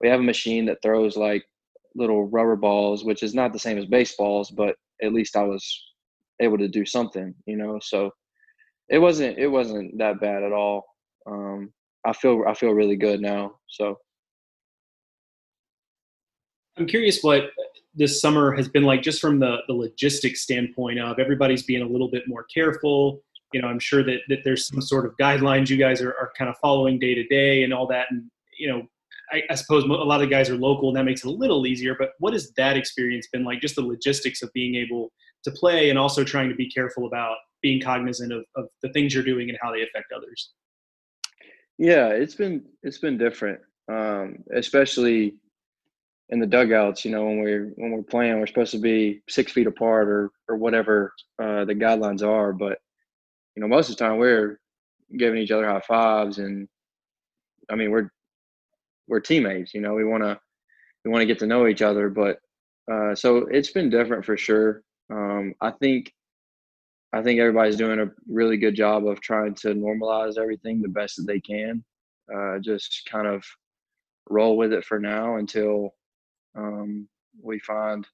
we 0.00 0.08
have 0.08 0.20
a 0.20 0.24
machine 0.24 0.66
that 0.66 0.82
throws 0.82 1.16
like 1.16 1.44
little 1.94 2.28
rubber 2.28 2.56
balls, 2.56 3.04
which 3.04 3.22
is 3.22 3.34
not 3.34 3.52
the 3.52 3.58
same 3.58 3.78
as 3.78 3.86
baseballs, 3.86 4.50
but 4.50 4.76
at 5.02 5.12
least 5.12 5.36
I 5.36 5.42
was 5.42 5.84
able 6.40 6.58
to 6.58 6.68
do 6.68 6.84
something, 6.84 7.34
you 7.46 7.56
know. 7.56 7.78
So 7.82 8.10
it 8.88 8.98
wasn't 8.98 9.38
it 9.38 9.48
wasn't 9.48 9.98
that 9.98 10.20
bad 10.20 10.42
at 10.42 10.52
all. 10.52 10.84
Um, 11.26 11.72
I 12.06 12.12
feel 12.12 12.44
I 12.46 12.54
feel 12.54 12.70
really 12.70 12.96
good 12.96 13.20
now. 13.20 13.52
So 13.68 13.98
I'm 16.76 16.86
curious 16.86 17.22
what 17.22 17.50
this 17.94 18.20
summer 18.20 18.52
has 18.52 18.68
been 18.68 18.84
like 18.84 19.02
just 19.02 19.20
from 19.20 19.38
the, 19.38 19.58
the 19.66 19.74
logistics 19.74 20.40
standpoint 20.40 20.98
of 20.98 21.18
everybody's 21.18 21.62
being 21.62 21.82
a 21.82 21.86
little 21.86 22.08
bit 22.08 22.26
more 22.26 22.44
careful 22.44 23.22
you 23.52 23.60
know 23.60 23.68
i'm 23.68 23.78
sure 23.78 24.02
that, 24.02 24.20
that 24.28 24.38
there's 24.44 24.66
some 24.66 24.80
sort 24.80 25.04
of 25.04 25.16
guidelines 25.20 25.68
you 25.68 25.76
guys 25.76 26.00
are, 26.00 26.14
are 26.14 26.32
kind 26.36 26.48
of 26.48 26.56
following 26.58 26.98
day 26.98 27.14
to 27.14 27.24
day 27.24 27.62
and 27.62 27.72
all 27.72 27.86
that 27.86 28.06
and 28.10 28.24
you 28.58 28.68
know 28.68 28.82
I, 29.30 29.42
I, 29.50 29.54
suppose 29.54 29.84
a 29.84 29.86
lot 29.86 30.22
of 30.22 30.30
guys 30.30 30.50
are 30.50 30.56
local 30.56 30.88
and 30.88 30.96
that 30.96 31.04
makes 31.04 31.24
it 31.24 31.28
a 31.28 31.30
little 31.30 31.66
easier 31.66 31.94
but 31.98 32.10
what 32.18 32.32
has 32.32 32.52
that 32.56 32.76
experience 32.76 33.28
been 33.32 33.44
like 33.44 33.60
just 33.60 33.76
the 33.76 33.82
logistics 33.82 34.42
of 34.42 34.52
being 34.52 34.74
able 34.74 35.10
to 35.44 35.50
play 35.52 35.90
and 35.90 35.98
also 35.98 36.24
trying 36.24 36.48
to 36.48 36.54
be 36.54 36.70
careful 36.70 37.06
about 37.06 37.36
being 37.62 37.80
cognizant 37.80 38.32
of, 38.32 38.44
of 38.56 38.66
the 38.82 38.90
things 38.92 39.14
you're 39.14 39.22
doing 39.22 39.48
and 39.48 39.58
how 39.62 39.72
they 39.72 39.82
affect 39.82 40.12
others 40.14 40.52
yeah 41.78 42.08
it's 42.08 42.34
been 42.34 42.64
it's 42.82 42.98
been 42.98 43.16
different 43.16 43.60
um, 43.88 44.38
especially 44.54 45.34
in 46.32 46.40
the 46.40 46.46
dugouts, 46.46 47.04
you 47.04 47.10
know, 47.10 47.26
when 47.26 47.40
we're 47.40 47.72
when 47.76 47.90
we're 47.90 48.02
playing, 48.02 48.40
we're 48.40 48.46
supposed 48.46 48.72
to 48.72 48.78
be 48.78 49.22
six 49.28 49.52
feet 49.52 49.66
apart 49.66 50.08
or 50.08 50.30
or 50.48 50.56
whatever 50.56 51.12
uh, 51.38 51.64
the 51.66 51.74
guidelines 51.74 52.26
are. 52.26 52.54
But 52.54 52.78
you 53.54 53.60
know, 53.60 53.68
most 53.68 53.90
of 53.90 53.96
the 53.96 54.04
time 54.04 54.16
we're 54.16 54.58
giving 55.18 55.42
each 55.42 55.50
other 55.50 55.68
high 55.68 55.82
fives, 55.86 56.38
and 56.38 56.68
I 57.70 57.74
mean, 57.74 57.90
we're 57.90 58.10
we're 59.08 59.20
teammates. 59.20 59.74
You 59.74 59.80
know, 59.80 59.94
we 59.94 60.04
want 60.04 60.22
to 60.22 60.38
we 61.04 61.10
want 61.10 61.22
to 61.22 61.26
get 61.26 61.38
to 61.40 61.46
know 61.46 61.66
each 61.66 61.82
other. 61.82 62.08
But 62.08 62.38
uh, 62.90 63.14
so 63.14 63.38
it's 63.50 63.70
been 63.70 63.90
different 63.90 64.24
for 64.24 64.36
sure. 64.36 64.82
Um, 65.10 65.54
I 65.60 65.70
think 65.70 66.12
I 67.12 67.22
think 67.22 67.40
everybody's 67.40 67.76
doing 67.76 68.00
a 68.00 68.10
really 68.26 68.56
good 68.56 68.74
job 68.74 69.06
of 69.06 69.20
trying 69.20 69.54
to 69.56 69.68
normalize 69.68 70.38
everything 70.38 70.80
the 70.80 70.88
best 70.88 71.16
that 71.16 71.26
they 71.26 71.40
can. 71.40 71.84
Uh, 72.34 72.58
just 72.58 73.08
kind 73.10 73.26
of 73.26 73.44
roll 74.30 74.56
with 74.56 74.72
it 74.72 74.84
for 74.84 74.98
now 74.98 75.36
until 75.36 75.94
um, 76.56 77.08
we 77.42 77.58
find 77.58 78.06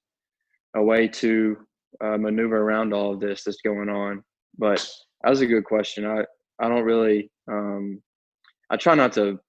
a 0.75 0.83
way 0.83 1.07
to 1.07 1.57
uh, 2.01 2.17
maneuver 2.17 2.57
around 2.57 2.93
all 2.93 3.13
of 3.13 3.19
this 3.19 3.43
that's 3.43 3.61
going 3.61 3.89
on. 3.89 4.23
But 4.57 4.85
that 5.23 5.29
was 5.29 5.41
a 5.41 5.47
good 5.47 5.63
question. 5.63 6.05
I 6.05 6.25
I 6.59 6.67
don't 6.67 6.83
really 6.83 7.31
um, 7.49 8.01
I 8.69 8.77
try 8.77 8.95
not 8.95 9.13
to 9.13 9.39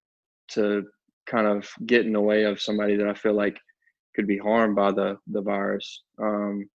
to 0.52 0.86
kind 1.30 1.46
of 1.46 1.68
get 1.86 2.06
in 2.06 2.12
the 2.12 2.20
way 2.20 2.44
of 2.44 2.60
somebody 2.60 2.96
that 2.96 3.08
I 3.08 3.14
feel 3.14 3.34
like 3.34 3.58
could 4.14 4.26
be 4.26 4.38
harmed 4.38 4.74
by 4.74 4.90
the 4.90 5.16
the 5.28 5.40
virus. 5.40 6.02
Um, 6.20 6.68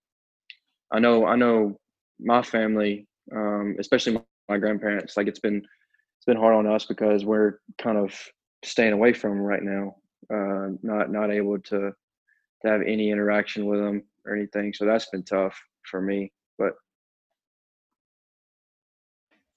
I 0.92 1.00
know 1.00 1.26
I 1.26 1.36
know 1.36 1.78
my 2.20 2.42
family, 2.42 3.08
um, 3.36 3.76
especially 3.80 4.14
my, 4.14 4.22
my, 4.50 4.58
grandparents. 4.58 5.18
Like 5.18 5.28
it's 5.28 5.40
been 5.40 5.58
it's 5.58 6.26
been 6.26 6.38
hard 6.38 6.56
on 6.56 6.68
us 6.68 6.86
because 6.86 7.26
we're 7.26 7.60
kind 7.78 7.98
of 7.98 8.18
staying 8.64 8.94
away 8.94 9.14
from 9.14 9.32
them 9.32 9.42
right 9.42 9.64
now, 9.64 9.96
uh, 10.34 10.70
not 10.82 11.12
not 11.12 11.32
able 11.32 11.60
to 11.60 11.92
to 12.62 12.68
have 12.68 12.82
any 12.82 13.12
interaction 13.12 13.66
with 13.66 13.80
them 13.80 14.04
or 14.26 14.36
anything. 14.36 14.74
So 14.74 14.86
that's 14.86 15.10
been 15.10 15.24
tough 15.24 15.60
for 15.90 16.02
me. 16.02 16.32
But 16.58 16.74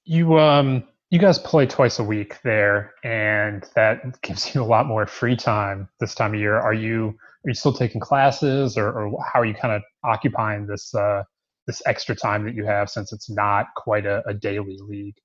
you 0.04 0.38
um 0.38 0.84
you 1.10 1.18
guys 1.18 1.38
play 1.38 1.66
twice 1.66 1.98
a 1.98 2.04
week 2.04 2.40
there 2.42 2.92
and 3.02 3.68
that 3.74 4.20
gives 4.22 4.54
you 4.54 4.62
a 4.62 4.64
lot 4.64 4.86
more 4.86 5.06
free 5.06 5.36
time 5.36 5.88
this 6.00 6.14
time 6.14 6.34
of 6.34 6.40
year. 6.40 6.56
Are 6.56 6.74
you 6.74 7.16
are 7.44 7.50
you 7.50 7.54
still 7.54 7.72
taking 7.72 8.00
classes 8.00 8.76
or, 8.76 8.88
or 8.88 9.24
how 9.24 9.40
are 9.40 9.44
you 9.46 9.54
kind 9.54 9.74
of 9.74 9.82
occupying 10.04 10.66
this 10.66 10.94
uh 10.94 11.22
this 11.66 11.82
extra 11.86 12.14
time 12.14 12.44
that 12.44 12.54
you 12.54 12.64
have 12.64 12.88
since 12.88 13.12
it's 13.12 13.30
not 13.30 13.66
quite 13.76 14.06
a, 14.06 14.22
a 14.26 14.34
daily 14.34 14.78
league? 14.86 15.16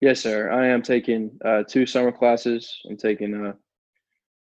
Yes, 0.00 0.20
sir. 0.20 0.50
I 0.50 0.68
am 0.68 0.80
taking 0.80 1.38
uh, 1.44 1.64
two 1.68 1.84
summer 1.84 2.12
classes. 2.12 2.72
I'm 2.88 2.96
taking 2.96 3.34
uh, 3.34 3.52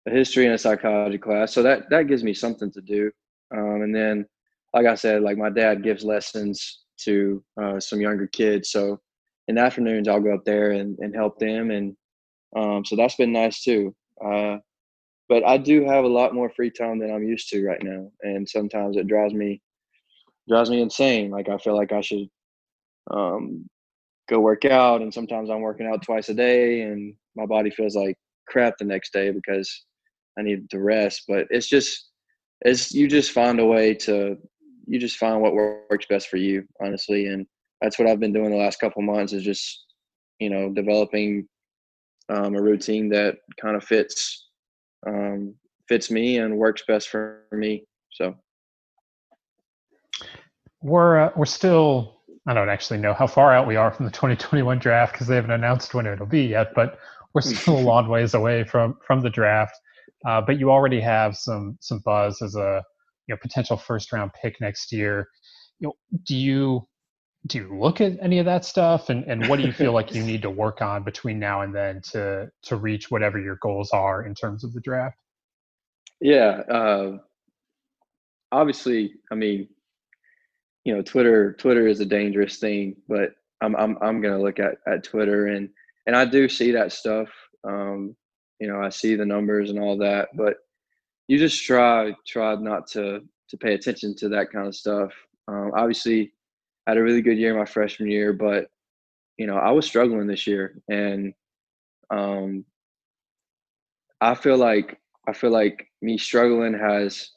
a 0.07 0.11
history 0.11 0.45
and 0.45 0.53
a 0.53 0.57
psychology 0.57 1.17
class. 1.17 1.53
So 1.53 1.63
that 1.63 1.89
that 1.89 2.07
gives 2.07 2.23
me 2.23 2.33
something 2.33 2.71
to 2.71 2.81
do. 2.81 3.11
Um, 3.55 3.81
and 3.81 3.95
then, 3.95 4.25
like 4.73 4.85
I 4.85 4.95
said, 4.95 5.23
like 5.23 5.37
my 5.37 5.49
dad 5.49 5.83
gives 5.83 6.03
lessons 6.03 6.83
to 7.01 7.43
uh, 7.61 7.79
some 7.79 7.99
younger 7.99 8.27
kids. 8.27 8.69
So 8.71 8.99
in 9.47 9.55
the 9.55 9.61
afternoons, 9.61 10.07
I'll 10.07 10.21
go 10.21 10.33
up 10.33 10.45
there 10.45 10.71
and, 10.71 10.97
and 10.99 11.15
help 11.15 11.39
them. 11.39 11.71
And 11.71 11.95
um, 12.55 12.85
so 12.85 12.95
that's 12.95 13.15
been 13.15 13.31
nice 13.31 13.61
too. 13.61 13.95
Uh, 14.23 14.57
but 15.29 15.45
I 15.45 15.57
do 15.57 15.83
have 15.85 16.05
a 16.05 16.09
lot 16.09 16.33
more 16.33 16.49
free 16.49 16.71
time 16.71 16.99
than 16.99 17.11
I'm 17.11 17.23
used 17.23 17.49
to 17.49 17.65
right 17.65 17.81
now, 17.83 18.09
and 18.21 18.47
sometimes 18.47 18.95
it 18.95 19.07
drives 19.07 19.33
me 19.33 19.61
drives 20.47 20.69
me 20.69 20.81
insane. 20.81 21.29
Like 21.31 21.49
I 21.49 21.57
feel 21.57 21.75
like 21.75 21.91
I 21.91 22.01
should 22.01 22.29
um, 23.11 23.69
go 24.29 24.39
work 24.39 24.63
out, 24.65 25.01
and 25.01 25.13
sometimes 25.13 25.49
I'm 25.49 25.61
working 25.61 25.87
out 25.87 26.01
twice 26.01 26.29
a 26.29 26.33
day, 26.33 26.81
and 26.83 27.13
my 27.35 27.45
body 27.45 27.69
feels 27.69 27.95
like 27.95 28.17
crap 28.47 28.77
the 28.77 28.85
next 28.85 29.11
day 29.11 29.31
because 29.31 29.85
I 30.39 30.43
need 30.43 30.69
to 30.69 30.79
rest. 30.79 31.23
But 31.27 31.47
it's 31.49 31.67
just 31.67 32.09
it's 32.61 32.93
you 32.93 33.07
just 33.07 33.31
find 33.31 33.59
a 33.59 33.65
way 33.65 33.93
to 33.95 34.37
you 34.87 34.99
just 34.99 35.17
find 35.17 35.41
what 35.41 35.53
works 35.53 36.05
best 36.09 36.29
for 36.29 36.37
you, 36.37 36.63
honestly. 36.81 37.27
And 37.27 37.45
that's 37.81 37.99
what 37.99 38.07
I've 38.07 38.19
been 38.19 38.33
doing 38.33 38.51
the 38.51 38.57
last 38.57 38.79
couple 38.79 39.01
months 39.01 39.33
is 39.33 39.43
just 39.43 39.85
you 40.39 40.49
know 40.49 40.69
developing 40.73 41.47
um, 42.29 42.55
a 42.55 42.61
routine 42.61 43.09
that 43.09 43.37
kind 43.61 43.75
of 43.75 43.83
fits 43.83 44.47
um, 45.05 45.55
fits 45.87 46.11
me 46.11 46.37
and 46.37 46.57
works 46.57 46.83
best 46.87 47.09
for 47.09 47.43
me. 47.51 47.85
So 48.11 48.35
we're 50.81 51.19
uh, 51.19 51.31
we're 51.35 51.45
still 51.45 52.21
I 52.47 52.53
don't 52.53 52.69
actually 52.69 52.99
know 52.99 53.13
how 53.13 53.27
far 53.27 53.53
out 53.53 53.67
we 53.67 53.75
are 53.75 53.91
from 53.91 54.05
the 54.05 54.11
2021 54.11 54.79
draft 54.79 55.13
because 55.13 55.27
they 55.27 55.35
haven't 55.35 55.51
announced 55.51 55.93
when 55.93 56.05
it'll 56.05 56.25
be 56.25 56.43
yet, 56.43 56.73
but 56.75 56.99
we're 57.33 57.41
still 57.41 57.77
a 57.77 57.81
long 57.81 58.07
ways 58.07 58.33
away 58.33 58.63
from 58.63 58.97
from 59.05 59.21
the 59.21 59.29
draft. 59.29 59.77
Uh, 60.25 60.41
but 60.41 60.59
you 60.59 60.71
already 60.71 60.99
have 60.99 61.37
some 61.37 61.77
some 61.79 61.99
buzz 61.99 62.41
as 62.41 62.55
a 62.55 62.83
you 63.27 63.33
know 63.33 63.39
potential 63.41 63.77
first 63.77 64.11
round 64.11 64.31
pick 64.41 64.59
next 64.61 64.91
year. 64.91 65.27
You 65.79 65.87
know, 65.87 65.93
do 66.23 66.35
you 66.35 66.87
do 67.45 67.59
you 67.59 67.79
look 67.79 68.01
at 68.01 68.17
any 68.21 68.39
of 68.39 68.45
that 68.45 68.65
stuff 68.65 69.09
and, 69.09 69.23
and 69.25 69.47
what 69.47 69.57
do 69.57 69.65
you 69.65 69.71
feel 69.71 69.93
like 69.93 70.13
you 70.13 70.23
need 70.31 70.41
to 70.41 70.49
work 70.49 70.81
on 70.81 71.03
between 71.03 71.39
now 71.39 71.61
and 71.61 71.73
then 71.73 72.01
to 72.11 72.49
to 72.63 72.75
reach 72.75 73.11
whatever 73.11 73.39
your 73.39 73.57
goals 73.61 73.91
are 73.91 74.25
in 74.25 74.33
terms 74.33 74.63
of 74.63 74.73
the 74.73 74.81
draft? 74.81 75.17
Yeah. 76.19 76.61
Uh, 76.69 77.17
obviously, 78.51 79.13
I 79.31 79.35
mean, 79.35 79.67
you 80.83 80.95
know, 80.95 81.01
Twitter 81.01 81.53
Twitter 81.53 81.87
is 81.87 81.99
a 81.99 82.05
dangerous 82.05 82.57
thing, 82.57 82.95
but 83.07 83.31
I'm 83.61 83.75
I'm 83.75 83.97
I'm 84.01 84.21
gonna 84.21 84.41
look 84.41 84.59
at 84.59 84.77
at 84.87 85.03
Twitter 85.03 85.47
and 85.47 85.69
and 86.05 86.15
I 86.15 86.25
do 86.25 86.49
see 86.49 86.71
that 86.71 86.91
stuff. 86.91 87.29
Um, 87.63 88.15
you 88.59 88.67
know, 88.67 88.81
I 88.81 88.89
see 88.89 89.15
the 89.15 89.25
numbers 89.25 89.69
and 89.69 89.79
all 89.79 89.97
that, 89.97 90.29
but 90.35 90.57
you 91.27 91.37
just 91.37 91.63
try 91.63 92.13
try 92.25 92.55
not 92.55 92.87
to 92.91 93.21
to 93.49 93.57
pay 93.57 93.73
attention 93.73 94.15
to 94.15 94.29
that 94.29 94.51
kind 94.51 94.67
of 94.67 94.75
stuff. 94.75 95.11
Um, 95.47 95.71
obviously, 95.75 96.33
I 96.87 96.91
had 96.91 96.97
a 96.97 97.03
really 97.03 97.21
good 97.21 97.37
year 97.37 97.57
my 97.57 97.65
freshman 97.65 98.09
year, 98.09 98.31
but 98.31 98.69
you 99.37 99.45
know, 99.45 99.57
I 99.57 99.71
was 99.71 99.85
struggling 99.85 100.25
this 100.25 100.47
year, 100.47 100.81
and 100.89 101.33
um, 102.09 102.63
I 104.21 104.33
feel 104.33 104.57
like 104.57 104.97
I 105.27 105.33
feel 105.33 105.51
like 105.51 105.87
me 106.01 106.17
struggling 106.17 106.73
has 106.73 107.29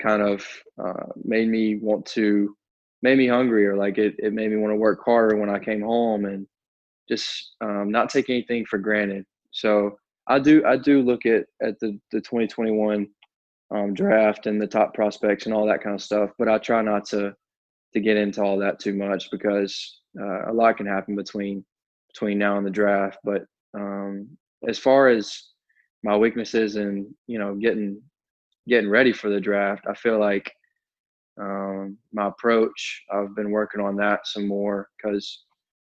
kind 0.00 0.22
of 0.22 0.46
uh, 0.82 1.06
made 1.24 1.48
me 1.48 1.76
want 1.76 2.06
to 2.06 2.56
made 3.02 3.18
me 3.18 3.26
hungrier. 3.26 3.76
Like 3.76 3.98
it, 3.98 4.14
it 4.18 4.32
made 4.32 4.50
me 4.50 4.56
want 4.56 4.72
to 4.72 4.76
work 4.76 5.00
harder 5.04 5.36
when 5.36 5.50
I 5.50 5.58
came 5.58 5.82
home 5.82 6.24
and 6.24 6.46
just 7.08 7.56
um, 7.60 7.90
not 7.90 8.08
take 8.08 8.30
anything 8.30 8.64
for 8.64 8.78
granted. 8.78 9.26
So 9.50 9.98
I 10.28 10.38
do 10.38 10.64
I 10.64 10.76
do 10.76 11.02
look 11.02 11.26
at 11.26 11.46
at 11.60 11.78
the 11.80 11.98
the 12.12 12.20
2021 12.20 13.08
um, 13.74 13.94
draft 13.94 14.46
and 14.46 14.60
the 14.60 14.66
top 14.66 14.94
prospects 14.94 15.46
and 15.46 15.54
all 15.54 15.66
that 15.66 15.82
kind 15.82 15.94
of 15.94 16.02
stuff, 16.02 16.30
but 16.38 16.48
I 16.48 16.58
try 16.58 16.82
not 16.82 17.04
to 17.06 17.34
to 17.94 18.00
get 18.00 18.16
into 18.16 18.42
all 18.42 18.58
that 18.58 18.78
too 18.78 18.94
much 18.94 19.30
because 19.30 20.00
uh, 20.20 20.50
a 20.50 20.52
lot 20.52 20.76
can 20.76 20.86
happen 20.86 21.14
between 21.14 21.64
between 22.12 22.38
now 22.38 22.58
and 22.58 22.66
the 22.66 22.70
draft. 22.70 23.18
But 23.24 23.44
um, 23.74 24.28
as 24.68 24.78
far 24.78 25.08
as 25.08 25.42
my 26.02 26.16
weaknesses 26.16 26.76
and 26.76 27.06
you 27.26 27.38
know 27.38 27.54
getting 27.54 28.00
getting 28.68 28.90
ready 28.90 29.12
for 29.12 29.28
the 29.28 29.40
draft, 29.40 29.84
I 29.88 29.94
feel 29.94 30.18
like 30.18 30.52
um, 31.40 31.96
my 32.12 32.28
approach. 32.28 33.02
I've 33.12 33.34
been 33.34 33.50
working 33.50 33.80
on 33.80 33.96
that 33.96 34.26
some 34.26 34.46
more 34.46 34.88
because 34.96 35.44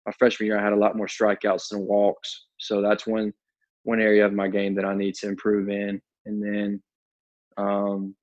my 0.06 0.12
freshman 0.18 0.47
year 0.47 0.60
I 0.60 0.64
had 0.64 0.74
a 0.74 0.78
lot 0.78 0.97
more 0.97 1.08
strikeouts 1.08 1.70
than 1.70 1.88
walks, 1.88 2.45
so 2.58 2.82
that's 2.82 3.08
one 3.08 3.34
one 3.84 4.02
area 4.02 4.26
of 4.26 4.34
my 4.34 4.47
game 4.47 4.76
that 4.76 4.86
I 4.86 4.93
need 4.93 5.16
to 5.16 5.28
improve 5.28 5.70
in. 5.70 6.02
And 6.26 6.43
then 6.43 6.84
um, 7.58 8.16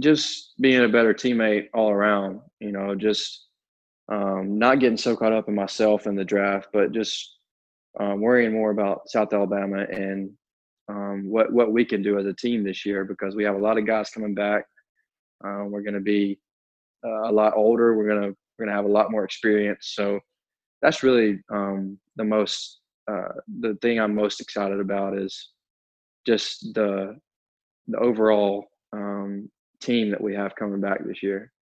just 0.00 0.54
being 0.60 0.84
a 0.84 0.88
better 0.88 1.14
teammate 1.14 1.68
all 1.74 1.90
around. 1.90 2.40
You 2.60 2.72
know, 2.72 2.94
just 2.94 3.46
um, 4.10 4.58
not 4.58 4.80
getting 4.80 4.96
so 4.96 5.16
caught 5.16 5.32
up 5.32 5.48
in 5.48 5.54
myself 5.54 6.06
in 6.06 6.14
the 6.14 6.24
draft, 6.24 6.68
but 6.72 6.92
just 6.92 7.38
um, 8.00 8.20
worrying 8.20 8.52
more 8.52 8.70
about 8.70 9.08
South 9.08 9.32
Alabama 9.32 9.84
and 9.90 10.30
um, 10.88 11.28
what 11.28 11.52
what 11.52 11.72
we 11.72 11.84
can 11.84 12.02
do 12.02 12.18
as 12.18 12.26
a 12.26 12.32
team 12.32 12.64
this 12.64 12.86
year 12.86 13.04
because 13.04 13.36
we 13.36 13.44
have 13.44 13.56
a 13.56 13.58
lot 13.58 13.78
of 13.78 13.86
guys 13.86 14.10
coming 14.10 14.34
back. 14.34 14.64
Um, 15.44 15.70
we're 15.70 15.82
going 15.82 15.94
to 15.94 16.00
be 16.00 16.38
uh, 17.04 17.28
a 17.28 17.32
lot 17.32 17.54
older. 17.56 17.96
We're 17.96 18.08
gonna 18.08 18.32
we're 18.58 18.66
gonna 18.66 18.76
have 18.76 18.86
a 18.86 18.92
lot 18.92 19.10
more 19.10 19.24
experience. 19.24 19.92
So 19.94 20.20
that's 20.82 21.02
really 21.02 21.40
um, 21.50 21.98
the 22.16 22.24
most 22.24 22.80
uh, 23.10 23.28
the 23.60 23.76
thing 23.82 24.00
I'm 24.00 24.14
most 24.14 24.40
excited 24.40 24.80
about 24.80 25.16
is 25.16 25.50
just 26.26 26.74
the 26.74 27.16
the 27.88 27.98
overall 27.98 28.66
um, 28.92 29.50
team 29.80 30.10
that 30.10 30.20
we 30.20 30.34
have 30.34 30.54
coming 30.56 30.80
back 30.80 31.04
this 31.04 31.22
year. 31.22 31.52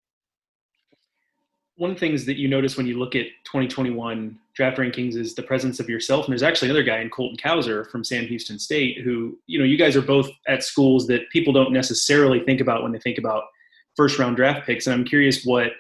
One 1.77 1.91
of 1.91 1.97
the 1.97 2.01
things 2.01 2.25
that 2.25 2.39
you 2.39 2.49
notice 2.49 2.77
when 2.77 2.87
you 2.87 2.99
look 2.99 3.15
at 3.15 3.27
2021 3.45 4.39
draft 4.55 4.79
rankings 4.79 5.15
is 5.15 5.35
the 5.35 5.43
presence 5.43 5.79
of 5.79 5.91
yourself. 5.91 6.25
And 6.25 6.33
there's 6.33 6.43
actually 6.43 6.69
another 6.69 6.83
guy 6.83 7.01
in 7.01 7.11
Colton 7.11 7.37
Cowser 7.37 7.91
from 7.91 8.03
Sam 8.03 8.25
Houston 8.27 8.59
State 8.59 9.03
who, 9.03 9.39
you 9.47 9.59
know, 9.59 9.65
you 9.65 9.77
guys 9.77 9.95
are 9.95 10.03
both 10.03 10.31
at 10.49 10.65
schools 10.65 11.07
that 11.09 11.29
people 11.31 11.53
don't 11.53 11.73
necessarily 11.73 12.41
think 12.41 12.63
about 12.63 12.83
when 12.83 12.93
they 12.93 12.99
think 12.99 13.19
about 13.19 13.45
first 13.95 14.19
round 14.19 14.37
draft 14.37 14.67
picks. 14.67 14.87
And 14.87 14.95
I'm 14.95 15.05
curious 15.05 15.45
what 15.45 15.73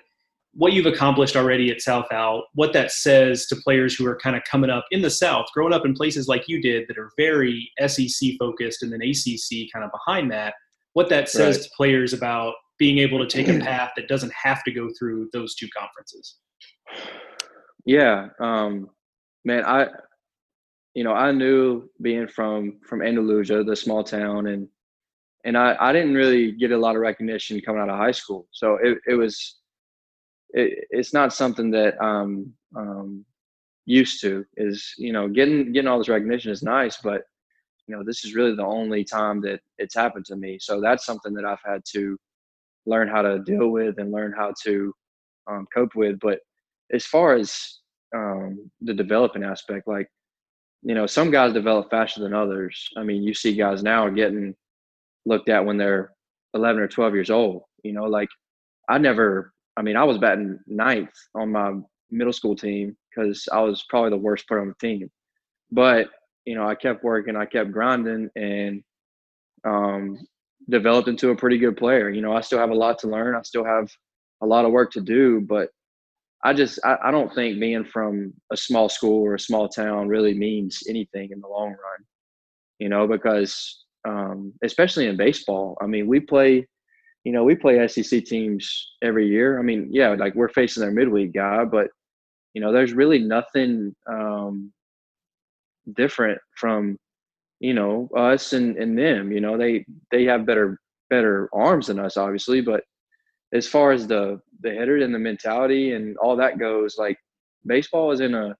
what 0.56 0.72
you've 0.72 0.86
accomplished 0.86 1.36
already 1.36 1.70
at 1.70 1.82
South 1.82 2.06
Al, 2.10 2.46
what 2.54 2.72
that 2.72 2.90
says 2.90 3.44
to 3.46 3.56
players 3.56 3.94
who 3.94 4.06
are 4.06 4.16
kind 4.16 4.34
of 4.34 4.42
coming 4.44 4.70
up 4.70 4.86
in 4.90 5.02
the 5.02 5.10
South, 5.10 5.44
growing 5.52 5.74
up 5.74 5.84
in 5.84 5.92
places 5.92 6.28
like 6.28 6.48
you 6.48 6.62
did 6.62 6.88
that 6.88 6.96
are 6.96 7.10
very 7.18 7.70
SEC 7.86 8.30
focused 8.38 8.82
and 8.82 8.90
then 8.90 9.02
ACC 9.02 9.70
kind 9.70 9.84
of 9.84 9.90
behind 9.92 10.30
that, 10.30 10.54
what 10.96 11.10
that 11.10 11.28
says 11.28 11.56
right. 11.56 11.64
to 11.64 11.70
players 11.76 12.14
about 12.14 12.54
being 12.78 12.96
able 12.96 13.18
to 13.18 13.26
take 13.26 13.48
a 13.48 13.58
path 13.64 13.90
that 13.96 14.08
doesn't 14.08 14.32
have 14.32 14.64
to 14.64 14.72
go 14.72 14.88
through 14.98 15.28
those 15.30 15.54
two 15.54 15.68
conferences. 15.68 16.36
Yeah, 17.84 18.28
um, 18.40 18.88
man, 19.44 19.62
I, 19.66 19.88
you 20.94 21.04
know, 21.04 21.12
I 21.12 21.32
knew 21.32 21.90
being 22.00 22.26
from 22.26 22.78
from 22.88 23.02
Andalusia, 23.02 23.62
the 23.62 23.76
small 23.76 24.04
town, 24.04 24.46
and 24.46 24.68
and 25.44 25.58
I, 25.58 25.76
I 25.78 25.92
didn't 25.92 26.14
really 26.14 26.52
get 26.52 26.72
a 26.72 26.78
lot 26.78 26.96
of 26.96 27.02
recognition 27.02 27.60
coming 27.60 27.82
out 27.82 27.90
of 27.90 27.98
high 27.98 28.10
school. 28.10 28.48
So 28.52 28.78
it, 28.82 28.96
it 29.06 29.14
was, 29.16 29.56
it, 30.54 30.86
it's 30.88 31.12
not 31.12 31.34
something 31.34 31.70
that 31.72 32.02
I'm 32.02 32.54
um, 32.74 33.26
used 33.84 34.22
to 34.22 34.46
is, 34.56 34.94
you 34.96 35.12
know, 35.12 35.28
getting, 35.28 35.72
getting 35.72 35.88
all 35.88 35.98
this 35.98 36.08
recognition 36.08 36.50
is 36.50 36.62
nice, 36.62 36.96
but 36.96 37.24
you 37.86 37.96
know, 37.96 38.02
this 38.04 38.24
is 38.24 38.34
really 38.34 38.54
the 38.54 38.64
only 38.64 39.04
time 39.04 39.40
that 39.42 39.60
it's 39.78 39.94
happened 39.94 40.24
to 40.26 40.36
me. 40.36 40.58
So 40.60 40.80
that's 40.80 41.06
something 41.06 41.32
that 41.34 41.44
I've 41.44 41.62
had 41.64 41.82
to 41.92 42.18
learn 42.84 43.08
how 43.08 43.22
to 43.22 43.38
deal 43.40 43.68
with 43.68 43.98
and 43.98 44.12
learn 44.12 44.32
how 44.36 44.52
to 44.64 44.92
um, 45.48 45.66
cope 45.72 45.94
with. 45.94 46.18
But 46.20 46.40
as 46.92 47.06
far 47.06 47.34
as 47.34 47.78
um, 48.14 48.70
the 48.80 48.94
developing 48.94 49.44
aspect, 49.44 49.86
like, 49.86 50.08
you 50.82 50.94
know, 50.94 51.06
some 51.06 51.30
guys 51.30 51.52
develop 51.52 51.90
faster 51.90 52.20
than 52.20 52.34
others. 52.34 52.88
I 52.96 53.02
mean, 53.02 53.22
you 53.22 53.34
see 53.34 53.54
guys 53.54 53.82
now 53.82 54.08
getting 54.08 54.54
looked 55.24 55.48
at 55.48 55.64
when 55.64 55.76
they're 55.76 56.12
11 56.54 56.80
or 56.80 56.88
12 56.88 57.14
years 57.14 57.30
old. 57.30 57.62
You 57.82 57.92
know, 57.92 58.04
like 58.04 58.28
I 58.88 58.98
never, 58.98 59.52
I 59.76 59.82
mean, 59.82 59.96
I 59.96 60.04
was 60.04 60.18
batting 60.18 60.58
ninth 60.66 61.10
on 61.34 61.52
my 61.52 61.72
middle 62.10 62.32
school 62.32 62.56
team 62.56 62.96
because 63.10 63.48
I 63.52 63.60
was 63.60 63.84
probably 63.88 64.10
the 64.10 64.16
worst 64.16 64.46
player 64.48 64.60
on 64.60 64.68
the 64.68 64.86
team. 64.86 65.10
But, 65.70 66.08
you 66.46 66.54
know, 66.54 66.66
I 66.66 66.74
kept 66.74 67.04
working, 67.04 67.36
I 67.36 67.44
kept 67.44 67.72
grinding 67.72 68.30
and 68.36 68.82
um, 69.64 70.18
developed 70.70 71.08
into 71.08 71.30
a 71.30 71.36
pretty 71.36 71.58
good 71.58 71.76
player. 71.76 72.08
You 72.08 72.22
know, 72.22 72.32
I 72.32 72.40
still 72.40 72.58
have 72.58 72.70
a 72.70 72.74
lot 72.74 72.98
to 73.00 73.08
learn, 73.08 73.34
I 73.34 73.42
still 73.42 73.64
have 73.64 73.90
a 74.42 74.46
lot 74.46 74.64
of 74.64 74.72
work 74.72 74.92
to 74.92 75.00
do, 75.00 75.40
but 75.40 75.70
I 76.44 76.54
just, 76.54 76.78
I, 76.84 76.96
I 77.04 77.10
don't 77.10 77.34
think 77.34 77.58
being 77.58 77.84
from 77.84 78.32
a 78.52 78.56
small 78.56 78.88
school 78.88 79.24
or 79.24 79.34
a 79.34 79.40
small 79.40 79.68
town 79.68 80.08
really 80.08 80.34
means 80.34 80.82
anything 80.88 81.30
in 81.32 81.40
the 81.40 81.48
long 81.48 81.70
run, 81.70 82.04
you 82.78 82.88
know, 82.88 83.06
because 83.06 83.84
um, 84.06 84.52
especially 84.62 85.06
in 85.06 85.16
baseball. 85.16 85.76
I 85.80 85.86
mean, 85.86 86.06
we 86.06 86.20
play, 86.20 86.66
you 87.24 87.32
know, 87.32 87.44
we 87.44 87.56
play 87.56 87.86
SEC 87.88 88.24
teams 88.24 88.92
every 89.02 89.26
year. 89.26 89.58
I 89.58 89.62
mean, 89.62 89.88
yeah, 89.90 90.10
like 90.10 90.34
we're 90.34 90.48
facing 90.48 90.82
their 90.82 90.92
midweek 90.92 91.34
guy, 91.34 91.64
but 91.64 91.88
you 92.54 92.60
know, 92.60 92.72
there's 92.72 92.92
really 92.92 93.18
nothing 93.18 93.94
um, 94.08 94.72
different 95.94 96.40
from 96.56 96.96
you 97.60 97.74
know 97.74 98.08
us 98.16 98.52
and, 98.52 98.76
and 98.76 98.98
them. 98.98 99.32
You 99.32 99.40
know, 99.40 99.56
they 99.56 99.84
they 100.10 100.24
have 100.24 100.46
better 100.46 100.78
better 101.10 101.48
arms 101.52 101.86
than 101.86 101.98
us, 101.98 102.16
obviously, 102.16 102.60
but 102.60 102.82
as 103.52 103.66
far 103.66 103.92
as 103.92 104.06
the 104.06 104.40
the 104.60 104.70
hitter 104.70 104.96
and 104.98 105.14
the 105.14 105.18
mentality 105.18 105.92
and 105.92 106.16
all 106.18 106.36
that 106.36 106.58
goes, 106.58 106.96
like 106.98 107.18
baseball 107.66 108.10
is 108.12 108.20
in 108.20 108.34
a 108.34 108.54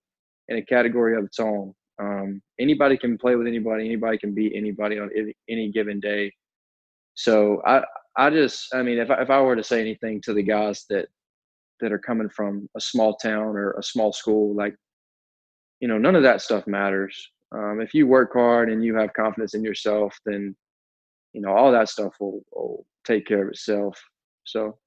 in 0.49 0.59
a 0.59 0.62
category 0.62 1.16
of 1.16 1.24
its 1.24 1.41
own. 1.41 1.74
Um, 1.99 2.43
anybody 2.61 2.97
can 2.97 3.18
play 3.18 3.37
with 3.37 3.47
anybody. 3.47 3.87
Anybody 3.87 4.18
can 4.18 4.35
beat 4.35 4.53
anybody 4.55 4.99
on 4.99 5.11
any, 5.16 5.35
any 5.49 5.72
given 5.72 5.99
day. 5.99 6.33
So 7.14 7.62
I, 7.66 7.83
I 8.16 8.31
just, 8.31 8.74
I 8.74 8.83
mean, 8.83 8.99
if 8.99 9.11
I, 9.11 9.22
if 9.22 9.31
I 9.31 9.41
were 9.41 9.57
to 9.57 9.64
say 9.64 9.81
anything 9.81 10.20
to 10.22 10.35
the 10.35 10.43
guys 10.43 10.85
that 10.91 11.07
that 11.81 11.93
are 11.93 11.99
coming 11.99 12.29
from 12.29 12.68
a 12.77 12.81
small 12.81 13.16
town 13.16 13.57
or 13.57 13.72
a 13.72 13.83
small 13.83 14.12
school, 14.12 14.55
like, 14.55 14.74
you 15.81 15.89
know, 15.89 15.99
none 15.99 16.16
of 16.16 16.22
that 16.22 16.41
stuff 16.41 16.66
matters. 16.66 17.31
Um, 17.53 17.81
if 17.81 17.95
you 17.95 18.07
work 18.07 18.33
hard 18.33 18.70
and 18.70 18.85
you 18.85 18.97
have 18.97 19.12
confidence 19.12 19.55
in 19.55 19.62
yourself, 19.62 20.18
then, 20.27 20.57
you 21.33 21.41
know, 21.41 21.55
all 21.55 21.72
that 21.72 21.89
stuff 21.89 22.14
will, 22.20 22.43
will 22.53 22.87
take 23.05 23.27
care 23.27 23.43
of 23.43 23.51
itself. 23.51 24.03
So 24.45 24.79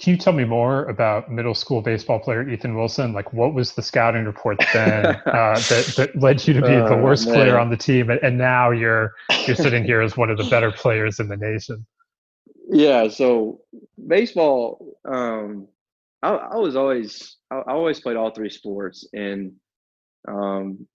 can 0.00 0.12
you 0.12 0.16
tell 0.16 0.32
me 0.32 0.44
more 0.44 0.84
about 0.86 1.30
middle 1.30 1.54
school 1.54 1.80
baseball 1.80 2.18
player 2.18 2.48
Ethan 2.48 2.74
Wilson? 2.74 3.12
Like, 3.12 3.32
what 3.32 3.54
was 3.54 3.74
the 3.74 3.82
scouting 3.82 4.24
report 4.24 4.58
then 4.72 5.06
uh, 5.26 5.54
that, 5.54 5.94
that 5.96 6.20
led 6.20 6.46
you 6.46 6.54
to 6.54 6.60
be 6.60 6.68
the 6.68 6.94
oh, 6.94 7.02
worst 7.02 7.28
player 7.28 7.58
on 7.58 7.70
the 7.70 7.76
team, 7.76 8.10
and 8.10 8.36
now 8.36 8.70
you're 8.72 9.12
you're 9.46 9.56
sitting 9.56 9.84
here 9.84 10.00
as 10.00 10.16
one 10.16 10.30
of 10.30 10.36
the 10.36 10.44
better 10.44 10.72
players 10.72 11.20
in 11.20 11.28
the 11.28 11.36
nation? 11.36 11.86
Yeah. 12.68 13.08
So 13.08 13.60
baseball, 14.08 14.98
um, 15.04 15.68
I, 16.22 16.30
I, 16.30 16.56
was 16.56 16.74
always 16.74 17.36
I, 17.54 17.70
I, 17.70 17.74
always 17.74 18.00
played 18.00 18.16
all 18.16 18.30
three 18.30 18.50
sports, 18.50 19.06
and 19.12 19.52
um, 20.28 20.86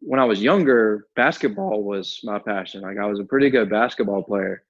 when 0.00 0.20
I 0.20 0.24
was 0.24 0.42
younger, 0.42 1.06
basketball 1.16 1.82
was 1.82 2.20
my 2.22 2.38
passion. 2.38 2.82
Like, 2.82 2.98
I 2.98 3.06
was 3.06 3.20
a 3.20 3.24
pretty 3.24 3.50
good 3.50 3.70
basketball 3.70 4.22
player. 4.22 4.62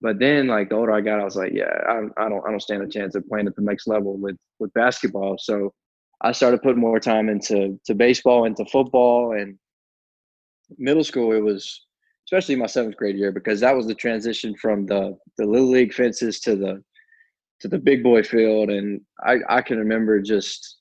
But 0.00 0.18
then, 0.18 0.48
like 0.48 0.68
the 0.68 0.76
older 0.76 0.92
I 0.92 1.00
got, 1.00 1.20
I 1.20 1.24
was 1.24 1.36
like, 1.36 1.52
yeah, 1.54 1.70
I, 1.88 2.00
I 2.18 2.28
don't, 2.28 2.46
I 2.46 2.50
don't 2.50 2.60
stand 2.60 2.82
a 2.82 2.88
chance 2.88 3.14
of 3.14 3.26
playing 3.26 3.46
at 3.46 3.56
the 3.56 3.62
next 3.62 3.86
level 3.86 4.18
with 4.18 4.36
with 4.58 4.72
basketball. 4.74 5.36
So 5.38 5.72
I 6.20 6.32
started 6.32 6.62
putting 6.62 6.80
more 6.80 7.00
time 7.00 7.28
into 7.28 7.80
to 7.86 7.94
baseball, 7.94 8.44
into 8.44 8.64
football, 8.66 9.32
and 9.32 9.58
middle 10.78 11.04
school. 11.04 11.32
It 11.32 11.40
was 11.40 11.86
especially 12.26 12.56
my 12.56 12.66
seventh 12.66 12.96
grade 12.96 13.16
year 13.16 13.32
because 13.32 13.60
that 13.60 13.74
was 13.74 13.86
the 13.86 13.94
transition 13.94 14.54
from 14.56 14.86
the 14.86 15.16
the 15.38 15.46
little 15.46 15.70
league 15.70 15.94
fences 15.94 16.40
to 16.40 16.56
the 16.56 16.82
to 17.60 17.68
the 17.68 17.78
big 17.78 18.02
boy 18.02 18.22
field, 18.22 18.70
and 18.70 19.00
I 19.24 19.38
I 19.48 19.62
can 19.62 19.78
remember 19.78 20.20
just 20.20 20.78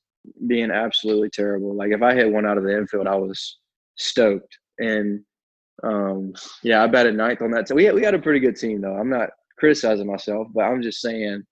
being 0.47 0.71
absolutely 0.71 1.29
terrible. 1.29 1.75
Like 1.75 1.91
if 1.91 2.01
I 2.01 2.13
hit 2.13 2.31
one 2.31 2.45
out 2.45 2.57
of 2.57 2.63
the 2.63 2.77
infield, 2.77 3.07
I 3.07 3.15
was 3.15 3.59
stoked. 3.95 4.57
And 4.79 5.21
um, 5.83 6.33
yeah, 6.63 6.83
I 6.83 6.87
batted 6.87 7.15
ninth 7.15 7.41
on 7.41 7.51
that. 7.51 7.67
So 7.67 7.75
we 7.75 7.85
had, 7.85 7.95
we 7.95 8.03
had 8.03 8.15
a 8.15 8.19
pretty 8.19 8.39
good 8.39 8.55
team 8.55 8.81
though. 8.81 8.95
I'm 8.95 9.09
not 9.09 9.29
criticizing 9.57 10.07
myself, 10.07 10.47
but 10.53 10.61
I'm 10.61 10.81
just 10.81 11.01
saying, 11.01 11.43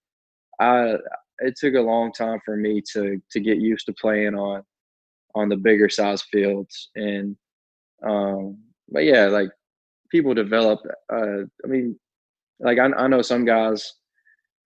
I 0.59 0.95
it 1.39 1.55
took 1.57 1.73
a 1.73 1.81
long 1.81 2.11
time 2.11 2.39
for 2.45 2.55
me 2.55 2.81
to 2.93 3.19
to 3.31 3.39
get 3.39 3.57
used 3.57 3.85
to 3.87 3.93
playing 3.93 4.35
on 4.35 4.63
on 5.35 5.49
the 5.49 5.57
bigger 5.57 5.89
size 5.89 6.21
fields. 6.23 6.89
And 6.95 7.35
um, 8.07 8.57
but 8.89 9.03
yeah, 9.03 9.25
like 9.27 9.49
people 10.11 10.33
develop. 10.33 10.79
Uh, 11.11 11.43
I 11.63 11.67
mean, 11.67 11.99
like 12.59 12.79
I, 12.79 12.85
I 12.85 13.07
know 13.07 13.21
some 13.21 13.45
guys 13.45 13.93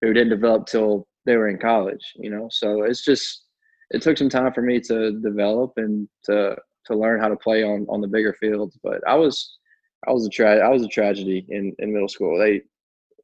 who 0.02 0.12
didn't 0.12 0.30
develop 0.30 0.66
till 0.66 1.06
they 1.24 1.36
were 1.36 1.48
in 1.48 1.58
college. 1.58 2.12
You 2.16 2.30
know, 2.30 2.48
so 2.50 2.82
it's 2.82 3.04
just 3.04 3.44
it 3.90 4.02
took 4.02 4.18
some 4.18 4.28
time 4.28 4.52
for 4.52 4.62
me 4.62 4.80
to 4.80 5.20
develop 5.20 5.72
and 5.76 6.08
to 6.24 6.56
to 6.86 6.96
learn 6.96 7.20
how 7.20 7.28
to 7.28 7.36
play 7.36 7.62
on 7.62 7.86
on 7.88 8.00
the 8.00 8.08
bigger 8.08 8.34
fields. 8.34 8.78
But 8.82 9.00
I 9.06 9.14
was 9.14 9.58
I 10.06 10.12
was 10.12 10.26
a 10.26 10.30
tra- 10.30 10.64
I 10.64 10.68
was 10.68 10.82
a 10.82 10.88
tragedy 10.88 11.46
in 11.48 11.74
in 11.78 11.92
middle 11.92 12.08
school. 12.08 12.38
They 12.38 12.62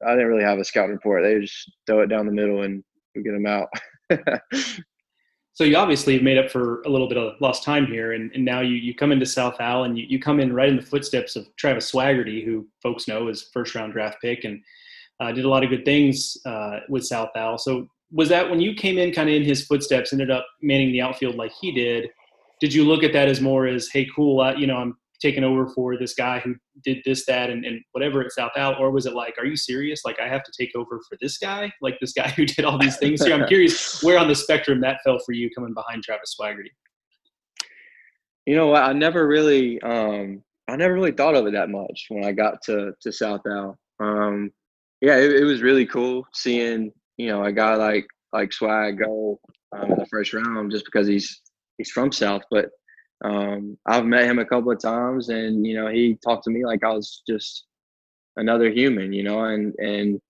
I 0.06 0.12
didn't 0.12 0.28
really 0.28 0.44
have 0.44 0.58
a 0.58 0.64
scout 0.64 0.88
report. 0.88 1.22
They 1.22 1.40
just 1.40 1.70
throw 1.86 2.00
it 2.00 2.08
down 2.08 2.26
the 2.26 2.32
middle 2.32 2.62
and 2.62 2.82
get 3.14 3.32
them 3.32 3.46
out. 3.46 3.68
so 5.52 5.64
you 5.64 5.76
obviously 5.76 6.18
made 6.20 6.38
up 6.38 6.50
for 6.50 6.82
a 6.82 6.88
little 6.88 7.08
bit 7.08 7.18
of 7.18 7.40
lost 7.40 7.62
time 7.62 7.86
here, 7.86 8.12
and, 8.12 8.32
and 8.34 8.44
now 8.44 8.60
you, 8.60 8.74
you 8.74 8.94
come 8.94 9.12
into 9.12 9.26
South 9.26 9.60
Al 9.60 9.84
and 9.84 9.96
you, 9.96 10.04
you 10.08 10.18
come 10.18 10.40
in 10.40 10.52
right 10.52 10.68
in 10.68 10.76
the 10.76 10.82
footsteps 10.82 11.36
of 11.36 11.46
Travis 11.56 11.90
Swaggerty, 11.92 12.44
who 12.44 12.66
folks 12.82 13.06
know 13.06 13.28
is 13.28 13.50
first 13.52 13.74
round 13.74 13.92
draft 13.92 14.20
pick 14.20 14.44
and 14.44 14.60
uh, 15.22 15.30
did 15.32 15.44
a 15.44 15.48
lot 15.48 15.62
of 15.62 15.70
good 15.70 15.84
things 15.84 16.36
uh, 16.46 16.80
with 16.88 17.06
South 17.06 17.30
Al. 17.36 17.56
So 17.56 17.88
was 18.10 18.28
that 18.28 18.50
when 18.50 18.60
you 18.60 18.74
came 18.74 18.98
in 18.98 19.12
kind 19.12 19.28
of 19.28 19.34
in 19.34 19.42
his 19.42 19.64
footsteps, 19.64 20.12
ended 20.12 20.30
up 20.30 20.46
manning 20.60 20.90
the 20.90 21.00
outfield 21.00 21.36
like 21.36 21.52
he 21.52 21.72
did? 21.72 22.10
Did 22.60 22.74
you 22.74 22.84
look 22.84 23.04
at 23.04 23.12
that 23.12 23.28
as 23.28 23.40
more 23.40 23.66
as, 23.66 23.88
hey, 23.88 24.06
cool, 24.14 24.52
you 24.58 24.66
know, 24.66 24.76
I'm 24.76 24.96
taking 25.20 25.44
over 25.44 25.68
for 25.68 25.96
this 25.96 26.14
guy 26.14 26.40
who 26.40 26.56
did 26.84 26.98
this, 27.04 27.24
that, 27.26 27.50
and, 27.50 27.64
and 27.64 27.80
whatever 27.92 28.20
at 28.20 28.32
South 28.32 28.50
Al? 28.56 28.74
Or 28.74 28.90
was 28.90 29.06
it 29.06 29.14
like, 29.14 29.34
are 29.38 29.46
you 29.46 29.56
serious? 29.56 30.04
Like, 30.04 30.20
I 30.20 30.28
have 30.28 30.42
to 30.42 30.52
take 30.58 30.74
over 30.74 31.00
for 31.08 31.16
this 31.20 31.38
guy? 31.38 31.72
Like, 31.80 31.98
this 32.00 32.12
guy 32.12 32.28
who 32.36 32.44
did 32.44 32.64
all 32.64 32.78
these 32.78 32.98
things 32.98 33.24
here? 33.24 33.34
I'm 33.34 33.46
curious 33.46 34.02
where 34.02 34.18
on 34.18 34.28
the 34.28 34.34
spectrum 34.34 34.80
that 34.80 34.98
fell 35.04 35.20
for 35.24 35.32
you 35.32 35.50
coming 35.56 35.72
behind 35.72 36.02
Travis 36.02 36.34
Swaggerty. 36.38 36.72
You 38.46 38.56
know 38.56 38.66
what? 38.66 38.82
I 38.82 38.92
never 38.92 39.26
really, 39.28 39.80
um, 39.82 40.42
I 40.68 40.74
never 40.74 40.94
really 40.94 41.12
thought 41.12 41.36
of 41.36 41.46
it 41.46 41.52
that 41.52 41.70
much 41.70 42.06
when 42.08 42.24
I 42.24 42.32
got 42.32 42.60
to 42.64 42.92
to 43.00 43.12
South 43.12 43.42
Al. 43.46 43.78
Um, 44.00 44.52
yeah, 45.02 45.16
it, 45.16 45.32
it 45.32 45.44
was 45.44 45.62
really 45.62 45.84
cool 45.84 46.26
seeing 46.32 46.92
you 47.18 47.28
know 47.28 47.44
a 47.44 47.52
guy 47.52 47.74
like 47.74 48.06
like 48.32 48.52
Swag 48.52 48.98
go 48.98 49.38
um, 49.76 49.90
in 49.92 49.98
the 49.98 50.06
first 50.06 50.32
round 50.32 50.70
just 50.70 50.86
because 50.86 51.06
he's 51.06 51.42
he's 51.76 51.90
from 51.90 52.12
South. 52.12 52.42
But 52.50 52.70
um, 53.24 53.76
I've 53.86 54.06
met 54.06 54.24
him 54.24 54.38
a 54.38 54.46
couple 54.46 54.70
of 54.70 54.80
times, 54.80 55.28
and 55.28 55.66
you 55.66 55.74
know 55.74 55.88
he 55.88 56.16
talked 56.24 56.44
to 56.44 56.50
me 56.50 56.64
like 56.64 56.84
I 56.84 56.92
was 56.92 57.22
just 57.28 57.66
another 58.36 58.70
human, 58.70 59.12
you 59.12 59.24
know, 59.24 59.44
and 59.44 59.74
and 59.78 60.20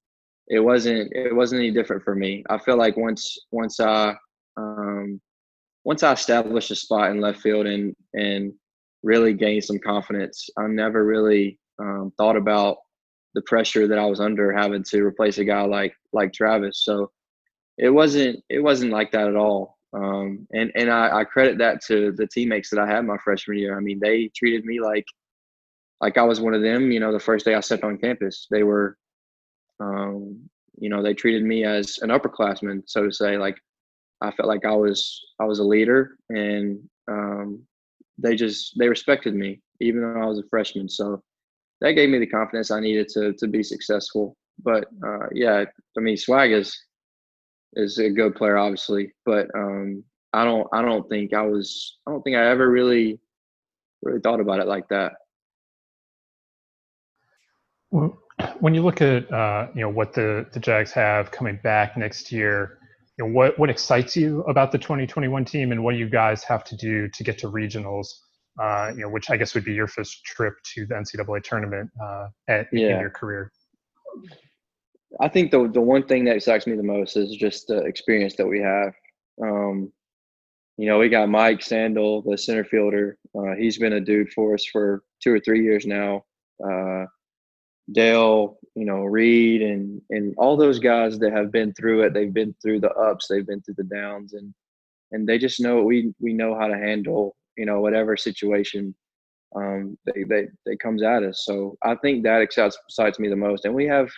it 0.48 0.60
wasn't 0.60 1.12
it 1.12 1.34
wasn't 1.34 1.60
any 1.60 1.70
different 1.70 2.02
for 2.02 2.14
me. 2.14 2.42
I 2.48 2.58
feel 2.58 2.78
like 2.78 2.96
once 2.96 3.38
once 3.50 3.78
I 3.78 4.14
um, 4.56 5.20
once 5.84 6.02
I 6.02 6.14
established 6.14 6.70
a 6.70 6.76
spot 6.76 7.10
in 7.10 7.20
left 7.20 7.40
field 7.40 7.66
and 7.66 7.94
and 8.14 8.54
really 9.02 9.34
gained 9.34 9.64
some 9.64 9.78
confidence, 9.78 10.48
I 10.56 10.66
never 10.66 11.04
really 11.04 11.58
um, 11.78 12.10
thought 12.16 12.36
about 12.36 12.78
the 13.35 13.43
pressure 13.43 13.89
that 13.89 13.99
I 13.99 14.07
was 14.07 14.20
under 14.20 14.53
having 14.53 14.83
to 14.85 15.03
replace 15.03 15.39
a 15.39 15.45
guy 15.45 15.62
like 15.62 15.95
like 16.12 16.33
Travis. 16.33 16.85
So 16.85 17.11
it 17.78 17.91
wasn't 17.91 18.43
it 18.49 18.61
wasn't 18.61 18.93
like 18.93 19.12
that 19.12 19.28
at 19.28 19.37
all. 19.37 19.78
Um, 19.95 20.47
and 20.53 20.72
and 20.74 20.91
I, 20.91 21.20
I, 21.20 21.24
credit 21.24 21.59
that 21.59 21.85
to 21.87 22.12
the 22.12 22.26
teammates 22.26 22.70
that 22.70 22.80
I 22.80 22.87
had 22.87 23.05
my 23.05 23.18
freshman 23.22 23.59
year. 23.59 23.76
I 23.76 23.80
mean, 23.80 24.01
they 24.01 24.30
treated 24.35 24.64
me 24.64 24.80
like 24.80 25.05
like 26.01 26.16
I 26.16 26.22
was 26.22 26.41
one 26.41 26.55
of 26.55 26.62
them. 26.62 26.91
You 26.91 27.01
know, 27.01 27.12
the 27.12 27.20
first 27.20 27.45
day 27.45 27.55
I 27.55 27.61
stepped 27.61 27.85
on 27.85 27.99
campus, 27.99 28.47
they 28.51 28.62
were, 28.62 28.97
um, 29.80 30.49
you 30.78 30.89
know, 30.89 31.03
they 31.03 31.12
treated 31.12 31.45
me 31.45 31.64
as 31.64 31.99
an 31.99 32.09
upperclassman, 32.09 32.85
so 32.87 33.05
to 33.05 33.12
say. 33.12 33.37
Like 33.37 33.59
I 34.22 34.30
felt 34.30 34.49
like 34.49 34.64
I 34.64 34.74
was 34.74 35.20
I 35.39 35.45
was 35.45 35.59
a 35.59 35.64
leader, 35.64 36.16
and 36.30 36.80
um, 37.09 37.62
they 38.16 38.35
just 38.35 38.78
they 38.78 38.89
respected 38.89 39.35
me 39.35 39.61
even 39.83 40.01
though 40.03 40.20
I 40.20 40.26
was 40.26 40.39
a 40.39 40.49
freshman. 40.49 40.89
So 40.89 41.22
that 41.83 41.93
gave 41.93 42.09
me 42.09 42.18
the 42.18 42.26
confidence 42.26 42.70
I 42.70 42.80
needed 42.80 43.09
to 43.09 43.33
to 43.35 43.49
be 43.49 43.62
successful. 43.62 44.37
But 44.62 44.85
uh, 45.05 45.26
yeah, 45.33 45.64
I 45.97 46.01
mean, 46.01 46.16
Swag 46.16 46.53
is 46.53 46.80
is 47.74 47.99
a 47.99 48.11
good 48.11 48.37
player, 48.37 48.57
obviously, 48.57 49.12
but 49.26 49.49
um, 49.55 50.05
I 50.33 50.45
don't 50.45 50.68
I 50.72 50.80
don't 50.80 51.09
think 51.09 51.35
I 51.35 51.43
was 51.43 51.99
I 52.07 52.12
don't 52.12 52.22
think 52.22 52.37
I 52.37 52.49
ever 52.49 52.70
really 52.70 53.18
really 54.03 54.20
thought 54.20 54.41
about 54.41 54.61
it 54.61 54.68
like 54.68 54.89
that. 54.89 55.14
When 58.61 58.74
you 58.74 58.83
look 58.83 59.03
at 59.03 59.30
uh, 59.33 59.66
you 59.74 59.80
know 59.80 59.91
what 59.91 60.14
the 60.14 60.47
the 60.53 60.61
Jags 60.61 60.93
have 60.93 61.33
coming 61.33 61.59
back 61.64 61.97
next 61.97 62.30
year, 62.30 62.78
you 63.18 63.26
know, 63.26 63.33
what 63.33 63.59
what 63.59 63.70
excites 63.70 64.16
you 64.16 64.43
about 64.43 64.70
the 64.70 64.78
2021 64.78 65.45
team, 65.45 65.72
and 65.72 65.83
what 65.83 65.97
you 65.97 66.09
guys 66.09 66.45
have 66.45 66.62
to 66.64 66.76
do 66.76 67.09
to 67.09 67.24
get 67.24 67.39
to 67.39 67.51
regionals? 67.51 68.07
Uh, 68.61 68.92
you 68.94 69.00
know, 69.00 69.09
which 69.09 69.30
I 69.30 69.36
guess 69.36 69.55
would 69.55 69.64
be 69.64 69.72
your 69.72 69.86
first 69.86 70.24
trip 70.24 70.55
to 70.74 70.84
the 70.84 70.94
NCAA 70.94 71.42
tournament 71.42 71.90
uh, 72.03 72.28
at, 72.48 72.66
yeah. 72.70 72.94
in 72.94 73.00
your 73.00 73.11
career? 73.11 73.50
I 75.20 75.28
think 75.28 75.50
the 75.50 75.68
the 75.68 75.80
one 75.80 76.07
thing 76.07 76.24
that 76.26 76.36
excites 76.36 76.66
me 76.66 76.76
the 76.76 76.82
most 76.82 77.16
is 77.16 77.34
just 77.36 77.66
the 77.68 77.78
experience 77.78 78.36
that 78.36 78.46
we 78.46 78.61
have. 78.61 78.92
Um, 79.42 79.92
you 80.76 80.86
know, 80.86 80.98
we 80.98 81.09
got 81.09 81.28
Mike 81.28 81.62
Sandle, 81.62 82.22
the 82.22 82.36
center 82.36 82.64
fielder. 82.64 83.18
Uh, 83.34 83.55
he's 83.59 83.78
been 83.78 83.94
a 83.94 84.00
dude 84.00 84.32
for 84.32 84.55
us 84.55 84.64
for 84.64 85.03
two 85.22 85.32
or 85.32 85.40
three 85.40 85.62
years 85.62 85.86
now. 85.86 86.24
Uh, 86.64 87.07
Dale, 87.90 88.59
you 88.74 88.84
know, 88.84 89.05
Reed, 89.05 89.62
and 89.62 90.00
and 90.11 90.34
all 90.38 90.57
those 90.57 90.78
guys 90.78 91.18
that 91.18 91.32
have 91.32 91.53
been 91.53 91.72
through 91.74 92.03
it. 92.03 92.14
They've 92.14 92.32
been 92.32 92.55
through 92.62 92.80
the 92.80 92.92
ups, 92.92 93.26
they've 93.28 93.46
been 93.46 93.61
through 93.62 93.74
the 93.76 93.84
downs, 93.84 94.34
and 94.34 94.55
and 95.11 95.28
they 95.28 95.38
just 95.38 95.61
know 95.61 95.82
we 95.82 96.14
we 96.20 96.32
know 96.32 96.55
how 96.55 96.68
to 96.68 96.76
handle 96.76 97.36
you 97.57 97.66
know 97.66 97.80
whatever 97.80 98.16
situation 98.16 98.94
um, 99.55 99.98
they, 100.07 100.24
they 100.28 100.48
they 100.66 100.76
comes 100.76 101.03
at 101.03 101.22
us. 101.22 101.44
So 101.44 101.76
I 101.82 101.94
think 101.96 102.22
that 102.24 102.42
excites, 102.42 102.78
excites 102.88 103.18
me 103.18 103.28
the 103.28 103.36
most. 103.36 103.64
And 103.64 103.74
we 103.74 103.86
have 103.86 104.11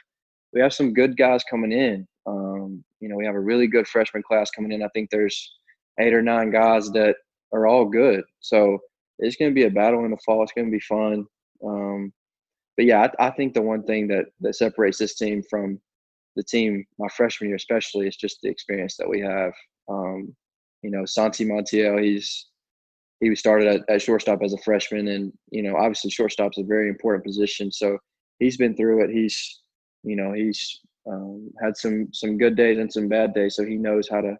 we 0.52 0.60
have 0.60 0.72
some 0.72 0.92
good 0.92 1.16
guys 1.16 1.42
coming 1.48 1.72
in. 1.72 2.06
Um, 2.26 2.84
you 3.00 3.08
know, 3.08 3.16
we 3.16 3.26
have 3.26 3.34
a 3.34 3.40
really 3.40 3.66
good 3.66 3.86
freshman 3.86 4.22
class 4.22 4.50
coming 4.50 4.72
in. 4.72 4.82
I 4.82 4.88
think 4.94 5.10
there's 5.10 5.58
eight 6.00 6.14
or 6.14 6.22
nine 6.22 6.50
guys 6.50 6.90
that 6.92 7.16
are 7.52 7.66
all 7.66 7.84
good. 7.84 8.24
So 8.40 8.78
it's 9.18 9.36
going 9.36 9.50
to 9.50 9.54
be 9.54 9.64
a 9.64 9.70
battle 9.70 10.04
in 10.04 10.10
the 10.10 10.18
fall. 10.24 10.42
It's 10.42 10.52
going 10.52 10.66
to 10.66 10.72
be 10.72 10.80
fun. 10.80 11.26
Um, 11.64 12.12
but 12.76 12.86
yeah, 12.86 13.08
I, 13.18 13.26
I, 13.26 13.30
think 13.30 13.54
the 13.54 13.62
one 13.62 13.84
thing 13.84 14.08
that 14.08 14.26
that 14.40 14.56
separates 14.56 14.98
this 14.98 15.16
team 15.16 15.42
from 15.48 15.80
the 16.36 16.42
team 16.42 16.84
my 16.98 17.08
freshman 17.08 17.48
year, 17.48 17.56
especially, 17.56 18.08
is 18.08 18.16
just 18.16 18.38
the 18.42 18.48
experience 18.48 18.96
that 18.96 19.08
we 19.08 19.20
have. 19.20 19.52
Um, 19.88 20.34
you 20.82 20.90
know, 20.90 21.04
Santi 21.04 21.44
Montiel, 21.44 22.02
he's 22.02 22.46
he 23.20 23.34
started 23.34 23.68
at, 23.68 23.80
at 23.88 24.02
shortstop 24.02 24.42
as 24.42 24.52
a 24.52 24.58
freshman, 24.58 25.08
and 25.08 25.32
you 25.50 25.62
know, 25.62 25.76
obviously, 25.76 26.10
shortstop's 26.10 26.58
a 26.58 26.64
very 26.64 26.88
important 26.88 27.24
position. 27.24 27.70
So 27.70 27.98
he's 28.38 28.56
been 28.56 28.76
through 28.76 29.04
it. 29.04 29.10
He's, 29.10 29.60
you 30.02 30.16
know, 30.16 30.32
he's 30.32 30.80
um, 31.10 31.50
had 31.62 31.76
some 31.76 32.08
some 32.12 32.38
good 32.38 32.56
days 32.56 32.78
and 32.78 32.92
some 32.92 33.08
bad 33.08 33.34
days, 33.34 33.56
so 33.56 33.64
he 33.64 33.76
knows 33.76 34.08
how 34.08 34.20
to 34.20 34.36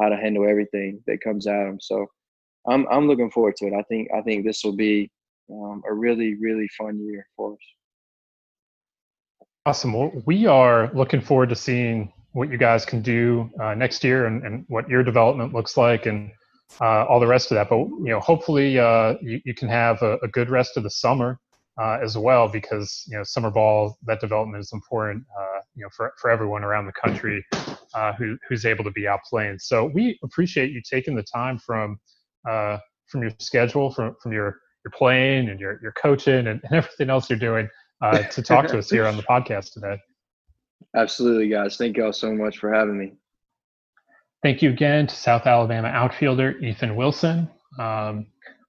how 0.00 0.08
to 0.08 0.16
handle 0.16 0.48
everything 0.48 1.02
that 1.06 1.20
comes 1.20 1.46
at 1.46 1.66
him. 1.66 1.78
So 1.80 2.06
I'm 2.68 2.86
I'm 2.90 3.06
looking 3.06 3.30
forward 3.30 3.56
to 3.56 3.66
it. 3.66 3.74
I 3.74 3.82
think 3.82 4.08
I 4.14 4.20
think 4.22 4.44
this 4.44 4.62
will 4.62 4.76
be 4.76 5.10
um, 5.50 5.82
a 5.88 5.92
really 5.92 6.34
really 6.40 6.68
fun 6.76 7.00
year 7.00 7.26
for 7.36 7.54
us. 7.54 7.58
Awesome. 9.66 9.92
Well, 9.92 10.12
we 10.24 10.46
are 10.46 10.90
looking 10.94 11.20
forward 11.20 11.50
to 11.50 11.56
seeing 11.56 12.12
what 12.32 12.50
you 12.50 12.56
guys 12.56 12.84
can 12.84 13.02
do 13.02 13.50
uh, 13.60 13.74
next 13.74 14.04
year 14.04 14.26
and, 14.26 14.44
and 14.44 14.64
what 14.68 14.88
your 14.88 15.02
development 15.02 15.52
looks 15.52 15.76
like 15.76 16.06
and 16.06 16.30
uh, 16.80 17.04
all 17.04 17.20
the 17.20 17.26
rest 17.26 17.50
of 17.50 17.56
that. 17.56 17.68
But 17.68 17.78
you 17.78 18.10
know, 18.10 18.20
hopefully, 18.20 18.78
uh, 18.78 19.14
you, 19.20 19.40
you 19.44 19.54
can 19.54 19.68
have 19.68 20.02
a, 20.02 20.18
a, 20.22 20.28
good 20.28 20.50
rest 20.50 20.76
of 20.76 20.82
the 20.82 20.90
summer 20.90 21.40
uh, 21.80 21.98
as 22.02 22.16
well, 22.16 22.48
because 22.48 23.04
you 23.08 23.16
know, 23.16 23.24
summer 23.24 23.50
ball 23.50 23.98
that 24.06 24.20
development 24.20 24.60
is 24.60 24.72
important. 24.72 25.24
Uh, 25.38 25.60
you 25.74 25.82
know, 25.82 25.88
for 25.96 26.12
for 26.20 26.30
everyone 26.30 26.64
around 26.64 26.86
the 26.86 26.92
country 26.92 27.44
uh, 27.94 28.12
who 28.14 28.36
who's 28.48 28.64
able 28.64 28.84
to 28.84 28.90
be 28.90 29.06
out 29.06 29.20
playing. 29.28 29.58
So 29.58 29.90
we 29.94 30.18
appreciate 30.22 30.70
you 30.72 30.82
taking 30.88 31.14
the 31.14 31.22
time 31.22 31.58
from 31.58 31.98
uh, 32.48 32.78
from 33.06 33.22
your 33.22 33.32
schedule, 33.38 33.90
from 33.90 34.16
from 34.22 34.32
your 34.32 34.58
your 34.84 34.92
playing 34.92 35.48
and 35.48 35.58
your 35.58 35.80
your 35.82 35.92
coaching 35.92 36.46
and, 36.46 36.60
and 36.64 36.72
everything 36.72 37.10
else 37.10 37.28
you're 37.28 37.38
doing 37.38 37.68
to 38.30 38.42
talk 38.42 38.66
to 38.68 38.78
us 38.78 38.90
here 38.90 39.06
on 39.06 39.16
the 39.16 39.22
podcast 39.24 39.72
today. 39.72 39.98
Absolutely, 40.96 41.48
guys. 41.48 41.76
Thank 41.76 41.96
you 41.96 42.04
all 42.06 42.12
so 42.12 42.32
much 42.32 42.58
for 42.58 42.72
having 42.72 42.98
me. 42.98 43.12
Thank 44.42 44.62
you 44.62 44.70
again 44.70 45.08
to 45.08 45.14
South 45.16 45.46
Alabama 45.46 45.88
outfielder 45.88 46.56
Ethan 46.58 46.94
Wilson. 46.94 47.50
Um, 47.78 48.26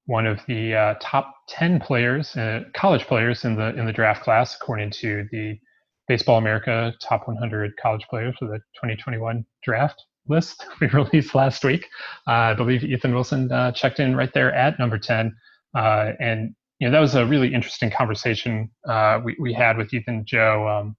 one 0.07 0.25
of 0.25 0.39
the 0.47 0.73
uh, 0.73 0.95
top 0.99 1.35
10 1.49 1.79
players, 1.79 2.35
uh, 2.35 2.61
college 2.75 3.05
players 3.05 3.45
in 3.45 3.55
the 3.55 3.75
in 3.75 3.85
the 3.85 3.93
draft 3.93 4.23
class, 4.23 4.55
according 4.55 4.89
to 4.89 5.27
the 5.31 5.59
Baseball 6.07 6.39
America 6.39 6.91
Top 6.99 7.27
100 7.27 7.73
College 7.79 8.03
Players 8.09 8.35
for 8.39 8.47
the 8.47 8.57
2021 8.81 9.45
draft 9.63 10.03
list 10.27 10.65
we 10.81 10.87
released 10.87 11.35
last 11.35 11.63
week. 11.63 11.85
Uh, 12.27 12.31
I 12.31 12.53
believe 12.55 12.83
Ethan 12.83 13.13
Wilson 13.13 13.51
uh, 13.51 13.71
checked 13.71 13.99
in 13.99 14.15
right 14.15 14.33
there 14.33 14.51
at 14.51 14.79
number 14.79 14.97
10, 14.97 15.35
uh, 15.77 16.11
and 16.19 16.55
you 16.79 16.87
know 16.87 16.91
that 16.91 16.99
was 16.99 17.13
a 17.13 17.27
really 17.27 17.53
interesting 17.53 17.91
conversation 17.91 18.71
uh, 18.87 19.19
we 19.23 19.35
we 19.39 19.53
had 19.53 19.77
with 19.77 19.93
Ethan 19.93 20.25
Joe. 20.25 20.67
Um, 20.67 20.97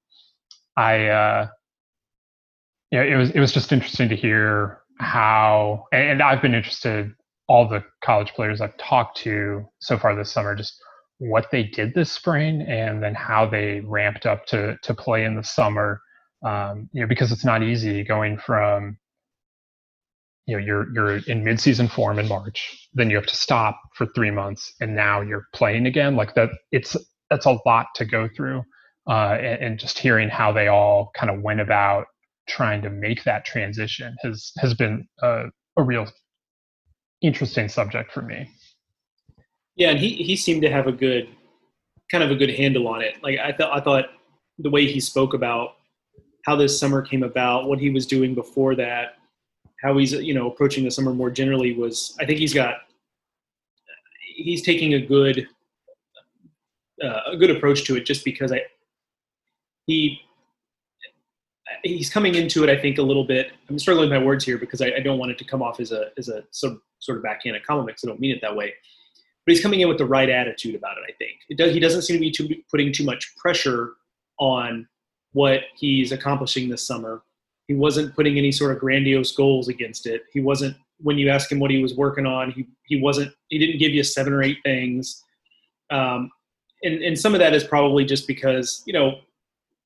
I 0.76 1.48
yeah, 2.90 3.02
it 3.02 3.16
was 3.16 3.30
it 3.30 3.40
was 3.40 3.52
just 3.52 3.72
interesting 3.72 4.08
to 4.08 4.16
hear 4.16 4.80
how, 4.98 5.86
and 5.92 6.22
I've 6.22 6.42
been 6.42 6.54
interested 6.54 7.12
all 7.48 7.68
the 7.68 7.84
college 8.04 8.32
players 8.34 8.60
I've 8.60 8.76
talked 8.78 9.16
to 9.18 9.64
so 9.80 9.98
far 9.98 10.14
this 10.14 10.32
summer, 10.32 10.54
just 10.54 10.74
what 11.18 11.50
they 11.52 11.64
did 11.64 11.94
this 11.94 12.10
spring 12.10 12.62
and 12.62 13.02
then 13.02 13.14
how 13.14 13.46
they 13.46 13.80
ramped 13.80 14.26
up 14.26 14.46
to 14.46 14.76
to 14.82 14.94
play 14.94 15.24
in 15.24 15.36
the 15.36 15.44
summer. 15.44 16.00
Um, 16.44 16.88
you 16.92 17.02
know, 17.02 17.06
because 17.06 17.32
it's 17.32 17.44
not 17.44 17.62
easy 17.62 18.02
going 18.02 18.38
from 18.38 18.98
you 20.46 20.56
know 20.56 20.64
you're 20.64 20.92
you're 20.94 21.16
in 21.18 21.44
midseason 21.44 21.90
form 21.90 22.18
in 22.18 22.28
March, 22.28 22.88
then 22.94 23.10
you 23.10 23.16
have 23.16 23.26
to 23.26 23.36
stop 23.36 23.80
for 23.94 24.06
three 24.14 24.30
months, 24.30 24.72
and 24.80 24.96
now 24.96 25.20
you're 25.20 25.46
playing 25.54 25.86
again. 25.86 26.16
Like 26.16 26.34
that, 26.34 26.50
it's 26.72 26.96
that's 27.30 27.46
a 27.46 27.58
lot 27.66 27.86
to 27.96 28.04
go 28.04 28.28
through. 28.36 28.64
Uh, 29.08 29.36
and, 29.40 29.62
and 29.62 29.78
just 29.78 29.98
hearing 29.98 30.28
how 30.28 30.52
they 30.52 30.68
all 30.68 31.10
kind 31.16 31.30
of 31.30 31.40
went 31.42 31.60
about 31.60 32.06
trying 32.50 32.82
to 32.82 32.90
make 32.90 33.24
that 33.24 33.44
transition 33.44 34.16
has 34.22 34.52
has 34.58 34.74
been 34.74 35.06
a, 35.22 35.44
a 35.76 35.82
real 35.82 36.06
interesting 37.22 37.68
subject 37.68 38.12
for 38.12 38.22
me. 38.22 38.50
Yeah, 39.76 39.90
and 39.90 39.98
he 39.98 40.10
he 40.14 40.36
seemed 40.36 40.62
to 40.62 40.70
have 40.70 40.86
a 40.86 40.92
good 40.92 41.28
kind 42.10 42.24
of 42.24 42.30
a 42.30 42.34
good 42.34 42.50
handle 42.50 42.88
on 42.88 43.02
it. 43.02 43.14
Like 43.22 43.38
I 43.38 43.52
thought 43.52 43.76
I 43.76 43.80
thought 43.80 44.06
the 44.58 44.70
way 44.70 44.86
he 44.86 45.00
spoke 45.00 45.32
about 45.32 45.76
how 46.44 46.56
this 46.56 46.78
summer 46.78 47.02
came 47.02 47.22
about, 47.22 47.68
what 47.68 47.78
he 47.78 47.90
was 47.90 48.06
doing 48.06 48.34
before 48.34 48.74
that, 48.74 49.18
how 49.82 49.96
he's 49.96 50.12
you 50.12 50.34
know 50.34 50.50
approaching 50.50 50.84
the 50.84 50.90
summer 50.90 51.14
more 51.14 51.30
generally 51.30 51.74
was 51.74 52.16
I 52.20 52.26
think 52.26 52.38
he's 52.38 52.54
got 52.54 52.74
he's 54.36 54.62
taking 54.62 54.94
a 54.94 55.00
good 55.00 55.46
uh, 57.02 57.20
a 57.32 57.36
good 57.36 57.50
approach 57.50 57.84
to 57.84 57.96
it 57.96 58.04
just 58.04 58.24
because 58.24 58.52
I 58.52 58.62
he 59.86 60.20
he's 61.82 62.10
coming 62.10 62.34
into 62.34 62.64
it, 62.64 62.70
I 62.70 62.80
think, 62.80 62.98
a 62.98 63.02
little 63.02 63.24
bit. 63.24 63.52
I'm 63.68 63.78
struggling 63.78 64.10
with 64.10 64.18
my 64.18 64.24
words 64.24 64.44
here 64.44 64.58
because 64.58 64.80
I, 64.80 64.92
I 64.96 65.00
don't 65.00 65.18
want 65.18 65.30
it 65.30 65.38
to 65.38 65.44
come 65.44 65.62
off 65.62 65.80
as 65.80 65.92
a 65.92 66.10
as 66.18 66.28
a 66.28 66.44
sort 66.50 66.74
of, 67.08 67.22
backhanded 67.22 67.66
compliment 67.66 67.96
because 67.96 68.04
I 68.04 68.08
don't 68.08 68.20
mean 68.20 68.34
it 68.34 68.40
that 68.42 68.54
way. 68.54 68.72
But 69.46 69.54
he's 69.54 69.62
coming 69.62 69.80
in 69.80 69.88
with 69.88 69.98
the 69.98 70.06
right 70.06 70.28
attitude 70.28 70.74
about 70.74 70.96
it. 70.98 71.04
I 71.08 71.12
think 71.16 71.38
does, 71.56 71.72
he 71.72 71.80
doesn't 71.80 72.02
seem 72.02 72.16
to 72.16 72.20
be 72.20 72.30
too, 72.30 72.48
putting 72.70 72.92
too 72.92 73.04
much 73.04 73.34
pressure 73.36 73.94
on 74.38 74.86
what 75.32 75.62
he's 75.76 76.12
accomplishing 76.12 76.68
this 76.68 76.86
summer. 76.86 77.22
He 77.66 77.74
wasn't 77.74 78.14
putting 78.14 78.36
any 78.36 78.52
sort 78.52 78.72
of 78.72 78.78
grandiose 78.80 79.32
goals 79.32 79.68
against 79.68 80.06
it. 80.06 80.22
He 80.32 80.40
wasn't 80.40 80.76
when 80.98 81.18
you 81.18 81.30
ask 81.30 81.50
him 81.50 81.58
what 81.58 81.70
he 81.70 81.82
was 81.82 81.94
working 81.94 82.26
on. 82.26 82.52
He 82.52 82.66
he 82.84 83.00
wasn't. 83.00 83.32
He 83.48 83.58
didn't 83.58 83.78
give 83.78 83.92
you 83.92 84.04
seven 84.04 84.32
or 84.32 84.42
eight 84.42 84.58
things. 84.64 85.24
Um, 85.90 86.30
and 86.82 87.02
and 87.02 87.18
some 87.18 87.34
of 87.34 87.40
that 87.40 87.54
is 87.54 87.64
probably 87.64 88.04
just 88.04 88.26
because 88.26 88.82
you 88.86 88.92
know 88.92 89.20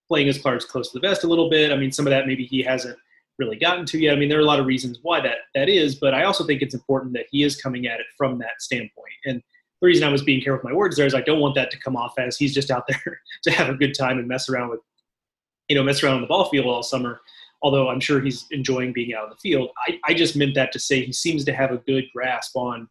playing 0.09 0.27
his 0.27 0.39
cards 0.39 0.65
close 0.65 0.91
to 0.91 0.99
the 0.99 1.07
vest 1.07 1.25
a 1.25 1.27
little 1.29 1.49
bit. 1.49 1.73
I 1.73 1.77
mean, 1.77 1.93
some 1.93 2.07
of 2.07 2.11
that 2.11 2.27
maybe 2.27 2.45
he 2.45 2.63
hasn't 2.63 2.99
really 3.39 3.57
gotten 3.57 3.85
to 3.87 3.99
yet. 3.99 4.15
I 4.15 4.19
mean, 4.19 4.29
there 4.29 4.39
are 4.39 4.43
a 4.43 4.47
lot 4.47 4.61
of 4.61 4.67
reasons 4.67 4.99
why 5.03 5.21
that 5.21 5.39
that 5.55 5.69
is, 5.69 5.97
but 5.97 6.15
I 6.15 6.25
also 6.25 6.45
think 6.45 6.63
it's 6.63 6.75
important 6.75 7.13
that 7.15 7.27
he 7.31 7.43
is 7.43 7.61
coming 7.61 7.87
at 7.87 8.01
it 8.01 8.07
from 8.17 8.39
that 8.39 8.61
standpoint. 8.61 9.15
And 9.25 9.43
the 9.81 9.87
reason 9.87 10.05
I 10.05 10.13
was 10.13 10.23
being 10.23 10.43
careful 10.43 10.65
with 10.65 10.73
my 10.73 10.77
words 10.77 10.97
there 10.97 11.07
is 11.07 11.15
I 11.15 11.21
don't 11.21 11.41
want 11.41 11.55
that 11.57 11.71
to 11.73 11.79
come 11.79 11.97
off 11.97 12.15
as 12.19 12.37
he's 12.37 12.55
just 12.55 12.71
out 12.71 12.87
there 12.89 13.21
to 13.45 13.51
have 13.51 13.69
a 13.69 13.75
good 13.75 13.95
time 13.95 14.19
and 14.19 14.29
mess 14.29 14.49
around 14.49 14.71
with, 14.71 14.81
you 15.69 15.77
know, 15.77 15.83
mess 15.83 16.03
around 16.03 16.17
on 16.17 16.21
the 16.21 16.27
ball 16.27 16.49
field 16.49 16.67
all 16.67 16.83
summer. 16.83 17.21
Although 17.63 17.89
I'm 17.89 18.01
sure 18.01 18.21
he's 18.21 18.47
enjoying 18.51 18.93
being 18.93 19.15
out 19.15 19.25
on 19.25 19.31
the 19.31 19.37
field. 19.37 19.71
I, 19.87 19.99
I 20.05 20.15
just 20.15 20.37
meant 20.37 20.55
that 20.55 20.71
to 20.73 20.79
say 20.79 21.05
he 21.05 21.13
seems 21.13 21.45
to 21.47 21.53
have 21.55 21.71
a 21.71 21.79
good 21.79 22.05
grasp 22.15 22.55
on 22.57 22.89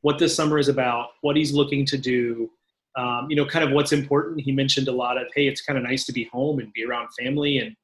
what 0.00 0.18
this 0.18 0.34
summer 0.34 0.58
is 0.58 0.68
about, 0.68 1.08
what 1.20 1.36
he's 1.36 1.52
looking 1.52 1.84
to 1.84 1.98
do, 1.98 2.50
um, 2.96 3.26
you 3.30 3.36
know, 3.36 3.46
kind 3.46 3.64
of 3.64 3.72
what's 3.72 3.92
important. 3.92 4.40
He 4.40 4.52
mentioned 4.52 4.88
a 4.88 4.92
lot 4.92 5.16
of, 5.16 5.28
hey, 5.34 5.46
it's 5.46 5.62
kind 5.62 5.78
of 5.78 5.84
nice 5.84 6.04
to 6.06 6.12
be 6.12 6.24
home 6.24 6.58
and 6.58 6.72
be 6.72 6.84
around 6.84 7.08
family. 7.18 7.58
And 7.58 7.76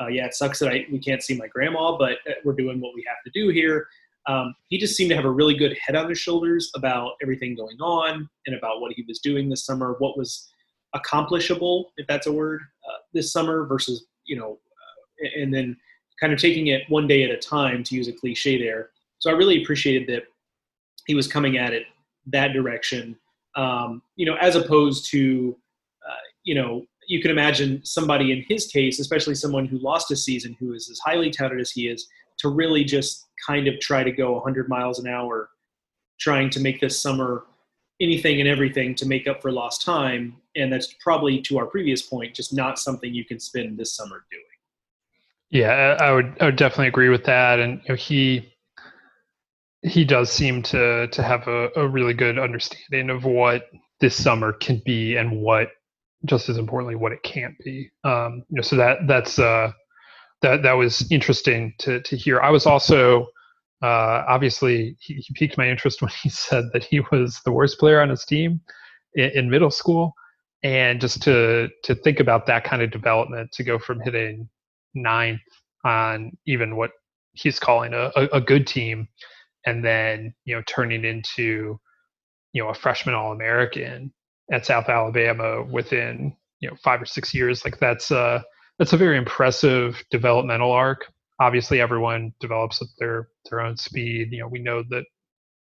uh, 0.00 0.08
yeah, 0.08 0.26
it 0.26 0.34
sucks 0.34 0.58
that 0.58 0.68
I, 0.68 0.86
we 0.90 0.98
can't 0.98 1.22
see 1.22 1.36
my 1.36 1.46
grandma, 1.46 1.96
but 1.96 2.18
uh, 2.28 2.34
we're 2.44 2.54
doing 2.54 2.80
what 2.80 2.94
we 2.94 3.04
have 3.08 3.18
to 3.24 3.30
do 3.38 3.48
here. 3.48 3.86
Um, 4.28 4.54
he 4.68 4.78
just 4.78 4.94
seemed 4.94 5.10
to 5.10 5.16
have 5.16 5.24
a 5.24 5.30
really 5.30 5.54
good 5.54 5.76
head 5.84 5.96
on 5.96 6.08
his 6.08 6.18
shoulders 6.18 6.70
about 6.76 7.12
everything 7.22 7.56
going 7.56 7.80
on 7.80 8.28
and 8.46 8.56
about 8.56 8.80
what 8.80 8.92
he 8.92 9.04
was 9.08 9.18
doing 9.18 9.48
this 9.48 9.64
summer, 9.64 9.96
what 9.98 10.16
was 10.16 10.48
accomplishable, 10.94 11.92
if 11.96 12.06
that's 12.06 12.26
a 12.26 12.32
word, 12.32 12.60
uh, 12.88 12.98
this 13.12 13.32
summer 13.32 13.66
versus, 13.66 14.04
you 14.24 14.36
know, 14.36 14.58
uh, 15.24 15.40
and 15.40 15.52
then 15.52 15.76
kind 16.20 16.32
of 16.32 16.38
taking 16.38 16.68
it 16.68 16.82
one 16.88 17.08
day 17.08 17.24
at 17.24 17.30
a 17.30 17.36
time 17.36 17.82
to 17.82 17.96
use 17.96 18.06
a 18.06 18.12
cliche 18.12 18.62
there. 18.62 18.90
So 19.18 19.30
I 19.30 19.34
really 19.34 19.62
appreciated 19.62 20.08
that 20.08 20.24
he 21.06 21.14
was 21.14 21.26
coming 21.26 21.56
at 21.58 21.72
it 21.72 21.84
that 22.26 22.52
direction 22.52 23.16
um, 23.56 24.02
you 24.16 24.26
know, 24.26 24.36
as 24.40 24.56
opposed 24.56 25.10
to, 25.10 25.56
uh, 26.08 26.14
you 26.44 26.54
know, 26.54 26.84
you 27.08 27.20
can 27.20 27.30
imagine 27.30 27.84
somebody 27.84 28.32
in 28.32 28.44
his 28.48 28.66
case, 28.66 28.98
especially 28.98 29.34
someone 29.34 29.66
who 29.66 29.78
lost 29.78 30.10
a 30.10 30.16
season, 30.16 30.56
who 30.58 30.72
is 30.72 30.88
as 30.90 30.98
highly 31.00 31.30
touted 31.30 31.60
as 31.60 31.70
he 31.70 31.88
is, 31.88 32.06
to 32.38 32.48
really 32.48 32.84
just 32.84 33.26
kind 33.46 33.68
of 33.68 33.78
try 33.80 34.02
to 34.02 34.12
go 34.12 34.32
100 34.32 34.68
miles 34.68 34.98
an 34.98 35.08
hour, 35.08 35.50
trying 36.18 36.48
to 36.50 36.60
make 36.60 36.80
this 36.80 37.00
summer 37.00 37.44
anything 38.00 38.40
and 38.40 38.48
everything 38.48 38.94
to 38.94 39.06
make 39.06 39.26
up 39.26 39.42
for 39.42 39.52
lost 39.52 39.82
time. 39.82 40.36
And 40.56 40.72
that's 40.72 40.94
probably, 41.00 41.40
to 41.42 41.58
our 41.58 41.66
previous 41.66 42.02
point, 42.02 42.34
just 42.34 42.52
not 42.52 42.78
something 42.78 43.12
you 43.12 43.24
can 43.24 43.38
spend 43.38 43.78
this 43.78 43.94
summer 43.94 44.24
doing. 44.30 44.42
Yeah, 45.50 45.96
I 46.00 46.12
would, 46.12 46.36
I 46.40 46.46
would 46.46 46.56
definitely 46.56 46.88
agree 46.88 47.10
with 47.10 47.24
that. 47.24 47.60
And 47.60 47.80
you 47.84 47.90
know, 47.90 47.94
he 47.94 48.51
he 49.82 50.04
does 50.04 50.30
seem 50.30 50.62
to 50.62 51.08
to 51.08 51.22
have 51.22 51.46
a, 51.48 51.68
a 51.76 51.86
really 51.86 52.14
good 52.14 52.38
understanding 52.38 53.10
of 53.10 53.24
what 53.24 53.64
this 54.00 54.16
summer 54.16 54.52
can 54.52 54.80
be 54.84 55.16
and 55.16 55.40
what 55.40 55.68
just 56.24 56.48
as 56.48 56.56
importantly 56.56 56.94
what 56.94 57.12
it 57.12 57.22
can't 57.22 57.54
be. 57.64 57.90
Um, 58.04 58.44
you 58.48 58.56
know 58.56 58.62
so 58.62 58.76
that 58.76 59.06
that's 59.06 59.38
uh 59.38 59.72
that 60.42 60.62
that 60.62 60.72
was 60.72 61.10
interesting 61.10 61.74
to 61.78 62.00
to 62.02 62.16
hear. 62.16 62.40
I 62.40 62.50
was 62.50 62.66
also 62.66 63.26
uh, 63.82 64.24
obviously 64.28 64.96
he, 65.00 65.14
he, 65.14 65.34
piqued 65.34 65.58
my 65.58 65.68
interest 65.68 66.00
when 66.02 66.12
he 66.22 66.28
said 66.28 66.64
that 66.72 66.84
he 66.84 67.00
was 67.10 67.40
the 67.44 67.50
worst 67.50 67.80
player 67.80 68.00
on 68.00 68.10
his 68.10 68.24
team 68.24 68.60
in, 69.14 69.30
in, 69.30 69.50
middle 69.50 69.72
school. 69.72 70.14
And 70.62 71.00
just 71.00 71.20
to 71.22 71.68
to 71.82 71.94
think 71.96 72.20
about 72.20 72.46
that 72.46 72.62
kind 72.62 72.82
of 72.82 72.92
development 72.92 73.50
to 73.52 73.64
go 73.64 73.80
from 73.80 73.98
hitting 74.00 74.48
ninth 74.94 75.40
on 75.84 76.36
even 76.46 76.76
what 76.76 76.92
he's 77.32 77.58
calling 77.58 77.94
a, 77.94 78.12
a, 78.14 78.28
a 78.34 78.40
good 78.40 78.66
team 78.66 79.08
and 79.66 79.84
then 79.84 80.34
you 80.44 80.54
know 80.54 80.62
turning 80.66 81.04
into 81.04 81.78
you 82.52 82.62
know 82.62 82.68
a 82.68 82.74
freshman 82.74 83.14
all 83.14 83.32
american 83.32 84.12
at 84.50 84.66
south 84.66 84.88
alabama 84.88 85.62
within 85.64 86.34
you 86.60 86.68
know 86.68 86.76
five 86.82 87.00
or 87.00 87.06
six 87.06 87.34
years 87.34 87.64
like 87.64 87.78
that's 87.78 88.10
uh 88.10 88.42
that's 88.78 88.92
a 88.92 88.96
very 88.96 89.16
impressive 89.16 90.02
developmental 90.10 90.72
arc. 90.72 91.06
Obviously 91.40 91.80
everyone 91.80 92.32
develops 92.40 92.80
at 92.82 92.88
their 92.98 93.28
their 93.48 93.60
own 93.60 93.76
speed. 93.76 94.28
You 94.32 94.40
know 94.40 94.48
we 94.48 94.58
know 94.60 94.82
that 94.90 95.04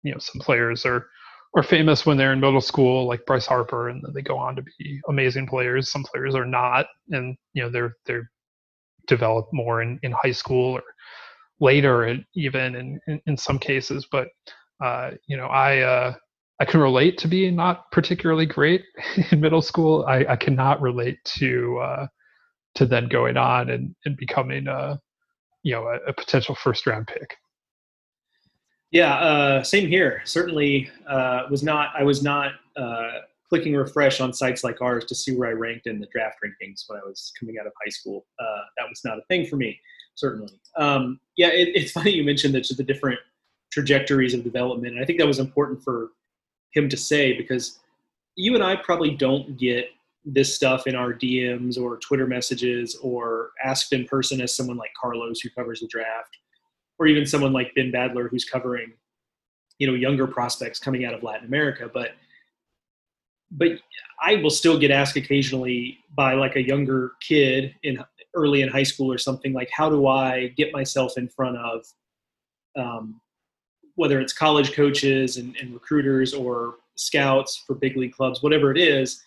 you 0.04 0.12
know 0.12 0.20
some 0.20 0.40
players 0.40 0.86
are 0.86 1.08
are 1.56 1.64
famous 1.64 2.06
when 2.06 2.18
they're 2.18 2.34
in 2.34 2.40
middle 2.40 2.62
school 2.62 3.08
like 3.08 3.26
bryce 3.26 3.46
harper 3.46 3.90
and 3.90 4.02
then 4.04 4.14
they 4.14 4.22
go 4.22 4.38
on 4.38 4.56
to 4.56 4.62
be 4.62 5.02
amazing 5.10 5.48
players. 5.48 5.92
Some 5.92 6.04
players 6.04 6.36
are 6.36 6.46
not 6.46 6.86
and 7.10 7.36
you 7.54 7.64
know 7.64 7.70
they're 7.70 7.96
they're 8.06 8.30
developed 9.08 9.50
more 9.54 9.82
in, 9.82 10.00
in 10.04 10.12
high 10.12 10.32
school 10.32 10.76
or 10.76 10.84
later 11.60 12.18
even 12.36 12.76
in, 12.76 13.00
in, 13.08 13.22
in 13.26 13.38
some 13.38 13.60
cases 13.60 14.08
but 14.12 14.28
uh, 14.84 15.12
you 15.28 15.36
know 15.36 15.48
i 15.48 15.80
uh, 15.80 16.14
i 16.60 16.66
can 16.66 16.80
relate 16.80 17.18
to 17.18 17.28
being 17.28 17.56
not 17.56 17.92
particularly 17.92 18.46
great 18.46 18.84
in 19.32 19.40
middle 19.40 19.62
school. 19.62 20.06
I, 20.08 20.26
I 20.30 20.36
cannot 20.36 20.82
relate 20.82 21.18
to 21.38 21.80
uh, 21.80 22.08
to 22.76 22.86
then 22.86 23.08
going 23.08 23.38
on 23.38 23.70
and, 23.70 23.96
and 24.06 24.16
becoming 24.18 24.68
a 24.68 25.00
you 25.64 25.74
know 25.74 25.88
a, 25.88 25.96
a 26.08 26.14
potential 26.14 26.56
first 26.56 26.88
round 26.88 27.08
pick. 27.08 27.36
Yeah 28.92 29.16
uh, 29.16 29.64
same 29.64 29.88
here. 29.88 30.22
Certainly 30.26 30.90
uh, 31.08 31.44
was 31.50 31.64
not 31.64 31.90
i 31.98 32.04
was 32.04 32.24
not 32.24 32.54
uh, 32.78 33.12
clicking 33.50 33.76
refresh 33.76 34.22
on 34.22 34.32
sites 34.32 34.64
like 34.64 34.82
ours 34.82 35.04
to 35.06 35.16
see 35.16 35.36
where 35.36 35.50
i 35.50 35.54
ranked 35.54 35.88
in 35.88 36.00
the 36.00 36.08
draft 36.08 36.38
rankings 36.46 36.84
when 36.88 37.00
i 37.00 37.04
was 37.06 37.34
coming 37.38 37.56
out 37.60 37.68
of 37.68 37.74
high 37.84 37.90
school. 37.90 38.26
That 38.40 38.88
was 38.90 39.02
not 39.04 39.18
a 39.18 39.22
thing 39.28 39.46
for 39.46 39.58
me 39.58 39.80
certainly. 40.20 40.52
Um, 40.78 41.20
yeah, 41.38 41.48
it, 41.48 41.70
it's 41.76 41.92
funny 41.98 42.12
you 42.12 42.24
mentioned 42.24 42.54
that 42.56 42.68
the 42.76 42.84
different 42.84 43.20
trajectories 43.72 44.34
of 44.34 44.44
development, 44.44 44.94
and 44.94 45.02
I 45.02 45.06
think 45.06 45.20
that 45.20 45.28
was 45.28 45.40
important 45.40 45.82
for 45.84 46.10
him 46.74 46.90
to 46.90 46.98
say 46.98 47.36
because 47.36 47.80
you 48.36 48.54
and 48.56 48.64
I 48.64 48.76
probably 48.76 49.16
don't 49.16 49.58
get 49.58 49.88
this 50.26 50.54
stuff 50.54 50.86
in 50.86 50.96
our 50.96 51.14
DMs 51.14 51.82
or 51.82 51.98
Twitter 51.98 52.28
messages 52.28 52.96
or 53.02 53.52
asked 53.64 53.94
in 53.94 54.06
person 54.06 54.42
as 54.42 54.56
someone 54.56 54.78
like 54.78 54.92
Carlos 55.00 55.40
who 55.40 55.50
covers 55.50 55.80
the 55.80 55.88
draft, 55.88 56.38
or 57.00 57.08
even 57.08 57.26
someone 57.26 57.54
like 57.54 57.74
Ben 57.76 57.92
Badler 57.92 58.30
who's 58.30 58.46
covering 58.46 58.94
you 59.80 59.88
know 59.88 59.94
younger 59.94 60.28
prospects 60.28 60.80
coming 60.80 61.06
out 61.06 61.14
of 61.14 61.24
Latin 61.24 61.48
America, 61.48 61.90
but 61.92 62.12
but 63.52 63.80
I 64.22 64.36
will 64.36 64.52
still 64.52 64.78
get 64.78 64.92
asked 64.92 65.16
occasionally 65.16 65.98
by 66.14 66.34
like 66.34 66.56
a 66.56 66.62
younger 66.62 67.14
kid 67.22 67.74
in 67.82 68.04
early 68.36 68.62
in 68.62 68.70
high 68.70 68.84
school 68.84 69.12
or 69.12 69.18
something 69.18 69.54
like, 69.54 69.70
how 69.72 69.90
do 69.90 70.08
I 70.08 70.48
get 70.50 70.72
myself 70.72 71.18
in 71.18 71.28
front 71.28 71.58
of 71.58 71.86
um, 72.78 73.20
whether 73.96 74.20
it's 74.20 74.34
college 74.34 74.74
coaches 74.74 75.38
and, 75.38 75.56
and 75.58 75.74
recruiters 75.74 76.34
or 76.34 76.76
scouts 76.96 77.64
for 77.66 77.76
big 77.76 77.98
league 77.98 78.14
clubs, 78.14 78.42
whatever 78.42 78.72
it 78.72 78.78
is. 78.78 79.24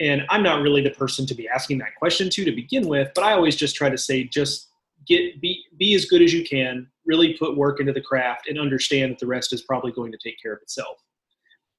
And 0.00 0.24
I'm 0.30 0.42
not 0.42 0.62
really 0.62 0.82
the 0.82 0.90
person 0.90 1.26
to 1.26 1.34
be 1.34 1.48
asking 1.48 1.78
that 1.78 1.94
question 1.96 2.30
to 2.30 2.44
to 2.44 2.52
begin 2.52 2.86
with, 2.86 3.10
but 3.14 3.24
I 3.24 3.32
always 3.32 3.56
just 3.56 3.74
try 3.74 3.90
to 3.90 3.98
say, 3.98 4.24
just 4.24 4.68
get 5.06 5.40
be 5.40 5.64
be 5.76 5.94
as 5.94 6.04
good 6.04 6.22
as 6.22 6.32
you 6.32 6.44
can, 6.44 6.86
really 7.04 7.34
put 7.34 7.56
work 7.56 7.80
into 7.80 7.92
the 7.92 8.00
craft, 8.00 8.48
and 8.48 8.58
understand 8.58 9.12
that 9.12 9.18
the 9.18 9.26
rest 9.26 9.52
is 9.52 9.62
probably 9.62 9.90
going 9.90 10.12
to 10.12 10.18
take 10.22 10.40
care 10.40 10.52
of 10.52 10.62
itself 10.62 10.98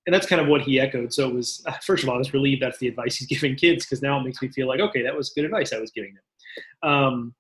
and 0.10 0.14
that's 0.16 0.26
kind 0.26 0.41
of 0.41 0.47
what 0.47 0.62
he 0.62 0.80
echoed. 0.80 1.14
So 1.14 1.30
it 1.30 1.36
was 1.36 1.64
first 1.84 2.01
of 2.01 2.10
all, 2.10 2.16
I 2.16 2.18
was 2.18 2.34
relieved 2.34 2.64
that's 2.64 2.80
the 2.80 2.88
advice 2.88 3.18
he's 3.18 3.28
giving 3.39 3.55
kids 3.55 3.86
because 3.86 4.01
now 4.01 4.20
it 4.20 4.24
makes 4.24 4.41
me 4.41 4.47
feel 4.49 4.68
like 4.68 4.80
okay, 4.80 5.03
that 5.03 5.16
was 5.16 5.30
good 5.30 5.45
advice 5.45 5.72
I 5.72 5.80
was 5.80 5.91
giving 5.91 6.16
them. 6.16 6.24
Um, 6.84 7.34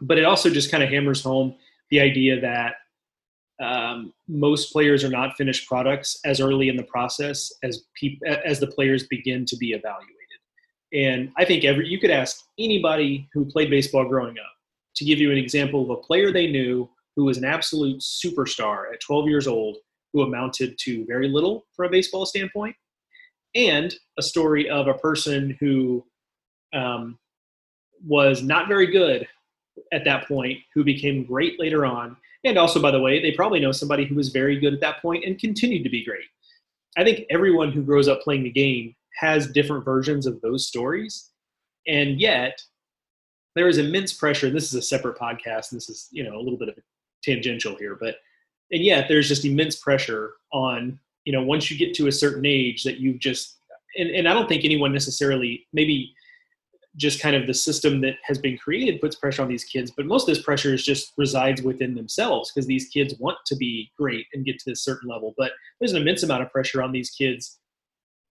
but 0.00 0.18
it 0.18 0.24
also 0.24 0.50
just 0.50 0.70
kind 0.70 0.82
of 0.82 0.90
hammers 0.90 1.22
home 1.22 1.54
the 1.90 2.00
idea 2.00 2.40
that 2.40 2.74
um, 3.62 4.12
most 4.28 4.72
players 4.72 5.04
are 5.04 5.08
not 5.08 5.36
finished 5.36 5.68
products 5.68 6.18
as 6.24 6.40
early 6.40 6.68
in 6.68 6.76
the 6.76 6.82
process 6.84 7.52
as 7.62 7.84
people 7.94 8.26
as 8.44 8.58
the 8.58 8.66
players 8.66 9.06
begin 9.06 9.44
to 9.46 9.56
be 9.56 9.72
evaluated. 9.72 10.16
And 10.92 11.30
I 11.36 11.44
think 11.44 11.64
every 11.64 11.88
you 11.88 11.98
could 11.98 12.10
ask 12.10 12.44
anybody 12.58 13.28
who 13.32 13.44
played 13.44 13.70
baseball 13.70 14.08
growing 14.08 14.38
up 14.38 14.52
to 14.96 15.04
give 15.04 15.18
you 15.18 15.30
an 15.30 15.38
example 15.38 15.82
of 15.82 15.90
a 15.90 16.02
player 16.02 16.32
they 16.32 16.50
knew 16.50 16.88
who 17.16 17.24
was 17.24 17.38
an 17.38 17.44
absolute 17.44 18.00
superstar 18.00 18.92
at 18.92 19.00
12 19.00 19.28
years 19.28 19.46
old 19.46 19.76
who 20.12 20.22
amounted 20.22 20.76
to 20.78 21.04
very 21.06 21.28
little 21.28 21.64
from 21.74 21.86
a 21.86 21.90
baseball 21.90 22.26
standpoint, 22.26 22.76
and 23.54 23.94
a 24.18 24.22
story 24.22 24.68
of 24.68 24.88
a 24.88 24.94
person 24.94 25.56
who 25.60 26.04
um, 26.74 27.18
was 28.06 28.42
not 28.42 28.68
very 28.68 28.86
good 28.86 29.26
at 29.92 30.04
that 30.04 30.28
point, 30.28 30.58
who 30.74 30.84
became 30.84 31.24
great 31.24 31.58
later 31.58 31.86
on. 31.86 32.16
And 32.44 32.58
also, 32.58 32.80
by 32.80 32.90
the 32.90 33.00
way, 33.00 33.22
they 33.22 33.32
probably 33.32 33.60
know 33.60 33.72
somebody 33.72 34.04
who 34.04 34.14
was 34.14 34.30
very 34.30 34.58
good 34.58 34.74
at 34.74 34.80
that 34.80 35.00
point 35.00 35.24
and 35.24 35.38
continued 35.38 35.84
to 35.84 35.90
be 35.90 36.04
great. 36.04 36.24
I 36.96 37.04
think 37.04 37.24
everyone 37.30 37.72
who 37.72 37.82
grows 37.82 38.08
up 38.08 38.20
playing 38.22 38.42
the 38.42 38.50
game 38.50 38.94
has 39.18 39.46
different 39.46 39.84
versions 39.84 40.26
of 40.26 40.40
those 40.40 40.66
stories. 40.66 41.30
And 41.86 42.20
yet, 42.20 42.60
there 43.54 43.68
is 43.68 43.78
immense 43.78 44.12
pressure. 44.12 44.48
And 44.48 44.56
this 44.56 44.66
is 44.66 44.74
a 44.74 44.82
separate 44.82 45.18
podcast. 45.18 45.70
And 45.70 45.76
this 45.80 45.88
is, 45.88 46.08
you 46.10 46.24
know, 46.24 46.36
a 46.36 46.42
little 46.42 46.58
bit 46.58 46.68
of 46.68 46.74
tangential 47.22 47.76
here, 47.76 47.96
but 48.00 48.16
and 48.72 48.82
yet 48.82 49.06
there's 49.08 49.28
just 49.28 49.44
immense 49.44 49.76
pressure 49.76 50.32
on 50.52 50.98
you 51.24 51.32
know 51.32 51.42
once 51.42 51.70
you 51.70 51.78
get 51.78 51.94
to 51.94 52.08
a 52.08 52.12
certain 52.12 52.44
age 52.44 52.82
that 52.82 52.98
you've 52.98 53.18
just 53.18 53.58
and, 53.96 54.10
and 54.10 54.26
i 54.26 54.32
don't 54.32 54.48
think 54.48 54.64
anyone 54.64 54.92
necessarily 54.92 55.66
maybe 55.72 56.12
just 56.96 57.20
kind 57.20 57.34
of 57.34 57.46
the 57.46 57.54
system 57.54 58.00
that 58.02 58.16
has 58.22 58.38
been 58.38 58.58
created 58.58 59.00
puts 59.00 59.16
pressure 59.16 59.42
on 59.42 59.48
these 59.48 59.64
kids 59.64 59.90
but 59.90 60.06
most 60.06 60.28
of 60.28 60.34
this 60.34 60.44
pressure 60.44 60.74
is 60.74 60.84
just 60.84 61.12
resides 61.16 61.62
within 61.62 61.94
themselves 61.94 62.50
because 62.50 62.66
these 62.66 62.88
kids 62.88 63.14
want 63.18 63.38
to 63.46 63.56
be 63.56 63.90
great 63.98 64.26
and 64.32 64.44
get 64.44 64.58
to 64.58 64.70
this 64.70 64.84
certain 64.84 65.08
level 65.08 65.34
but 65.38 65.52
there's 65.80 65.92
an 65.92 66.02
immense 66.02 66.22
amount 66.22 66.42
of 66.42 66.50
pressure 66.50 66.82
on 66.82 66.92
these 66.92 67.10
kids 67.10 67.58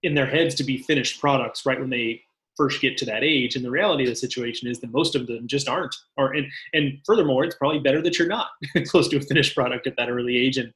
in 0.02 0.14
their 0.14 0.26
heads 0.26 0.54
to 0.54 0.64
be 0.64 0.78
finished 0.78 1.20
products 1.20 1.64
right 1.66 1.80
when 1.80 1.90
they 1.90 2.20
first 2.56 2.80
get 2.80 2.98
to 2.98 3.04
that 3.06 3.24
age. 3.24 3.56
And 3.56 3.64
the 3.64 3.70
reality 3.70 4.04
of 4.04 4.10
the 4.10 4.16
situation 4.16 4.68
is 4.68 4.80
that 4.80 4.92
most 4.92 5.14
of 5.14 5.26
them 5.26 5.46
just 5.46 5.68
aren't. 5.68 5.94
Or 6.16 6.32
and 6.32 6.46
and 6.72 6.98
furthermore, 7.06 7.44
it's 7.44 7.56
probably 7.56 7.78
better 7.78 8.02
that 8.02 8.18
you're 8.18 8.28
not 8.28 8.48
close 8.86 9.08
to 9.08 9.16
a 9.16 9.20
finished 9.20 9.54
product 9.54 9.86
at 9.86 9.96
that 9.96 10.10
early 10.10 10.36
age. 10.36 10.58
And 10.58 10.72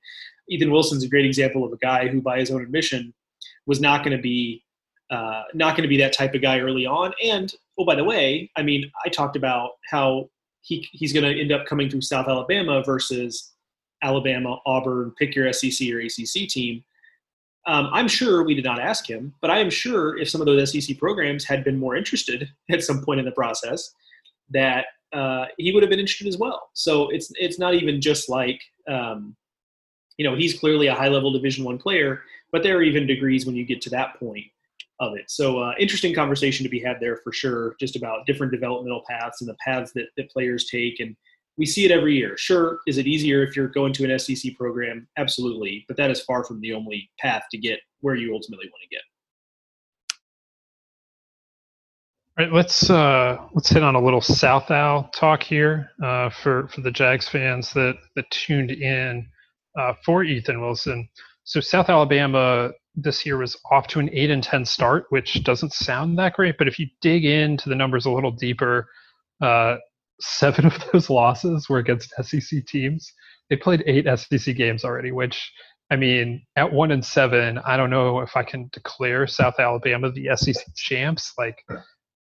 Ethan 0.49 0.71
Wilson's 0.71 1.05
a 1.05 1.09
great 1.09 1.27
example 1.27 1.65
of 1.65 1.73
a 1.73 1.79
guy 1.79 2.09
who, 2.09 2.21
by 2.21 2.39
his 2.39 2.51
own 2.51 2.63
admission, 2.63 3.13
was 3.67 3.81
not 3.81 4.05
going 4.05 4.17
to 4.17 4.23
be 4.23 4.63
uh, 5.11 5.43
not 5.55 5.77
going 5.77 5.83
to 5.83 5.89
be 5.89 5.99
that 5.99 6.13
type 6.13 6.35
of 6.35 6.43
guy 6.43 6.61
early 6.61 6.87
on. 6.87 7.13
And 7.23 7.53
oh, 7.79 7.85
by 7.85 7.95
the 7.95 8.05
way, 8.05 8.51
I 8.57 8.63
mean, 8.63 8.91
I 9.05 9.09
talked 9.09 9.37
about 9.37 9.73
how 9.91 10.31
he 10.63 10.89
he's 10.93 11.13
going 11.13 11.25
to 11.25 11.41
end 11.41 11.53
up 11.53 11.67
coming 11.67 11.89
through 11.89 12.03
South 12.03 12.29
Alabama 12.29 12.83
versus 12.85 13.53
Alabama, 14.03 14.59
Auburn, 14.67 15.13
pick 15.19 15.35
your 15.35 15.53
SEC 15.53 15.89
or 15.91 16.01
ACC 16.01 16.49
team. 16.49 16.85
Um, 17.67 17.89
I'm 17.93 18.07
sure 18.07 18.45
we 18.45 18.55
did 18.55 18.65
not 18.65 18.79
ask 18.79 19.09
him, 19.09 19.35
but 19.41 19.51
I 19.51 19.59
am 19.59 19.71
sure 19.71 20.17
if 20.19 20.29
some 20.31 20.41
of 20.41 20.47
those 20.47 20.71
SEC 20.73 20.99
programs 20.99 21.45
had 21.45 21.65
been 21.65 21.79
more 21.79 21.97
interested 21.97 22.49
at 22.71 22.83
some 22.83 23.05
point 23.05 23.21
in 23.21 23.27
the 23.27 23.33
process, 23.33 23.93
that 24.51 24.87
uh, 25.13 25.47
he 25.59 25.73
would 25.73 25.83
have 25.83 25.91
been 25.91 26.01
interested 26.01 26.29
as 26.29 26.39
well. 26.39 26.71
So 26.75 27.09
it's 27.11 27.33
it's 27.37 27.59
not 27.59 27.75
even 27.75 28.01
just 28.01 28.29
like 28.29 28.61
um, 28.89 29.37
you 30.17 30.29
know 30.29 30.37
he's 30.37 30.59
clearly 30.59 30.87
a 30.89 30.95
high 30.95 31.09
level 31.09 31.33
Division 31.33 31.65
One 31.65 31.79
player, 31.79 32.23
but 32.53 32.63
there 32.63 32.77
are 32.77 32.83
even 32.83 33.07
degrees 33.07 33.47
when 33.47 33.57
you 33.57 33.65
get 33.65 33.81
to 33.83 33.91
that 33.91 34.19
point 34.19 34.47
of 35.01 35.15
it. 35.17 35.31
So 35.31 35.59
uh, 35.59 35.73
interesting 35.79 36.15
conversation 36.15 36.65
to 36.65 36.71
be 36.71 36.81
had 36.81 36.97
there 37.01 37.19
for 37.23 37.33
sure, 37.33 37.77
just 37.79 37.97
about 37.97 38.27
different 38.27 38.53
developmental 38.53 39.03
paths 39.09 39.41
and 39.41 39.49
the 39.49 39.57
paths 39.65 39.93
that, 39.95 40.07
that 40.17 40.31
players 40.31 40.67
take 40.67 41.01
and 41.01 41.17
we 41.59 41.67
see 41.67 41.85
it 41.85 41.91
every 41.91 42.15
year. 42.15 42.37
Sure, 42.37 42.81
is 42.87 42.99
it 42.99 43.07
easier 43.07 43.43
if 43.43 43.57
you're 43.57 43.69
going 43.69 43.93
to 43.95 44.11
an 44.11 44.19
SEC 44.19 44.55
program? 44.57 45.09
Absolutely, 45.17 45.85
but 45.89 45.97
that 45.97 46.11
is 46.11 46.23
far 46.23 46.45
from 46.45 46.61
the 46.61 46.73
only 46.73 47.09
path 47.19 47.45
to 47.51 47.59
get 47.59 47.81
where 48.01 48.15
you 48.15 48.35
ultimately 48.35 48.67
want 48.67 48.83
to 48.83 48.95
get. 48.95 49.03
All 52.39 52.45
right, 52.45 52.53
let's 52.55 52.91
uh, 52.91 53.39
let's 53.55 53.71
hit 53.71 53.83
on 53.83 53.95
a 53.95 54.01
little 54.01 54.21
South 54.21 54.71
Al 54.71 55.09
talk 55.15 55.43
here 55.43 55.91
uh, 56.05 56.29
for 56.29 56.69
for 56.69 56.83
the 56.83 56.91
Jags 56.91 57.27
fans 57.27 57.73
that 57.73 57.97
that 58.15 58.31
tuned 58.31 58.71
in 58.71 59.27
uh, 59.79 59.95
for 60.05 60.25
Ethan 60.25 60.61
Wilson. 60.61 61.09
So 61.45 61.61
South 61.61 61.89
Alabama 61.89 62.73
this 62.97 63.27
year 63.27 63.37
was 63.37 63.57
off 63.71 63.87
to 63.89 64.01
an 64.01 64.11
eight 64.13 64.31
and 64.31 64.43
ten 64.43 64.65
start, 64.65 65.07
which 65.11 65.45
doesn't 65.45 65.73
sound 65.73 66.19
that 66.19 66.35
great, 66.35 66.57
but 66.59 66.67
if 66.67 66.79
you 66.79 66.87
dig 67.01 67.25
into 67.25 67.69
the 67.69 67.75
numbers 67.75 68.07
a 68.07 68.11
little 68.11 68.31
deeper, 68.31 68.89
uh, 69.41 69.77
seven 70.21 70.67
of 70.67 70.75
those 70.93 71.11
losses 71.11 71.69
were 71.69 71.79
against 71.79 72.13
SEC 72.23 72.67
teams. 72.67 73.13
They 73.51 73.57
played 73.57 73.85
eight 73.87 74.07
SEC 74.19 74.57
games 74.57 74.85
already, 74.85 75.13
which 75.13 75.53
I 75.91 75.97
mean, 75.97 76.45
at 76.57 76.73
one 76.73 76.91
and 76.91 77.05
seven, 77.05 77.59
I 77.59 77.77
don't 77.77 77.91
know 77.91 78.21
if 78.21 78.37
I 78.37 78.43
can 78.43 78.69
declare 78.73 79.27
South 79.27 79.61
Alabama 79.61 80.11
the 80.11 80.31
SEC 80.35 80.65
champs. 80.75 81.33
Like, 81.39 81.63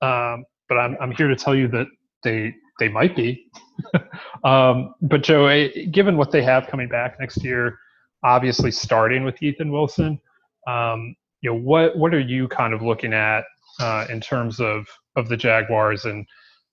um, 0.03 0.45
but 0.69 0.77
I'm 0.77 0.97
I'm 1.01 1.13
here 1.13 1.29
to 1.29 1.37
tell 1.37 1.55
you 1.55 1.69
that 1.69 1.87
they 2.23 2.55
they 2.79 2.89
might 2.89 3.17
be. 3.17 3.51
um, 4.45 4.95
but 5.03 5.23
Joe, 5.23 5.69
given 5.91 6.17
what 6.17 6.31
they 6.31 6.43
have 6.43 6.69
coming 6.69 6.89
back 6.89 7.19
next 7.19 7.43
year, 7.43 7.79
obviously 8.23 8.71
starting 8.71 9.25
with 9.25 9.43
Ethan 9.43 9.73
Wilson, 9.73 10.21
um, 10.67 11.15
you 11.43 11.51
know, 11.51 11.57
what 11.57 11.97
what 11.97 12.15
are 12.15 12.21
you 12.21 12.49
kind 12.49 12.75
of 12.75 12.83
looking 12.83 13.13
at 13.13 13.45
uh, 13.81 14.07
in 14.09 14.21
terms 14.21 14.61
of 14.61 14.87
of 15.17 15.29
the 15.29 15.37
Jaguars 15.37 16.05
and 16.05 16.27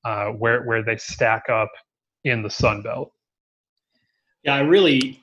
uh, 0.05 0.27
where 0.27 0.63
where 0.63 0.83
they 0.83 0.97
stack 0.97 1.49
up 1.49 1.69
in 2.23 2.41
the 2.41 2.49
Sun 2.49 2.81
Belt. 2.81 3.11
Yeah, 4.43 4.55
I 4.55 4.59
really, 4.61 5.21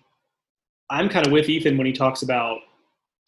I'm 0.88 1.08
kind 1.08 1.26
of 1.26 1.32
with 1.32 1.48
Ethan 1.48 1.76
when 1.76 1.86
he 1.86 1.92
talks 1.92 2.22
about 2.22 2.60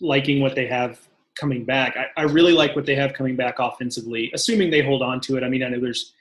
liking 0.00 0.40
what 0.40 0.54
they 0.54 0.66
have 0.66 1.00
coming 1.38 1.64
back. 1.64 1.96
I, 1.96 2.20
I 2.20 2.24
really 2.24 2.52
like 2.52 2.74
what 2.76 2.86
they 2.86 2.94
have 2.94 3.12
coming 3.12 3.36
back 3.36 3.58
offensively, 3.58 4.30
assuming 4.34 4.70
they 4.70 4.82
hold 4.82 5.02
on 5.02 5.20
to 5.22 5.36
it. 5.36 5.42
I 5.42 5.48
mean, 5.48 5.62
I 5.62 5.68
know 5.68 5.80
there's, 5.80 6.12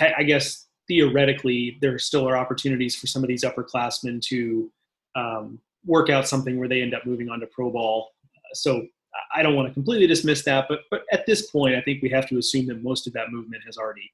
I 0.00 0.22
guess 0.22 0.66
theoretically, 0.86 1.78
there 1.80 1.98
still 1.98 2.28
are 2.28 2.36
opportunities 2.36 2.94
for 2.94 3.06
some 3.06 3.22
of 3.22 3.28
these 3.28 3.44
upperclassmen 3.44 4.22
to 4.22 4.70
um, 5.16 5.60
work 5.84 6.10
out 6.10 6.28
something 6.28 6.58
where 6.58 6.68
they 6.68 6.82
end 6.82 6.94
up 6.94 7.06
moving 7.06 7.28
on 7.28 7.40
to 7.40 7.46
pro 7.46 7.70
ball. 7.70 8.10
So 8.54 8.86
I 9.34 9.42
don't 9.42 9.54
want 9.54 9.68
to 9.68 9.74
completely 9.74 10.06
dismiss 10.06 10.44
that, 10.44 10.66
but 10.68 10.80
but 10.90 11.02
at 11.12 11.26
this 11.26 11.50
point, 11.50 11.74
I 11.74 11.80
think 11.80 12.02
we 12.02 12.08
have 12.10 12.28
to 12.28 12.38
assume 12.38 12.66
that 12.66 12.82
most 12.82 13.06
of 13.06 13.12
that 13.14 13.30
movement 13.30 13.62
has 13.66 13.76
already 13.76 14.10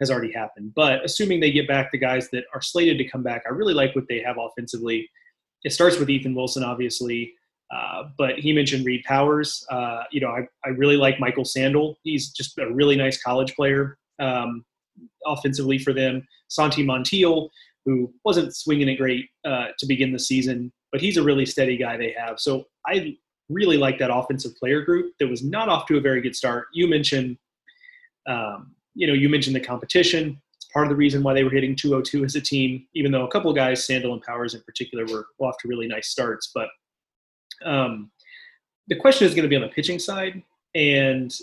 has 0.00 0.10
already 0.10 0.32
happened. 0.32 0.72
But 0.74 1.04
assuming 1.04 1.40
they 1.40 1.50
get 1.50 1.68
back 1.68 1.90
the 1.90 1.98
guys 1.98 2.30
that 2.30 2.44
are 2.54 2.62
slated 2.62 2.98
to 2.98 3.04
come 3.04 3.22
back, 3.22 3.42
I 3.46 3.50
really 3.50 3.74
like 3.74 3.94
what 3.94 4.06
they 4.08 4.20
have 4.20 4.36
offensively. 4.38 5.08
It 5.64 5.72
starts 5.72 5.98
with 5.98 6.08
Ethan 6.08 6.34
Wilson, 6.34 6.62
obviously, 6.62 7.34
uh, 7.74 8.04
but 8.16 8.38
he 8.38 8.52
mentioned 8.52 8.86
Reed 8.86 9.02
Powers. 9.04 9.64
Uh, 9.70 10.04
you 10.10 10.20
know, 10.20 10.28
I, 10.28 10.46
I 10.64 10.70
really 10.70 10.96
like 10.96 11.20
Michael 11.20 11.44
Sandle. 11.44 11.98
He's 12.04 12.30
just 12.30 12.56
a 12.58 12.72
really 12.72 12.96
nice 12.96 13.20
college 13.22 13.54
player 13.54 13.98
um, 14.20 14.64
offensively 15.26 15.78
for 15.78 15.92
them. 15.92 16.26
Santi 16.48 16.84
Montiel, 16.84 17.48
who 17.84 18.12
wasn't 18.24 18.54
swinging 18.54 18.88
it 18.88 18.96
great 18.96 19.26
uh, 19.44 19.66
to 19.78 19.86
begin 19.86 20.12
the 20.12 20.18
season, 20.18 20.72
but 20.92 21.00
he's 21.00 21.16
a 21.16 21.22
really 21.22 21.46
steady 21.46 21.76
guy 21.76 21.96
they 21.96 22.14
have. 22.16 22.40
So 22.40 22.64
I 22.86 23.16
really 23.48 23.76
like 23.76 23.98
that 23.98 24.14
offensive 24.14 24.54
player 24.56 24.82
group 24.82 25.12
that 25.20 25.28
was 25.28 25.42
not 25.42 25.68
off 25.68 25.86
to 25.86 25.96
a 25.96 26.00
very 26.00 26.20
good 26.20 26.36
start. 26.36 26.66
You 26.72 26.88
mentioned, 26.88 27.38
um, 28.26 28.74
you 28.94 29.06
know, 29.06 29.14
you 29.14 29.28
mentioned 29.28 29.56
the 29.56 29.60
competition. 29.60 30.40
It's 30.56 30.66
part 30.72 30.86
of 30.86 30.90
the 30.90 30.96
reason 30.96 31.22
why 31.22 31.34
they 31.34 31.44
were 31.44 31.50
hitting 31.50 31.74
202 31.74 32.24
as 32.24 32.34
a 32.34 32.40
team, 32.40 32.86
even 32.94 33.12
though 33.12 33.24
a 33.24 33.30
couple 33.30 33.50
of 33.50 33.56
guys, 33.56 33.84
Sandle 33.84 34.12
and 34.12 34.22
Powers 34.22 34.54
in 34.54 34.62
particular, 34.62 35.06
were 35.06 35.26
off 35.38 35.56
to 35.62 35.68
really 35.68 35.86
nice 35.86 36.08
starts. 36.08 36.50
But 36.54 36.68
um, 37.64 38.10
the 38.88 38.96
question 38.96 39.26
is 39.26 39.34
going 39.34 39.44
to 39.44 39.48
be 39.48 39.56
on 39.56 39.62
the 39.62 39.68
pitching 39.68 39.98
side, 39.98 40.42
and 40.74 41.34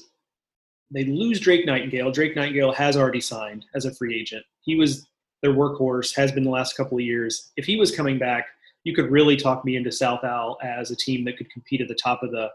they 0.92 1.06
lose 1.06 1.40
Drake 1.40 1.66
Nightingale. 1.66 2.12
Drake 2.12 2.36
Nightingale 2.36 2.72
has 2.74 2.98
already 2.98 3.22
signed 3.22 3.66
as 3.74 3.86
a 3.86 3.94
free 3.94 4.20
agent. 4.20 4.46
He 4.62 4.76
was 4.76 5.08
their 5.42 5.54
workhorse, 5.54 6.16
has 6.16 6.32
been 6.32 6.44
the 6.44 6.50
last 6.50 6.76
couple 6.76 6.98
of 6.98 7.04
years. 7.04 7.52
If 7.58 7.66
he 7.66 7.78
was 7.78 7.96
coming 7.96 8.18
back, 8.18 8.48
you 8.86 8.96
could 8.96 9.12
really 9.12 9.36
talk 9.36 9.66
me 9.66 9.76
into 9.76 9.92
South 9.92 10.24
Al 10.24 10.58
as 10.64 10.92
a 10.92 10.96
team 10.96 11.26
that 11.26 11.38
could 11.38 11.50
compete 11.50 11.82
at 11.82 11.90
the 11.90 11.96
top 11.96 12.24
of 12.24 12.32
the 12.32 12.50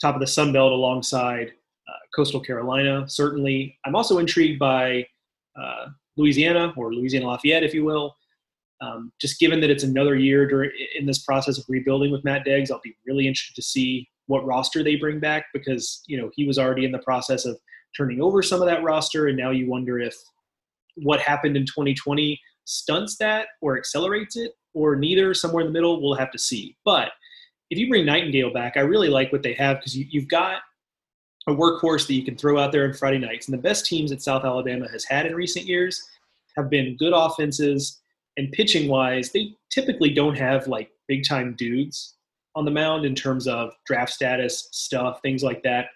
top 0.00 0.14
of 0.14 0.20
the 0.20 0.26
Sun 0.26 0.52
Belt 0.52 0.72
alongside 0.72 1.52
uh, 1.88 1.98
Coastal 2.14 2.40
Carolina. 2.40 3.08
Certainly, 3.08 3.78
I'm 3.84 3.94
also 3.94 4.18
intrigued 4.18 4.58
by 4.58 5.06
uh, 5.60 5.86
Louisiana 6.16 6.72
or 6.76 6.92
Louisiana 6.92 7.26
Lafayette, 7.26 7.62
if 7.62 7.74
you 7.74 7.84
will. 7.84 8.16
Um, 8.80 9.12
just 9.20 9.40
given 9.40 9.60
that 9.60 9.70
it's 9.70 9.82
another 9.82 10.14
year 10.14 10.46
during, 10.46 10.70
in 10.96 11.04
this 11.04 11.18
process 11.20 11.58
of 11.58 11.64
rebuilding 11.68 12.12
with 12.12 12.24
Matt 12.24 12.46
Deggs, 12.46 12.70
I'll 12.70 12.80
be 12.82 12.96
really 13.06 13.26
interested 13.26 13.56
to 13.56 13.62
see 13.62 14.08
what 14.26 14.46
roster 14.46 14.82
they 14.84 14.96
bring 14.96 15.18
back 15.20 15.46
because 15.52 16.02
you 16.06 16.20
know 16.20 16.30
he 16.34 16.46
was 16.46 16.58
already 16.58 16.84
in 16.84 16.92
the 16.92 16.98
process 17.00 17.44
of 17.44 17.58
turning 17.96 18.22
over 18.22 18.42
some 18.42 18.62
of 18.62 18.68
that 18.68 18.82
roster, 18.82 19.26
and 19.26 19.36
now 19.36 19.50
you 19.50 19.68
wonder 19.68 19.98
if 19.98 20.14
what 20.96 21.20
happened 21.20 21.56
in 21.56 21.64
2020 21.64 22.40
stunts 22.64 23.16
that 23.18 23.48
or 23.60 23.76
accelerates 23.76 24.36
it, 24.36 24.52
or 24.74 24.96
neither. 24.96 25.34
Somewhere 25.34 25.62
in 25.62 25.68
the 25.68 25.72
middle, 25.72 26.00
we'll 26.02 26.14
have 26.14 26.32
to 26.32 26.38
see. 26.38 26.76
But 26.84 27.10
if 27.70 27.78
you 27.78 27.88
bring 27.88 28.06
Nightingale 28.06 28.52
back, 28.52 28.76
I 28.76 28.80
really 28.80 29.08
like 29.08 29.32
what 29.32 29.42
they 29.42 29.54
have 29.54 29.78
because 29.78 29.96
you, 29.96 30.06
you've 30.08 30.28
got 30.28 30.60
a 31.46 31.52
workhorse 31.52 32.06
that 32.06 32.14
you 32.14 32.24
can 32.24 32.36
throw 32.36 32.58
out 32.58 32.72
there 32.72 32.84
on 32.84 32.92
Friday 32.92 33.18
nights. 33.18 33.48
And 33.48 33.56
the 33.56 33.62
best 33.62 33.86
teams 33.86 34.10
that 34.10 34.22
South 34.22 34.44
Alabama 34.44 34.88
has 34.90 35.04
had 35.04 35.26
in 35.26 35.34
recent 35.34 35.66
years 35.66 36.02
have 36.56 36.68
been 36.68 36.96
good 36.98 37.12
offenses 37.14 38.00
and 38.36 38.52
pitching 38.52 38.88
wise, 38.88 39.32
they 39.32 39.54
typically 39.70 40.12
don't 40.12 40.36
have 40.36 40.66
like 40.68 40.90
big 41.08 41.24
time 41.26 41.54
dudes 41.58 42.14
on 42.54 42.64
the 42.64 42.70
mound 42.70 43.04
in 43.04 43.14
terms 43.14 43.46
of 43.46 43.72
draft 43.86 44.12
status 44.12 44.68
stuff, 44.72 45.20
things 45.22 45.42
like 45.42 45.62
that. 45.62 45.86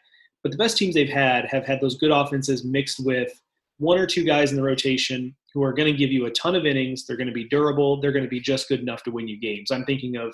But 0.42 0.52
the 0.52 0.58
best 0.58 0.76
teams 0.76 0.94
they've 0.94 1.08
had 1.08 1.46
have 1.46 1.64
had 1.64 1.80
those 1.80 1.96
good 1.96 2.10
offenses 2.10 2.64
mixed 2.64 3.04
with 3.04 3.41
one 3.82 3.98
or 3.98 4.06
two 4.06 4.22
guys 4.22 4.52
in 4.52 4.56
the 4.56 4.62
rotation 4.62 5.34
who 5.52 5.62
are 5.64 5.72
going 5.72 5.90
to 5.90 5.98
give 5.98 6.12
you 6.12 6.26
a 6.26 6.30
ton 6.30 6.54
of 6.54 6.64
innings. 6.64 7.04
They're 7.04 7.16
going 7.16 7.26
to 7.26 7.32
be 7.32 7.48
durable. 7.48 8.00
They're 8.00 8.12
going 8.12 8.24
to 8.24 8.30
be 8.30 8.40
just 8.40 8.68
good 8.68 8.78
enough 8.78 9.02
to 9.02 9.10
win 9.10 9.26
you 9.26 9.40
games. 9.40 9.72
I'm 9.72 9.84
thinking 9.84 10.16
of 10.16 10.32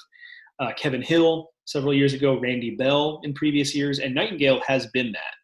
uh, 0.61 0.72
Kevin 0.76 1.01
Hill 1.01 1.49
several 1.64 1.94
years 1.94 2.12
ago, 2.12 2.38
Randy 2.38 2.76
Bell 2.76 3.20
in 3.24 3.32
previous 3.32 3.74
years, 3.74 4.01
and 4.01 4.14
Nightingale 4.14 4.61
has 4.66 4.86
been 4.88 5.12
that. 5.12 5.34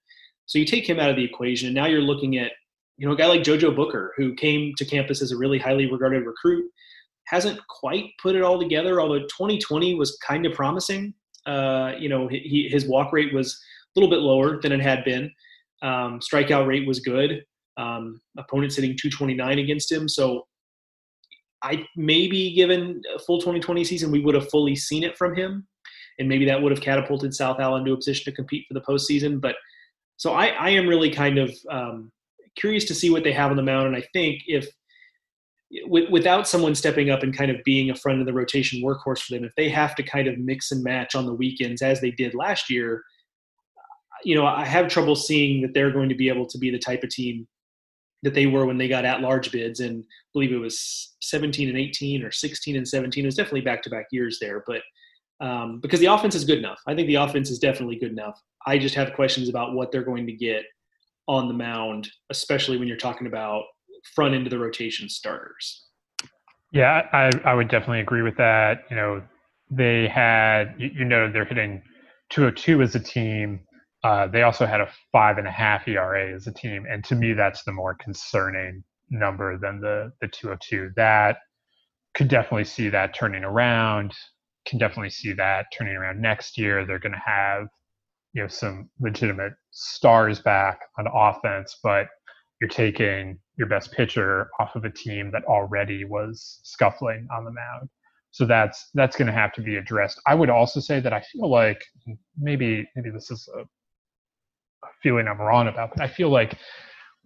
So 0.45 0.59
you 0.59 0.67
take 0.67 0.87
him 0.87 1.01
out 1.01 1.09
of 1.09 1.17
the 1.17 1.25
equation, 1.25 1.69
and 1.69 1.75
now 1.75 1.87
you're 1.87 2.03
looking 2.03 2.37
at 2.37 2.53
you 2.99 3.07
know 3.07 3.15
a 3.15 3.17
guy 3.17 3.27
like 3.27 3.41
JoJo 3.41 3.75
Booker, 3.75 4.13
who 4.19 4.35
came 4.35 4.75
to 4.77 4.85
campus 4.85 5.23
as 5.23 5.33
a 5.33 5.37
really 5.39 5.59
highly 5.59 5.91
regarded 5.91 6.27
recruit, 6.27 6.71
hasn't 7.29 7.59
quite 7.69 8.11
put 8.23 8.37
it 8.37 8.43
all 8.43 8.61
together. 8.61 9.01
Although 9.01 9.21
2020 9.21 9.95
was 9.95 10.19
kind 10.19 10.45
of 10.45 10.53
promising. 10.53 11.15
Uh, 11.47 11.93
you 11.99 12.11
know, 12.11 12.29
he, 12.29 12.69
his 12.71 12.87
walk 12.87 13.15
rate 13.15 13.33
was 13.33 13.59
a 13.97 13.99
little 13.99 14.15
bit 14.15 14.23
lower 14.23 14.61
than 14.61 14.73
it 14.73 14.81
had 14.81 15.05
been. 15.05 15.31
Um, 15.81 16.21
strikeout 16.21 16.67
rate 16.67 16.87
was 16.87 17.01
good. 17.01 17.43
Um, 17.77 18.21
opponents 18.39 18.77
hitting 18.77 18.97
229 18.97 19.59
against 19.59 19.91
him. 19.91 20.09
So 20.09 20.47
I 21.65 21.85
maybe 21.97 22.53
given 22.55 23.03
a 23.17 23.19
full 23.19 23.39
2020 23.39 23.85
season, 23.85 24.13
we 24.13 24.21
would 24.21 24.35
have 24.35 24.51
fully 24.51 24.77
seen 24.77 25.03
it 25.03 25.17
from 25.17 25.35
him, 25.35 25.67
and 26.19 26.29
maybe 26.29 26.45
that 26.45 26.61
would 26.61 26.71
have 26.71 26.83
catapulted 26.83 27.35
South 27.35 27.59
Al 27.59 27.77
into 27.77 27.93
a 27.93 27.97
position 27.97 28.25
to 28.27 28.37
compete 28.37 28.67
for 28.69 28.75
the 28.75 28.83
postseason. 28.83 29.41
But 29.41 29.57
so 30.17 30.35
I, 30.35 30.49
I 30.49 30.71
am 30.71 30.87
really 30.87 31.11
kind 31.11 31.39
of 31.39 31.53
um, 31.71 32.13
curious 32.55 32.85
to 32.85 32.95
see 32.95 33.11
what 33.11 33.25
they 33.25 33.33
have 33.33 33.51
on 33.51 33.57
the 33.57 33.63
mound, 33.63 33.87
and 33.87 33.97
I 33.97 34.05
think 34.13 34.43
if 34.47 34.69
w- 35.85 36.11
without 36.11 36.47
someone 36.47 36.75
stepping 36.75 37.11
up 37.11 37.23
and 37.23 37.37
kind 37.37 37.51
of 37.51 37.65
being 37.65 37.91
a 37.91 37.97
friend 37.97 38.21
of 38.21 38.27
the 38.27 38.33
rotation 38.35 38.83
workhorse 38.83 39.21
for 39.21 39.35
them, 39.35 39.45
if 39.45 39.55
they 39.57 39.71
have 39.71 39.95
to 39.97 40.03
kind 40.03 40.29
of 40.29 40.39
mix 40.39 40.71
and 40.71 40.85
match 40.85 41.15
on 41.15 41.25
the 41.25 41.35
weekends 41.35 41.81
as 41.81 42.01
they 42.01 42.11
did 42.11 42.35
last 42.35 42.69
year, 42.69 43.03
you 44.23 44.35
know, 44.35 44.47
I 44.47 44.67
have 44.67 44.89
trouble 44.89 45.17
seeing 45.17 45.63
that 45.63 45.73
they're 45.73 45.91
going 45.91 46.11
to 46.11 46.15
be 46.15 46.29
able 46.29 46.47
to 46.47 46.59
be 46.59 46.71
the 46.71 46.79
type 46.79 47.03
of 47.03 47.11
team 47.11 47.47
that 48.25 48.35
they 48.35 48.47
were 48.47 48.67
when 48.67 48.79
they 48.79 48.89
got 48.89 49.05
at 49.05 49.21
large 49.21 49.53
bids 49.53 49.81
and 49.81 50.03
I 50.03 50.07
believe 50.33 50.53
it 50.53 50.57
was 50.57 51.15
17 51.21 51.69
and 51.69 51.79
18 51.79 52.25
or 52.25 52.33
16 52.33 52.77
and 52.77 52.89
17 52.89 53.23
it 53.23 53.27
was 53.27 53.37
definitely 53.37 53.61
back 53.61 53.83
to 53.83 53.91
back 53.91 54.07
years 54.11 54.39
there 54.41 54.65
but 54.67 54.83
um, 55.41 55.81
because 55.81 56.01
the 56.01 56.07
offense 56.07 56.35
is 56.35 56.45
good 56.45 56.59
enough. 56.59 56.81
I 56.87 56.95
think 56.95 57.09
the 57.09 57.17
offense 57.17 57.51
is 57.51 57.59
definitely 57.59 57.97
good 57.97 58.13
enough. 58.13 58.41
I 58.67 58.79
just 58.79 58.95
have 58.95 59.13
questions 59.15 59.49
about 59.49 59.75
what 59.75 59.91
they're 59.93 60.05
going 60.05 60.27
to 60.27 60.33
get 60.33 60.63
on 61.27 61.49
the 61.49 61.55
mound 61.55 62.09
especially 62.31 62.79
when 62.79 62.89
you're 62.89 62.97
talking 62.97 63.27
about 63.27 63.65
front 64.15 64.35
end 64.35 64.47
of 64.47 64.51
the 64.51 64.59
rotation 64.59 65.09
starters. 65.09 65.87
Yeah 66.73 67.07
i, 67.13 67.31
I 67.45 67.55
would 67.55 67.69
definitely 67.69 68.01
agree 68.01 68.23
with 68.23 68.37
that. 68.39 68.85
You 68.91 68.97
know 68.97 69.23
they 69.71 70.09
had 70.09 70.75
you, 70.79 70.91
you 70.95 71.05
know 71.05 71.31
they're 71.31 71.45
hitting 71.45 71.83
202 72.31 72.83
as 72.83 72.95
a 72.95 73.01
team 73.01 73.61
uh, 74.05 74.27
they 74.27 74.43
also 74.43 74.67
had 74.67 74.83
a 74.83 74.89
five 75.13 75.39
and 75.39 75.49
a 75.49 75.51
half 75.51 75.89
ERA 75.89 76.35
as 76.35 76.47
a 76.47 76.53
team, 76.53 76.85
and 76.89 77.03
to 77.05 77.17
me, 77.17 77.33
that's 77.33 77.65
the 77.65 77.73
more 77.73 77.95
concerning 77.95 78.85
number 79.11 79.59
than 79.59 79.81
the 79.81 80.13
the 80.21 80.29
202. 80.29 80.91
That 80.95 81.39
could 82.15 82.29
definitely 82.29 82.65
see 82.65 82.91
that 82.91 83.15
turning 83.15 83.45
around. 83.45 84.13
Can 84.67 84.79
definitely 84.79 85.11
see 85.11 85.33
that 85.33 85.67
turning 85.77 85.97
around 85.97 86.21
next 86.21 86.59
year. 86.59 86.85
They're 86.85 86.99
going 86.99 87.13
to 87.13 87.23
have 87.25 87.67
you 88.35 88.43
know 88.43 88.49
some 88.49 88.91
legitimate 89.01 89.55
stars 89.71 90.39
back 90.39 90.81
on 90.99 91.07
offense, 91.07 91.79
but 91.83 92.09
you're 92.61 92.69
taking 92.69 93.39
your 93.57 93.69
best 93.69 93.91
pitcher 93.93 94.51
off 94.61 94.77
of 94.77 94.85
a 94.85 94.91
team 94.91 95.31
that 95.33 95.45
already 95.45 96.05
was 96.05 96.61
scuffling 96.63 97.27
on 97.35 97.45
the 97.45 97.53
mound. 97.53 97.89
So 98.33 98.45
that's 98.45 98.91
that's 98.93 99.17
going 99.17 99.29
to 99.29 99.33
have 99.33 99.55
to 99.55 99.63
be 99.63 99.77
addressed. 99.77 100.21
I 100.27 100.35
would 100.35 100.51
also 100.51 100.81
say 100.81 101.01
that 101.01 101.15
I 101.15 101.23
feel 101.33 101.49
like 101.49 101.83
maybe 102.39 102.87
maybe 102.95 103.11
this 103.11 103.31
is 103.31 103.49
a 103.57 103.65
feeling 105.05 105.29
I'm 105.29 105.41
wrong 105.41 105.69
about, 105.69 105.91
but 105.95 106.03
I 106.03 106.09
feel 106.09 106.31
like 106.31 106.59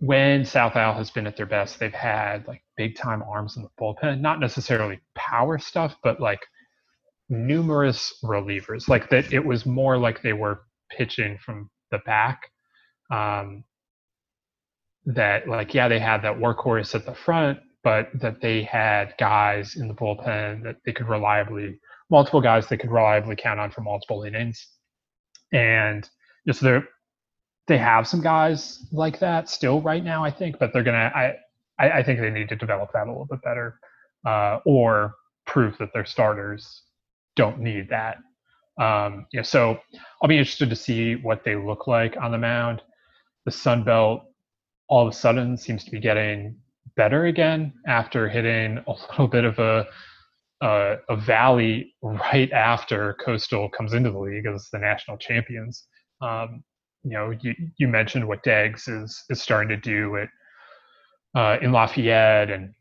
when 0.01 0.45
South 0.45 0.77
Al 0.77 0.95
has 0.95 1.11
been 1.11 1.27
at 1.29 1.37
their 1.39 1.47
best, 1.47 1.79
they've 1.79 1.95
had 1.95 2.47
like 2.49 2.63
big 2.77 2.97
time 2.97 3.23
arms 3.23 3.57
in 3.57 3.63
the 3.63 3.71
bullpen, 3.81 4.21
not 4.21 4.41
necessarily 4.41 5.01
power 5.15 5.59
stuff, 5.59 5.97
but 6.03 6.21
like 6.21 6.41
numerous 7.31 8.15
relievers. 8.25 8.89
Like 8.89 9.11
that, 9.11 9.33
it 9.33 9.45
was 9.45 9.67
more 9.67 9.97
like 9.97 10.23
they 10.23 10.35
were 10.35 10.63
pitching 10.91 11.39
from 11.39 11.71
the 11.93 12.01
back. 12.05 12.51
Um, 13.11 13.65
that 15.07 15.49
like 15.49 15.73
yeah, 15.75 15.89
they 15.89 16.01
had 16.01 16.23
that 16.23 16.37
workhorse 16.39 16.95
at 16.95 17.07
the 17.07 17.15
front, 17.15 17.61
but 17.85 18.11
that 18.15 18.41
they 18.43 18.63
had 18.65 19.15
guys 19.19 19.77
in 19.77 19.89
the 19.89 19.95
bullpen 19.95 20.65
that 20.65 20.77
they 20.85 20.93
could 20.93 21.09
reliably, 21.09 21.81
multiple 22.11 22.43
guys 22.43 22.69
they 22.69 22.77
could 22.77 22.91
reliably 22.91 23.37
count 23.37 23.61
on 23.61 23.71
for 23.71 23.81
multiple 23.83 24.25
innings, 24.25 24.69
and 25.53 26.09
just 26.47 26.61
they're 26.61 26.87
they 27.69 27.79
have 27.79 28.09
some 28.09 28.21
guys 28.23 28.85
like 28.93 29.21
that 29.21 29.49
still 29.49 29.81
right 29.83 30.03
now, 30.03 30.25
I 30.25 30.31
think, 30.31 30.59
but 30.59 30.73
they're 30.73 30.83
gonna. 30.83 31.13
I 31.15 31.37
I, 31.79 31.99
I 31.99 32.03
think 32.03 32.21
they 32.21 32.31
need 32.31 32.49
to 32.49 32.57
develop 32.57 32.93
that 32.95 33.07
a 33.07 33.11
little 33.11 33.27
bit 33.27 33.43
better, 33.43 33.79
uh, 34.27 34.59
or 34.65 35.15
prove 35.47 35.79
that 35.79 35.93
their 35.95 36.07
starters 36.07 36.83
don't 37.37 37.61
need 37.61 37.89
that. 37.91 38.19
Um, 38.81 39.27
yeah, 39.33 39.43
so 39.43 39.79
I'll 40.23 40.29
be 40.29 40.39
interested 40.39 40.71
to 40.71 40.77
see 40.77 41.17
what 41.17 41.45
they 41.45 41.57
look 41.57 41.87
like 41.87 42.17
on 42.21 42.33
the 42.33 42.39
mound. 42.39 42.83
The 43.45 43.51
Sun 43.53 43.85
Belt 43.85 44.23
all 44.89 45.07
of 45.07 45.13
a 45.13 45.17
sudden 45.17 45.57
seems 45.57 45.85
to 45.85 45.91
be 45.91 46.01
getting 46.01 46.57
better 46.97 47.27
again 47.27 47.73
after 47.87 48.29
hitting 48.29 48.79
a 48.87 48.93
little 49.11 49.29
bit 49.29 49.45
of 49.45 49.59
a 49.59 49.87
a, 50.61 50.97
a 51.09 51.17
valley 51.17 51.95
right 52.03 52.51
after 52.53 53.17
Coastal 53.25 53.69
comes 53.69 53.93
into 53.93 54.11
the 54.11 54.19
league 54.19 54.47
as 54.47 54.69
the 54.73 54.79
national 54.79 55.19
champions. 55.19 55.85
Um, 56.21 56.65
you 57.09 57.15
know, 57.15 57.31
you, 57.41 57.55
you 57.79 57.89
mentioned 57.89 58.29
what 58.29 58.45
Deggs 58.45 58.87
is 58.87 59.25
is 59.31 59.41
starting 59.41 59.71
to 59.71 59.79
do 59.79 60.19
at 60.19 60.29
uh, 61.35 61.57
in 61.63 61.73
Lafayette, 61.73 62.51
and 62.51 62.75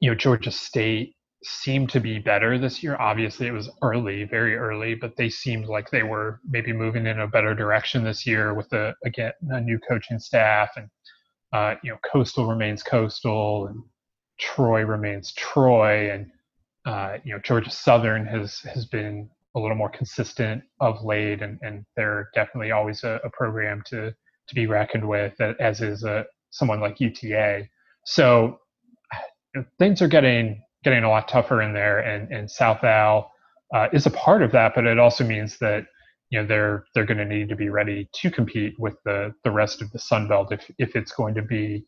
you 0.00 0.10
know 0.10 0.16
Georgia 0.16 0.50
State 0.50 1.14
seemed 1.44 1.90
to 1.90 2.00
be 2.00 2.18
better 2.18 2.58
this 2.58 2.82
year. 2.82 2.96
Obviously, 2.98 3.46
it 3.46 3.52
was 3.52 3.70
early, 3.82 4.24
very 4.24 4.56
early, 4.56 4.96
but 4.96 5.16
they 5.16 5.28
seemed 5.28 5.66
like 5.66 5.90
they 5.90 6.02
were 6.02 6.40
maybe 6.48 6.72
moving 6.72 7.06
in 7.06 7.20
a 7.20 7.28
better 7.28 7.54
direction 7.54 8.02
this 8.02 8.26
year 8.26 8.52
with 8.52 8.72
a 8.72 8.96
again 9.04 9.32
a 9.50 9.60
new 9.60 9.78
coaching 9.88 10.18
staff, 10.18 10.70
and 10.76 10.88
uh, 11.52 11.76
you 11.84 11.92
know 11.92 11.98
Coastal 12.10 12.48
remains 12.48 12.82
Coastal, 12.82 13.68
and 13.68 13.80
Troy 14.40 14.82
remains 14.82 15.32
Troy, 15.34 16.10
and 16.10 16.32
uh, 16.84 17.18
you 17.22 17.32
know 17.32 17.38
Georgia 17.38 17.70
Southern 17.70 18.26
has 18.26 18.58
has 18.62 18.86
been 18.86 19.30
a 19.56 19.60
little 19.60 19.76
more 19.76 19.90
consistent 19.90 20.62
of 20.80 21.02
late, 21.04 21.42
and, 21.42 21.58
and 21.62 21.84
they're 21.96 22.28
definitely 22.34 22.70
always 22.70 23.02
a, 23.04 23.20
a 23.24 23.30
program 23.30 23.82
to 23.86 24.14
to 24.48 24.54
be 24.54 24.66
reckoned 24.66 25.08
with, 25.08 25.40
as 25.60 25.80
is 25.80 26.02
a, 26.02 26.26
someone 26.50 26.80
like 26.80 26.98
UTA. 26.98 27.68
So 28.04 28.58
things 29.78 30.02
are 30.02 30.08
getting 30.08 30.62
getting 30.82 31.04
a 31.04 31.10
lot 31.10 31.28
tougher 31.28 31.62
in 31.62 31.72
there, 31.72 32.00
and, 32.00 32.30
and 32.32 32.50
South 32.50 32.82
Al 32.84 33.30
uh, 33.74 33.88
is 33.92 34.06
a 34.06 34.10
part 34.10 34.42
of 34.42 34.52
that, 34.52 34.74
but 34.74 34.86
it 34.86 34.98
also 34.98 35.24
means 35.24 35.58
that 35.58 35.84
you 36.30 36.40
know 36.40 36.46
they're 36.46 36.84
they're 36.94 37.06
going 37.06 37.18
to 37.18 37.24
need 37.24 37.48
to 37.48 37.56
be 37.56 37.68
ready 37.68 38.08
to 38.14 38.30
compete 38.30 38.74
with 38.78 38.94
the 39.04 39.32
the 39.44 39.50
rest 39.50 39.82
of 39.82 39.90
the 39.92 39.98
Sun 39.98 40.28
Belt 40.28 40.52
if 40.52 40.70
if 40.78 40.96
it's 40.96 41.12
going 41.12 41.34
to 41.34 41.42
be 41.42 41.84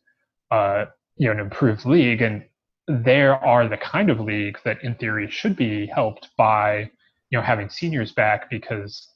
uh, 0.51 0.85
you 1.17 1.27
know 1.27 1.33
an 1.33 1.39
improved 1.39 1.85
league, 1.85 2.21
and 2.21 2.43
there 2.87 3.35
are 3.35 3.67
the 3.67 3.77
kind 3.77 4.09
of 4.09 4.19
league 4.19 4.57
that 4.65 4.83
in 4.83 4.95
theory 4.95 5.29
should 5.29 5.55
be 5.55 5.87
helped 5.87 6.29
by 6.37 6.89
you 7.33 7.39
know 7.39 7.43
having 7.43 7.67
seniors 7.67 8.11
back 8.11 8.47
because 8.51 9.09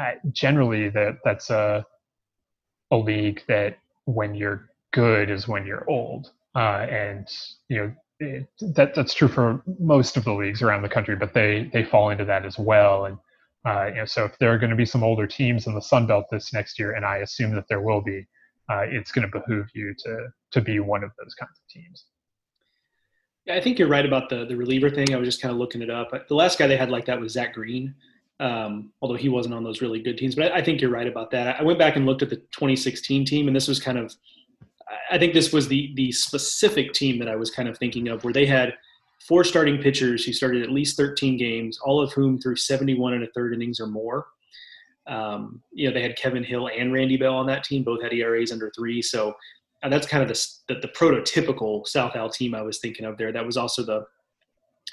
uh, 0.00 0.10
generally 0.32 0.88
that 0.88 1.18
that's 1.24 1.48
a 1.48 1.86
a 2.90 2.96
league 2.96 3.40
that 3.46 3.78
when 4.06 4.34
you're 4.34 4.68
good 4.92 5.30
is 5.30 5.46
when 5.46 5.64
you're 5.64 5.88
old 5.88 6.32
uh, 6.56 6.86
and 6.90 7.28
you 7.68 7.78
know 7.78 7.92
it, 8.18 8.48
that 8.74 8.94
that's 8.94 9.14
true 9.14 9.28
for 9.28 9.62
most 9.78 10.16
of 10.16 10.24
the 10.24 10.32
leagues 10.32 10.62
around 10.62 10.82
the 10.82 10.88
country, 10.88 11.16
but 11.16 11.34
they 11.34 11.70
they 11.72 11.84
fall 11.84 12.10
into 12.10 12.24
that 12.24 12.44
as 12.44 12.58
well. 12.58 13.06
And 13.06 13.18
uh, 13.66 13.86
you 13.86 14.00
know, 14.00 14.04
so 14.04 14.24
if 14.24 14.38
there 14.38 14.52
are 14.52 14.58
going 14.58 14.70
to 14.70 14.76
be 14.76 14.86
some 14.86 15.04
older 15.04 15.26
teams 15.26 15.66
in 15.66 15.74
the 15.74 15.82
Sun 15.82 16.06
Belt 16.06 16.26
this 16.30 16.52
next 16.52 16.78
year, 16.78 16.92
and 16.92 17.04
I 17.04 17.18
assume 17.18 17.54
that 17.54 17.68
there 17.68 17.80
will 17.80 18.02
be, 18.02 18.26
uh, 18.70 18.84
it's 18.88 19.12
going 19.12 19.28
to 19.28 19.40
behoove 19.40 19.68
you 19.74 19.94
to 19.98 20.28
to 20.52 20.60
be 20.60 20.80
one 20.80 21.04
of 21.04 21.10
those 21.18 21.34
kinds 21.34 21.58
of 21.58 21.68
teams. 21.68 22.04
Yeah, 23.46 23.56
I 23.56 23.60
think 23.60 23.78
you're 23.78 23.88
right 23.88 24.06
about 24.06 24.28
the 24.28 24.44
the 24.44 24.56
reliever 24.56 24.90
thing. 24.90 25.14
I 25.14 25.18
was 25.18 25.28
just 25.28 25.42
kind 25.42 25.52
of 25.52 25.58
looking 25.58 25.82
it 25.82 25.90
up. 25.90 26.10
The 26.28 26.34
last 26.34 26.58
guy 26.58 26.66
they 26.66 26.76
had 26.76 26.90
like 26.90 27.06
that 27.06 27.20
was 27.20 27.32
Zach 27.32 27.54
Green, 27.54 27.94
um, 28.40 28.92
although 29.00 29.16
he 29.16 29.28
wasn't 29.28 29.54
on 29.54 29.64
those 29.64 29.80
really 29.80 30.00
good 30.00 30.16
teams. 30.16 30.34
But 30.34 30.52
I, 30.52 30.58
I 30.58 30.64
think 30.64 30.80
you're 30.80 30.90
right 30.90 31.08
about 31.08 31.30
that. 31.32 31.58
I 31.58 31.62
went 31.62 31.78
back 31.78 31.96
and 31.96 32.06
looked 32.06 32.22
at 32.22 32.30
the 32.30 32.36
2016 32.36 33.24
team, 33.24 33.48
and 33.48 33.56
this 33.56 33.68
was 33.68 33.80
kind 33.80 33.98
of 33.98 34.14
I 35.10 35.18
think 35.18 35.34
this 35.34 35.52
was 35.52 35.68
the 35.68 35.92
the 35.94 36.12
specific 36.12 36.92
team 36.92 37.18
that 37.18 37.28
I 37.28 37.36
was 37.36 37.50
kind 37.50 37.68
of 37.68 37.78
thinking 37.78 38.08
of, 38.08 38.24
where 38.24 38.32
they 38.32 38.46
had 38.46 38.74
four 39.26 39.44
starting 39.44 39.80
pitchers 39.80 40.24
who 40.24 40.32
started 40.32 40.62
at 40.62 40.70
least 40.70 40.96
13 40.96 41.36
games, 41.36 41.78
all 41.84 42.00
of 42.00 42.12
whom 42.12 42.40
threw 42.40 42.56
71 42.56 43.14
and 43.14 43.24
a 43.24 43.28
third 43.28 43.54
innings 43.54 43.78
or 43.78 43.86
more. 43.86 44.26
Um, 45.06 45.62
you 45.72 45.86
know, 45.88 45.94
they 45.94 46.02
had 46.02 46.16
Kevin 46.16 46.42
Hill 46.44 46.68
and 46.68 46.92
Randy 46.92 47.16
Bell 47.16 47.36
on 47.36 47.46
that 47.46 47.64
team, 47.64 47.84
both 47.84 48.02
had 48.02 48.12
ERAs 48.12 48.52
under 48.52 48.70
three. 48.70 49.02
So 49.02 49.34
uh, 49.82 49.88
that's 49.88 50.06
kind 50.06 50.22
of 50.22 50.28
the, 50.28 50.48
the, 50.68 50.80
the 50.80 50.88
prototypical 50.88 51.86
South 51.86 52.16
Al 52.16 52.30
team 52.30 52.54
I 52.54 52.62
was 52.62 52.78
thinking 52.78 53.06
of 53.06 53.18
there. 53.18 53.32
That 53.32 53.46
was 53.46 53.56
also 53.56 53.82
the 53.84 54.04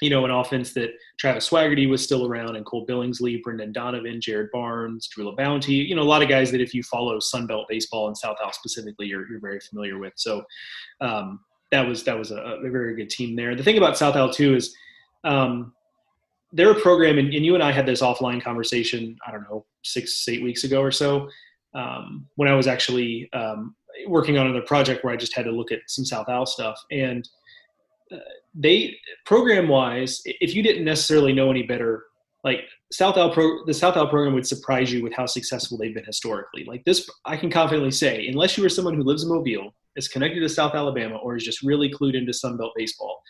you 0.00 0.08
know, 0.08 0.24
an 0.24 0.30
offense 0.30 0.72
that 0.72 0.90
Travis 1.18 1.48
Swaggerty 1.48 1.88
was 1.88 2.02
still 2.02 2.26
around 2.26 2.56
and 2.56 2.64
Cole 2.64 2.86
Billingsley, 2.86 3.42
Brendan 3.42 3.72
Donovan, 3.72 4.20
Jared 4.20 4.50
Barnes, 4.50 5.06
Drew 5.08 5.34
Bounty, 5.36 5.74
you 5.74 5.94
know, 5.94 6.02
a 6.02 6.04
lot 6.04 6.22
of 6.22 6.28
guys 6.28 6.50
that 6.52 6.60
if 6.60 6.72
you 6.72 6.82
follow 6.82 7.18
Sunbelt 7.18 7.66
baseball 7.68 8.06
and 8.06 8.16
South 8.16 8.36
Al 8.42 8.52
specifically, 8.52 9.06
you're, 9.06 9.28
you're 9.28 9.40
very 9.40 9.60
familiar 9.60 9.98
with. 9.98 10.14
So 10.16 10.42
um, 11.00 11.40
that 11.70 11.86
was, 11.86 12.02
that 12.04 12.18
was 12.18 12.30
a, 12.30 12.36
a, 12.36 12.70
very 12.70 12.96
good 12.96 13.10
team 13.10 13.36
there. 13.36 13.54
The 13.54 13.62
thing 13.62 13.76
about 13.78 13.98
South 13.98 14.16
Al 14.16 14.32
too 14.32 14.54
is 14.54 14.74
um, 15.24 15.74
they're 16.52 16.72
a 16.72 16.80
program 16.80 17.18
and, 17.18 17.32
and, 17.34 17.44
you 17.44 17.54
and 17.54 17.62
I 17.62 17.70
had 17.70 17.84
this 17.84 18.00
offline 18.00 18.42
conversation, 18.42 19.18
I 19.26 19.30
don't 19.30 19.42
know, 19.42 19.66
six, 19.82 20.26
eight 20.28 20.42
weeks 20.42 20.64
ago 20.64 20.80
or 20.80 20.90
so 20.90 21.28
um, 21.74 22.26
when 22.36 22.48
I 22.48 22.54
was 22.54 22.66
actually 22.66 23.30
um, 23.32 23.74
working 24.06 24.38
on 24.38 24.46
another 24.46 24.64
project 24.64 25.04
where 25.04 25.12
I 25.12 25.16
just 25.16 25.34
had 25.34 25.44
to 25.44 25.50
look 25.50 25.72
at 25.72 25.80
some 25.86 26.04
South 26.04 26.28
Al 26.28 26.46
stuff. 26.46 26.80
And 26.90 27.28
uh, 28.12 28.18
they 28.54 28.96
program 29.26 29.68
wise, 29.68 30.20
if 30.24 30.54
you 30.54 30.62
didn't 30.62 30.84
necessarily 30.84 31.32
know 31.32 31.50
any 31.50 31.62
better, 31.62 32.04
like 32.42 32.62
South 32.92 33.16
Al 33.16 33.32
pro, 33.32 33.64
the 33.66 33.74
South 33.74 33.96
Al 33.96 34.08
program 34.08 34.34
would 34.34 34.46
surprise 34.46 34.92
you 34.92 35.02
with 35.02 35.12
how 35.12 35.26
successful 35.26 35.78
they've 35.78 35.94
been 35.94 36.04
historically. 36.04 36.64
Like 36.64 36.84
this, 36.84 37.08
I 37.24 37.36
can 37.36 37.50
confidently 37.50 37.92
say, 37.92 38.26
unless 38.26 38.56
you 38.56 38.64
are 38.64 38.70
someone 38.70 38.94
who 38.94 39.02
lives 39.02 39.22
in 39.22 39.28
Mobile, 39.28 39.74
is 39.96 40.08
connected 40.08 40.40
to 40.40 40.48
South 40.48 40.74
Alabama, 40.74 41.16
or 41.16 41.36
is 41.36 41.44
just 41.44 41.62
really 41.62 41.90
clued 41.90 42.14
into 42.14 42.32
Sunbelt 42.32 42.70
baseball, 42.76 43.20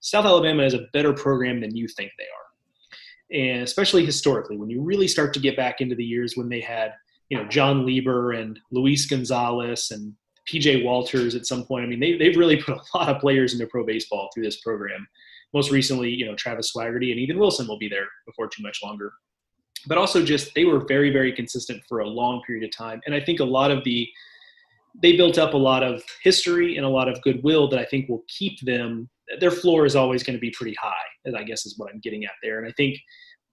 South 0.00 0.24
Alabama 0.24 0.62
is 0.62 0.74
a 0.74 0.86
better 0.92 1.12
program 1.12 1.60
than 1.60 1.76
you 1.76 1.88
think 1.88 2.10
they 2.18 2.24
are. 2.24 3.48
And 3.52 3.62
especially 3.62 4.04
historically, 4.04 4.56
when 4.56 4.70
you 4.70 4.82
really 4.82 5.08
start 5.08 5.34
to 5.34 5.40
get 5.40 5.56
back 5.56 5.80
into 5.80 5.94
the 5.94 6.04
years 6.04 6.34
when 6.36 6.48
they 6.48 6.60
had, 6.60 6.92
you 7.28 7.36
know, 7.36 7.48
Jon 7.48 7.84
Lieber 7.84 8.32
and 8.32 8.58
Luis 8.70 9.06
Gonzalez 9.06 9.90
and 9.90 10.14
PJ 10.50 10.84
Walters 10.84 11.34
at 11.34 11.46
some 11.46 11.64
point. 11.64 11.84
I 11.84 11.88
mean, 11.88 12.00
they, 12.00 12.16
they've 12.16 12.36
really 12.36 12.56
put 12.62 12.76
a 12.76 12.98
lot 12.98 13.08
of 13.08 13.20
players 13.20 13.52
into 13.52 13.66
pro 13.66 13.84
baseball 13.84 14.30
through 14.32 14.44
this 14.44 14.60
program. 14.60 15.06
Most 15.54 15.70
recently, 15.70 16.10
you 16.10 16.26
know, 16.26 16.34
Travis 16.34 16.72
Swaggerty 16.72 17.10
and 17.10 17.20
Ethan 17.20 17.38
Wilson 17.38 17.66
will 17.66 17.78
be 17.78 17.88
there 17.88 18.06
before 18.26 18.48
too 18.48 18.62
much 18.62 18.80
longer. 18.82 19.12
But 19.86 19.98
also 19.98 20.24
just 20.24 20.54
they 20.54 20.64
were 20.64 20.84
very, 20.86 21.12
very 21.12 21.32
consistent 21.32 21.82
for 21.88 22.00
a 22.00 22.08
long 22.08 22.42
period 22.46 22.64
of 22.64 22.76
time. 22.76 23.00
And 23.06 23.14
I 23.14 23.20
think 23.20 23.40
a 23.40 23.44
lot 23.44 23.70
of 23.70 23.84
the 23.84 24.08
they 25.02 25.14
built 25.14 25.36
up 25.36 25.52
a 25.52 25.58
lot 25.58 25.82
of 25.82 26.02
history 26.22 26.78
and 26.78 26.86
a 26.86 26.88
lot 26.88 27.06
of 27.06 27.20
goodwill 27.20 27.68
that 27.68 27.78
I 27.78 27.84
think 27.84 28.08
will 28.08 28.24
keep 28.28 28.58
them 28.62 29.10
their 29.40 29.50
floor 29.50 29.84
is 29.84 29.96
always 29.96 30.22
going 30.22 30.36
to 30.36 30.40
be 30.40 30.50
pretty 30.50 30.74
high, 30.80 31.36
I 31.36 31.42
guess 31.42 31.66
is 31.66 31.78
what 31.78 31.90
I'm 31.92 32.00
getting 32.00 32.24
at 32.24 32.32
there. 32.42 32.58
And 32.58 32.68
I 32.68 32.72
think 32.76 32.98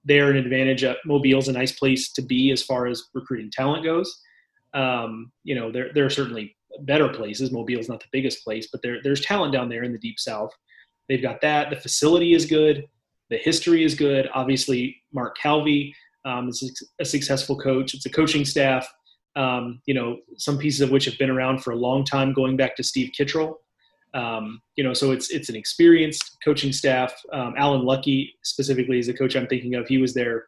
they're 0.05 0.29
an 0.29 0.37
advantage. 0.37 0.85
Mobile's 1.05 1.47
a 1.47 1.53
nice 1.53 1.71
place 1.71 2.11
to 2.13 2.21
be 2.21 2.51
as 2.51 2.63
far 2.63 2.87
as 2.87 3.03
recruiting 3.13 3.51
talent 3.51 3.83
goes. 3.83 4.21
Um, 4.73 5.31
you 5.43 5.55
know, 5.55 5.71
there, 5.71 5.91
there 5.93 6.05
are 6.05 6.09
certainly 6.09 6.55
better 6.81 7.09
places. 7.09 7.51
Mobile's 7.51 7.89
not 7.89 7.99
the 7.99 8.07
biggest 8.11 8.43
place, 8.43 8.67
but 8.71 8.81
there, 8.81 8.97
there's 9.03 9.21
talent 9.21 9.53
down 9.53 9.69
there 9.69 9.83
in 9.83 9.91
the 9.91 9.99
deep 9.99 10.19
south. 10.19 10.51
They've 11.07 11.21
got 11.21 11.41
that. 11.41 11.69
The 11.69 11.75
facility 11.75 12.33
is 12.33 12.45
good. 12.45 12.85
The 13.29 13.37
history 13.37 13.83
is 13.83 13.95
good. 13.95 14.29
Obviously, 14.33 15.01
Mark 15.13 15.37
Calvi 15.37 15.95
um, 16.25 16.49
is 16.49 16.87
a 16.99 17.05
successful 17.05 17.57
coach. 17.57 17.93
It's 17.93 18.05
a 18.05 18.09
coaching 18.09 18.45
staff, 18.45 18.87
um, 19.35 19.81
you 19.85 19.93
know, 19.93 20.17
some 20.37 20.57
pieces 20.57 20.81
of 20.81 20.91
which 20.91 21.05
have 21.05 21.17
been 21.17 21.29
around 21.29 21.63
for 21.63 21.71
a 21.71 21.75
long 21.75 22.03
time, 22.03 22.33
going 22.33 22.57
back 22.57 22.75
to 22.77 22.83
Steve 22.83 23.11
Kittrell. 23.17 23.55
Um, 24.13 24.61
you 24.75 24.83
know, 24.83 24.93
so 24.93 25.11
it's 25.11 25.31
it's 25.31 25.49
an 25.49 25.55
experienced 25.55 26.37
coaching 26.43 26.71
staff. 26.71 27.13
Um, 27.31 27.55
Alan 27.57 27.83
Lucky 27.83 28.35
specifically 28.43 28.99
is 28.99 29.07
the 29.07 29.13
coach 29.13 29.35
I'm 29.35 29.47
thinking 29.47 29.75
of. 29.75 29.87
He 29.87 29.97
was 29.97 30.13
there. 30.13 30.45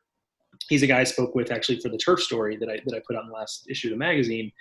He's 0.70 0.84
a 0.84 0.88
guy 0.88 1.01
I 1.01 1.03
spoke 1.03 1.36
with 1.36 1.51
actually 1.51 1.80
for 1.80 1.89
the 1.89 1.97
turf 1.97 2.22
story 2.22 2.57
that 2.57 2.70
I 2.70 2.80
that 2.86 2.95
I 2.95 3.01
put 3.07 3.16
on 3.16 3.28
the 3.28 3.34
last 3.34 3.68
issue 3.70 3.88
of 3.88 3.91
the 3.91 3.97
magazine 3.97 4.51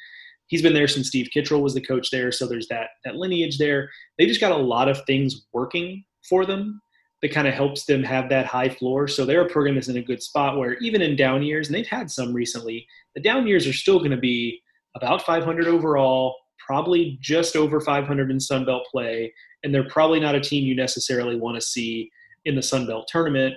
he's 0.46 0.62
been 0.62 0.74
there 0.74 0.88
since 0.88 1.08
Steve 1.08 1.28
Kittrell 1.34 1.62
was 1.62 1.74
the 1.74 1.80
coach 1.80 2.10
there. 2.10 2.32
So 2.32 2.46
there's 2.46 2.68
that 2.68 2.90
that 3.04 3.16
lineage 3.16 3.58
there. 3.58 3.90
They 4.18 4.26
just 4.26 4.40
got 4.40 4.52
a 4.52 4.56
lot 4.56 4.88
of 4.88 5.04
things 5.04 5.46
working 5.52 6.04
for 6.28 6.46
them 6.46 6.80
that 7.22 7.32
kind 7.32 7.48
of 7.48 7.54
helps 7.54 7.86
them 7.86 8.02
have 8.02 8.28
that 8.28 8.46
high 8.46 8.68
floor. 8.68 9.08
So 9.08 9.24
they're 9.24 9.46
a 9.46 9.48
program 9.48 9.74
that's 9.74 9.88
in 9.88 9.96
a 9.96 10.02
good 10.02 10.22
spot 10.22 10.58
where 10.58 10.74
even 10.74 11.00
in 11.00 11.16
down 11.16 11.42
years, 11.42 11.68
and 11.68 11.74
they've 11.74 11.86
had 11.86 12.10
some 12.10 12.32
recently, 12.34 12.86
the 13.14 13.22
down 13.22 13.46
years 13.46 13.66
are 13.66 13.72
still 13.72 13.98
going 13.98 14.10
to 14.10 14.16
be 14.16 14.60
about 14.94 15.22
500 15.22 15.66
overall, 15.66 16.36
probably 16.64 17.18
just 17.20 17.56
over 17.56 17.80
500 17.80 18.30
in 18.30 18.40
Sun 18.40 18.64
Belt 18.64 18.86
play, 18.90 19.32
and 19.62 19.74
they're 19.74 19.88
probably 19.88 20.20
not 20.20 20.34
a 20.34 20.40
team 20.40 20.64
you 20.64 20.74
necessarily 20.74 21.36
want 21.36 21.56
to 21.56 21.60
see 21.60 22.10
in 22.44 22.54
the 22.54 22.62
Sun 22.62 22.86
Belt 22.86 23.08
tournament 23.08 23.54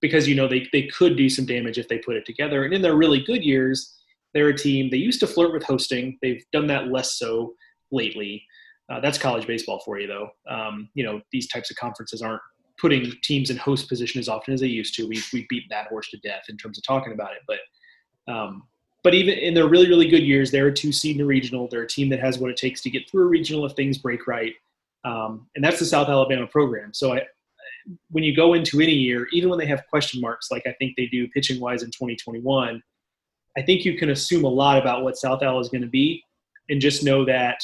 because 0.00 0.28
you 0.28 0.34
know 0.34 0.46
they, 0.46 0.66
they 0.72 0.86
could 0.86 1.16
do 1.16 1.28
some 1.28 1.46
damage 1.46 1.78
if 1.78 1.88
they 1.88 1.98
put 1.98 2.16
it 2.16 2.24
together. 2.24 2.64
And 2.64 2.72
in 2.72 2.82
their 2.82 2.96
really 2.96 3.22
good 3.22 3.42
years, 3.42 3.96
they're 4.34 4.48
a 4.48 4.56
team. 4.56 4.90
They 4.90 4.96
used 4.98 5.20
to 5.20 5.26
flirt 5.26 5.52
with 5.52 5.64
hosting. 5.64 6.18
They've 6.22 6.44
done 6.52 6.66
that 6.68 6.88
less 6.88 7.18
so 7.18 7.54
lately. 7.90 8.42
Uh, 8.90 9.00
that's 9.00 9.18
college 9.18 9.46
baseball 9.46 9.80
for 9.84 9.98
you, 9.98 10.06
though. 10.06 10.28
Um, 10.48 10.88
you 10.94 11.04
know, 11.04 11.20
these 11.32 11.48
types 11.48 11.70
of 11.70 11.76
conferences 11.76 12.22
aren't 12.22 12.40
putting 12.80 13.12
teams 13.22 13.50
in 13.50 13.56
host 13.56 13.88
position 13.88 14.18
as 14.18 14.28
often 14.28 14.54
as 14.54 14.60
they 14.60 14.66
used 14.66 14.94
to. 14.94 15.06
We've 15.06 15.26
we 15.32 15.46
beat 15.48 15.64
that 15.70 15.88
horse 15.88 16.08
to 16.10 16.18
death 16.18 16.44
in 16.48 16.56
terms 16.56 16.78
of 16.78 16.84
talking 16.84 17.12
about 17.12 17.32
it. 17.32 17.42
But 17.46 18.32
um, 18.32 18.62
but 19.08 19.14
even 19.14 19.38
in 19.38 19.54
their 19.54 19.68
really 19.68 19.88
really 19.88 20.06
good 20.06 20.22
years, 20.22 20.50
they're 20.50 20.66
a 20.68 20.74
two 20.74 20.92
seed 20.92 21.16
in 21.16 21.22
a 21.22 21.26
regional. 21.26 21.66
They're 21.66 21.82
a 21.82 21.88
team 21.88 22.10
that 22.10 22.20
has 22.20 22.38
what 22.38 22.50
it 22.50 22.58
takes 22.58 22.82
to 22.82 22.90
get 22.90 23.10
through 23.10 23.22
a 23.22 23.28
regional 23.28 23.64
if 23.64 23.72
things 23.72 23.96
break 23.96 24.26
right. 24.26 24.52
Um, 25.04 25.46
and 25.54 25.64
that's 25.64 25.78
the 25.78 25.86
South 25.86 26.08
Alabama 26.08 26.46
program. 26.46 26.92
So 26.92 27.14
I, 27.14 27.22
when 28.10 28.22
you 28.22 28.36
go 28.36 28.52
into 28.52 28.80
any 28.80 28.92
year, 28.92 29.26
even 29.32 29.48
when 29.48 29.58
they 29.58 29.66
have 29.66 29.82
question 29.88 30.20
marks, 30.20 30.50
like 30.50 30.66
I 30.66 30.72
think 30.72 30.94
they 30.96 31.06
do 31.06 31.26
pitching 31.28 31.58
wise 31.58 31.82
in 31.82 31.90
2021 31.90 32.82
I 33.58 33.62
think 33.62 33.84
you 33.84 33.98
can 33.98 34.10
assume 34.10 34.44
a 34.44 34.48
lot 34.48 34.80
about 34.80 35.02
what 35.02 35.16
South 35.16 35.42
Al 35.42 35.58
is 35.58 35.68
going 35.68 35.82
to 35.82 35.88
be, 35.88 36.22
and 36.68 36.80
just 36.80 37.02
know 37.02 37.24
that 37.24 37.58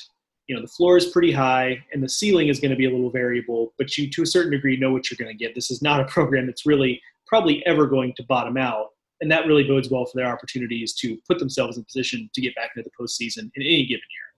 you 0.48 0.56
know 0.56 0.60
the 0.60 0.68
floor 0.68 0.96
is 0.96 1.06
pretty 1.06 1.30
high 1.30 1.82
and 1.92 2.02
the 2.02 2.08
ceiling 2.08 2.48
is 2.48 2.58
going 2.58 2.72
to 2.72 2.76
be 2.76 2.86
a 2.86 2.90
little 2.90 3.10
variable, 3.10 3.72
but 3.78 3.96
you 3.96 4.10
to 4.10 4.22
a 4.22 4.26
certain 4.26 4.50
degree 4.50 4.76
know 4.76 4.92
what 4.92 5.08
you're 5.10 5.24
going 5.24 5.36
to 5.36 5.44
get. 5.44 5.54
This 5.54 5.70
is 5.70 5.82
not 5.82 6.00
a 6.00 6.04
program 6.06 6.46
that's 6.46 6.66
really 6.66 7.00
probably 7.26 7.64
ever 7.64 7.86
going 7.86 8.12
to 8.16 8.24
bottom 8.24 8.56
out, 8.56 8.88
and 9.24 9.32
that 9.32 9.46
really 9.46 9.64
bodes 9.64 9.88
well 9.90 10.04
for 10.04 10.18
their 10.18 10.30
opportunities 10.30 10.92
to 10.92 11.16
put 11.26 11.38
themselves 11.38 11.78
in 11.78 11.84
position 11.84 12.28
to 12.34 12.42
get 12.42 12.54
back 12.54 12.72
into 12.76 12.86
the 12.86 13.02
postseason 13.02 13.50
in 13.54 13.62
any 13.62 13.86
given 13.86 14.02
year. 14.12 14.28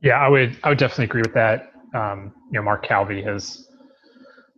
Yeah, 0.00 0.18
I 0.18 0.28
would 0.28 0.56
I 0.64 0.70
would 0.70 0.78
definitely 0.78 1.04
agree 1.04 1.20
with 1.20 1.34
that. 1.34 1.72
Um, 1.94 2.32
you 2.50 2.58
know, 2.58 2.62
Mark 2.62 2.86
Calvi 2.86 3.22
has 3.22 3.68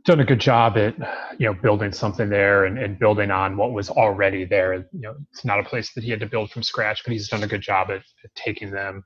done 0.05 0.21
a 0.21 0.25
good 0.25 0.39
job 0.39 0.79
at 0.79 0.97
you 1.37 1.47
know 1.47 1.53
building 1.53 1.91
something 1.91 2.29
there 2.29 2.67
and, 2.67 2.79
and 2.79 2.97
building 2.97 3.33
on 3.33 3.57
what 3.57 3.73
was 3.73 3.91
already 3.91 4.45
there. 4.45 4.75
You 4.93 5.01
know, 5.01 5.17
it's 5.33 5.45
not 5.45 5.59
a 5.59 5.65
place 5.65 5.93
that 5.95 6.05
he 6.05 6.11
had 6.11 6.21
to 6.21 6.27
build 6.27 6.53
from 6.53 6.63
scratch, 6.63 7.03
but 7.05 7.13
he's 7.13 7.29
done 7.29 7.43
a 7.43 7.49
good 7.49 7.61
job 7.61 7.91
at, 7.91 8.03
at 8.25 8.35
taking 8.37 8.71
them, 8.71 9.03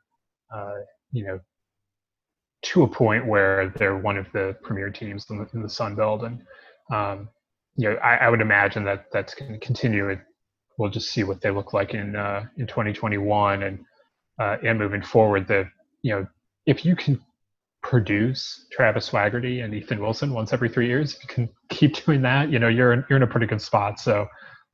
uh, 0.55 0.75
you 1.11 1.25
know, 1.25 1.41
to 2.63 2.83
a 2.83 2.89
point 2.89 3.27
where 3.27 3.73
they're 3.77 3.97
one 3.97 4.19
of 4.19 4.27
the 4.35 4.55
premier 4.63 4.91
teams 4.91 5.25
in 5.31 5.39
the, 5.39 5.49
in 5.55 5.63
the 5.63 5.71
Sun 5.71 5.95
Belt. 5.95 6.23
And 6.23 6.43
um, 6.93 7.31
you 7.81 7.89
know, 7.89 7.97
I, 7.97 8.17
I, 8.17 8.29
would 8.29 8.41
imagine 8.41 8.85
that 8.85 9.07
that's 9.13 9.35
going 9.35 9.53
to 9.53 9.59
continue. 9.59 10.09
It, 10.09 10.21
we'll 10.77 10.91
just 10.91 11.11
see 11.11 11.25
what 11.25 11.41
they 11.41 11.51
look 11.51 11.73
like 11.73 11.95
in 11.95 12.15
uh, 12.15 12.45
in 12.57 12.67
2021 12.67 13.63
and 13.63 13.85
uh, 14.39 14.57
and 14.63 14.79
moving 14.79 15.03
forward. 15.03 15.49
The 15.49 15.69
you 16.03 16.15
know, 16.15 16.27
if 16.67 16.85
you 16.85 16.95
can 16.95 17.21
produce 17.83 18.67
Travis 18.71 19.09
Swaggerty 19.11 19.65
and 19.65 19.75
Ethan 19.75 20.01
Wilson 20.01 20.33
once 20.33 20.53
every 20.53 20.69
three 20.69 20.87
years. 20.87 21.15
If 21.15 21.23
you 21.23 21.29
can 21.29 21.49
keep 21.71 22.05
doing 22.05 22.23
that, 22.23 22.51
you 22.51 22.59
know, 22.59 22.69
you're 22.69 22.93
in, 22.93 23.05
you're 23.09 23.17
in 23.17 23.23
a 23.23 23.27
pretty 23.27 23.47
good 23.47 23.63
spot. 23.63 23.99
So, 23.99 24.27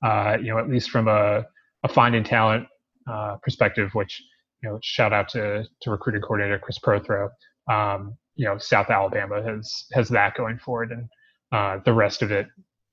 uh, 0.05 0.37
you 0.41 0.49
know, 0.49 0.59
at 0.59 0.69
least 0.69 0.91
from 0.91 1.09
a, 1.09 1.45
a 1.85 1.89
finding 1.89 2.25
talent 2.25 2.67
uh, 3.11 3.37
perspective, 3.43 3.91
which, 3.93 4.23
you 4.63 4.69
know, 4.69 4.79
shout 4.83 5.13
out 5.13 5.29
to, 5.31 5.65
to 5.83 5.91
recruiting 5.91 6.23
coordinator 6.23 6.59
Chris 6.59 6.79
Prothro. 6.79 7.29
Um, 7.71 8.17
you 8.35 8.45
know, 8.45 8.59
South 8.59 8.91
Alabama 8.91 9.43
has, 9.43 9.87
has 9.93 10.09
that 10.11 10.35
going 10.35 10.59
forward. 10.59 10.91
And 10.91 11.09
uh, 11.53 11.83
the 11.85 11.93
rest 11.93 12.23
of 12.23 12.33
it, 12.33 12.47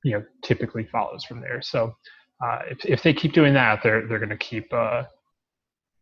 you 0.03 0.11
know, 0.11 0.23
typically 0.43 0.85
follows 0.85 1.23
from 1.23 1.41
there. 1.41 1.61
So 1.61 1.95
uh, 2.43 2.59
if, 2.69 2.85
if 2.85 3.03
they 3.03 3.13
keep 3.13 3.33
doing 3.33 3.53
that, 3.53 3.81
they're, 3.83 4.07
they're 4.07 4.19
going 4.19 4.29
to 4.29 4.37
keep, 4.37 4.71
uh, 4.73 5.03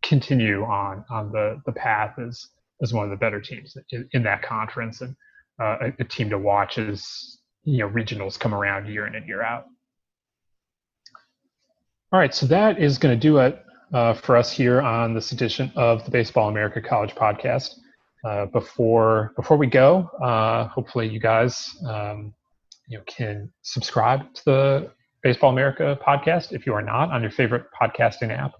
continue 0.02 0.64
on, 0.64 1.06
on 1.10 1.32
the, 1.32 1.62
the 1.66 1.72
path 1.72 2.18
as, 2.20 2.48
as 2.82 2.94
one 2.94 3.06
of 3.06 3.12
the 3.12 3.18
better 3.18 3.40
teams 3.40 3.78
in, 3.92 4.08
in 4.14 4.24
that 4.24 4.42
conference 4.42 5.02
and 5.02 5.16
uh, 5.62 5.78
a, 5.82 5.94
a, 6.00 6.04
team 6.04 6.30
to 6.30 6.38
watch 6.38 6.78
as 6.78 7.38
you 7.64 7.78
know 7.78 7.90
regionals 7.90 8.40
come 8.40 8.54
around 8.54 8.88
year 8.88 9.06
in 9.06 9.16
and 9.16 9.28
year 9.28 9.44
out. 9.44 9.66
All 12.12 12.20
right, 12.20 12.34
so 12.34 12.46
that 12.48 12.80
is 12.80 12.98
going 12.98 13.18
to 13.18 13.20
do 13.20 13.38
it 13.38 13.64
uh, 13.94 14.14
for 14.14 14.36
us 14.36 14.52
here 14.52 14.82
on 14.82 15.14
this 15.14 15.32
edition 15.32 15.72
of 15.76 16.04
the 16.04 16.12
Baseball 16.12 16.50
America 16.50 16.82
College 16.82 17.14
Podcast. 17.16 17.76
Uh, 18.24 18.46
before 18.48 19.34
before 19.36 19.58
we 19.58 19.66
go, 19.68 20.10
uh, 20.22 20.68
hopefully 20.68 21.08
you 21.08 21.20
guys 21.20 21.76
um, 21.88 22.34
you 22.88 23.02
can 23.08 23.52
subscribe 23.62 24.34
to 24.34 24.42
the 24.46 24.92
Baseball 25.24 25.52
America 25.52 25.98
podcast 26.06 26.52
if 26.52 26.66
you 26.66 26.74
are 26.74 26.82
not 26.82 27.12
on 27.12 27.22
your 27.22 27.32
favorite 27.32 27.66
podcasting 27.80 28.32
app. 28.32 28.54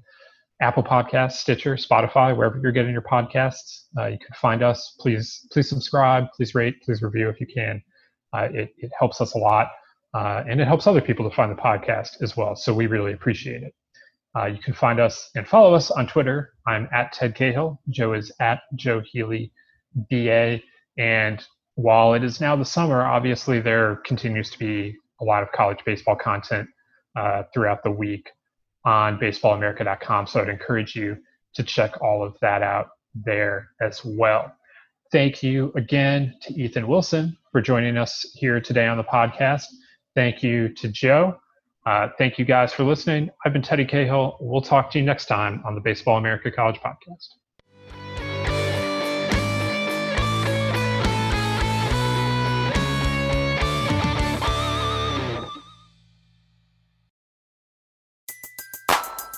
Apple 0.62 0.84
Podcasts, 0.84 1.34
Stitcher, 1.34 1.76
Spotify, 1.76 2.38
wherever 2.38 2.60
you're 2.62 2.72
getting 2.72 2.92
your 2.92 3.02
podcasts. 3.02 3.86
Uh, 3.98 4.06
you 4.06 4.20
can 4.20 4.36
find 4.36 4.62
us. 4.62 4.96
Please, 5.00 5.48
please 5.52 5.68
subscribe. 5.68 6.26
Please 6.36 6.54
rate. 6.54 6.76
Please 6.84 7.02
review 7.02 7.30
if 7.30 7.42
you 7.42 7.48
can. 7.48 7.82
Uh, 8.32 8.48
it, 8.54 8.70
it 8.78 8.92
helps 8.98 9.20
us 9.22 9.34
a 9.34 9.38
lot, 9.40 9.72
uh, 10.14 10.44
and 10.48 10.62
it 10.62 10.68
helps 10.68 10.86
other 10.86 11.02
people 11.02 11.28
to 11.28 11.36
find 11.36 11.52
the 11.52 11.60
podcast 11.60 12.22
as 12.22 12.38
well. 12.38 12.56
So 12.56 12.74
we 12.74 12.86
really 12.86 13.14
appreciate 13.14 13.64
it. 13.64 13.74
Uh, 14.38 14.46
you 14.46 14.60
can 14.60 14.74
find 14.74 15.00
us 15.00 15.30
and 15.36 15.48
follow 15.48 15.74
us 15.74 15.90
on 15.92 16.08
Twitter. 16.08 16.54
I'm 16.68 16.88
at 16.94 17.12
Ted 17.12 17.36
Cahill. 17.36 17.82
Joe 17.90 18.14
is 18.14 18.32
at 18.40 18.62
Joe 18.76 19.02
Healy, 19.04 19.52
BA. 20.10 20.62
And 20.98 21.44
while 21.76 22.14
it 22.14 22.24
is 22.24 22.42
now 22.42 22.56
the 22.56 22.66
summer, 22.66 23.04
obviously 23.04 23.60
there 23.60 23.98
continues 24.06 24.50
to 24.52 24.60
be 24.60 24.96
a 25.22 25.24
lot 25.24 25.44
of 25.44 25.52
college 25.52 25.80
baseball 25.86 26.16
content 26.16 26.68
uh, 27.16 27.44
throughout 27.54 27.84
the 27.84 27.92
week 27.92 28.30
on 28.86 29.18
baseballamerica.com. 29.20 30.28
So 30.28 30.42
I'd 30.42 30.50
encourage 30.50 30.96
you 30.96 31.18
to 31.56 31.64
check 31.64 32.02
all 32.02 32.24
of 32.24 32.38
that 32.42 32.62
out 32.64 32.90
there 33.14 33.70
as 33.82 34.04
well. 34.04 34.54
Thank 35.12 35.44
you 35.44 35.74
again 35.76 36.36
to 36.44 36.54
Ethan 36.54 36.88
Wilson 36.88 37.38
for 37.52 37.62
joining 37.62 37.98
us 37.98 38.26
here 38.34 38.62
today 38.62 38.88
on 38.88 38.98
the 38.98 39.04
podcast. 39.04 39.66
Thank 40.16 40.42
you 40.42 40.70
to 40.76 40.88
Joe. 40.88 41.38
Uh, 41.86 42.10
thank 42.18 42.38
you 42.38 42.46
guys 42.46 42.74
for 42.74 42.84
listening. 42.84 43.30
I've 43.46 43.54
been 43.54 43.62
Teddy 43.62 43.86
Cahill. 43.86 44.38
We'll 44.40 44.62
talk 44.62 44.92
to 44.92 45.00
you 45.00 45.06
next 45.06 45.26
time 45.26 45.62
on 45.66 45.76
the 45.76 45.82
Baseball 45.82 46.18
America 46.18 46.52
College 46.52 46.80
Podcast. 46.80 47.41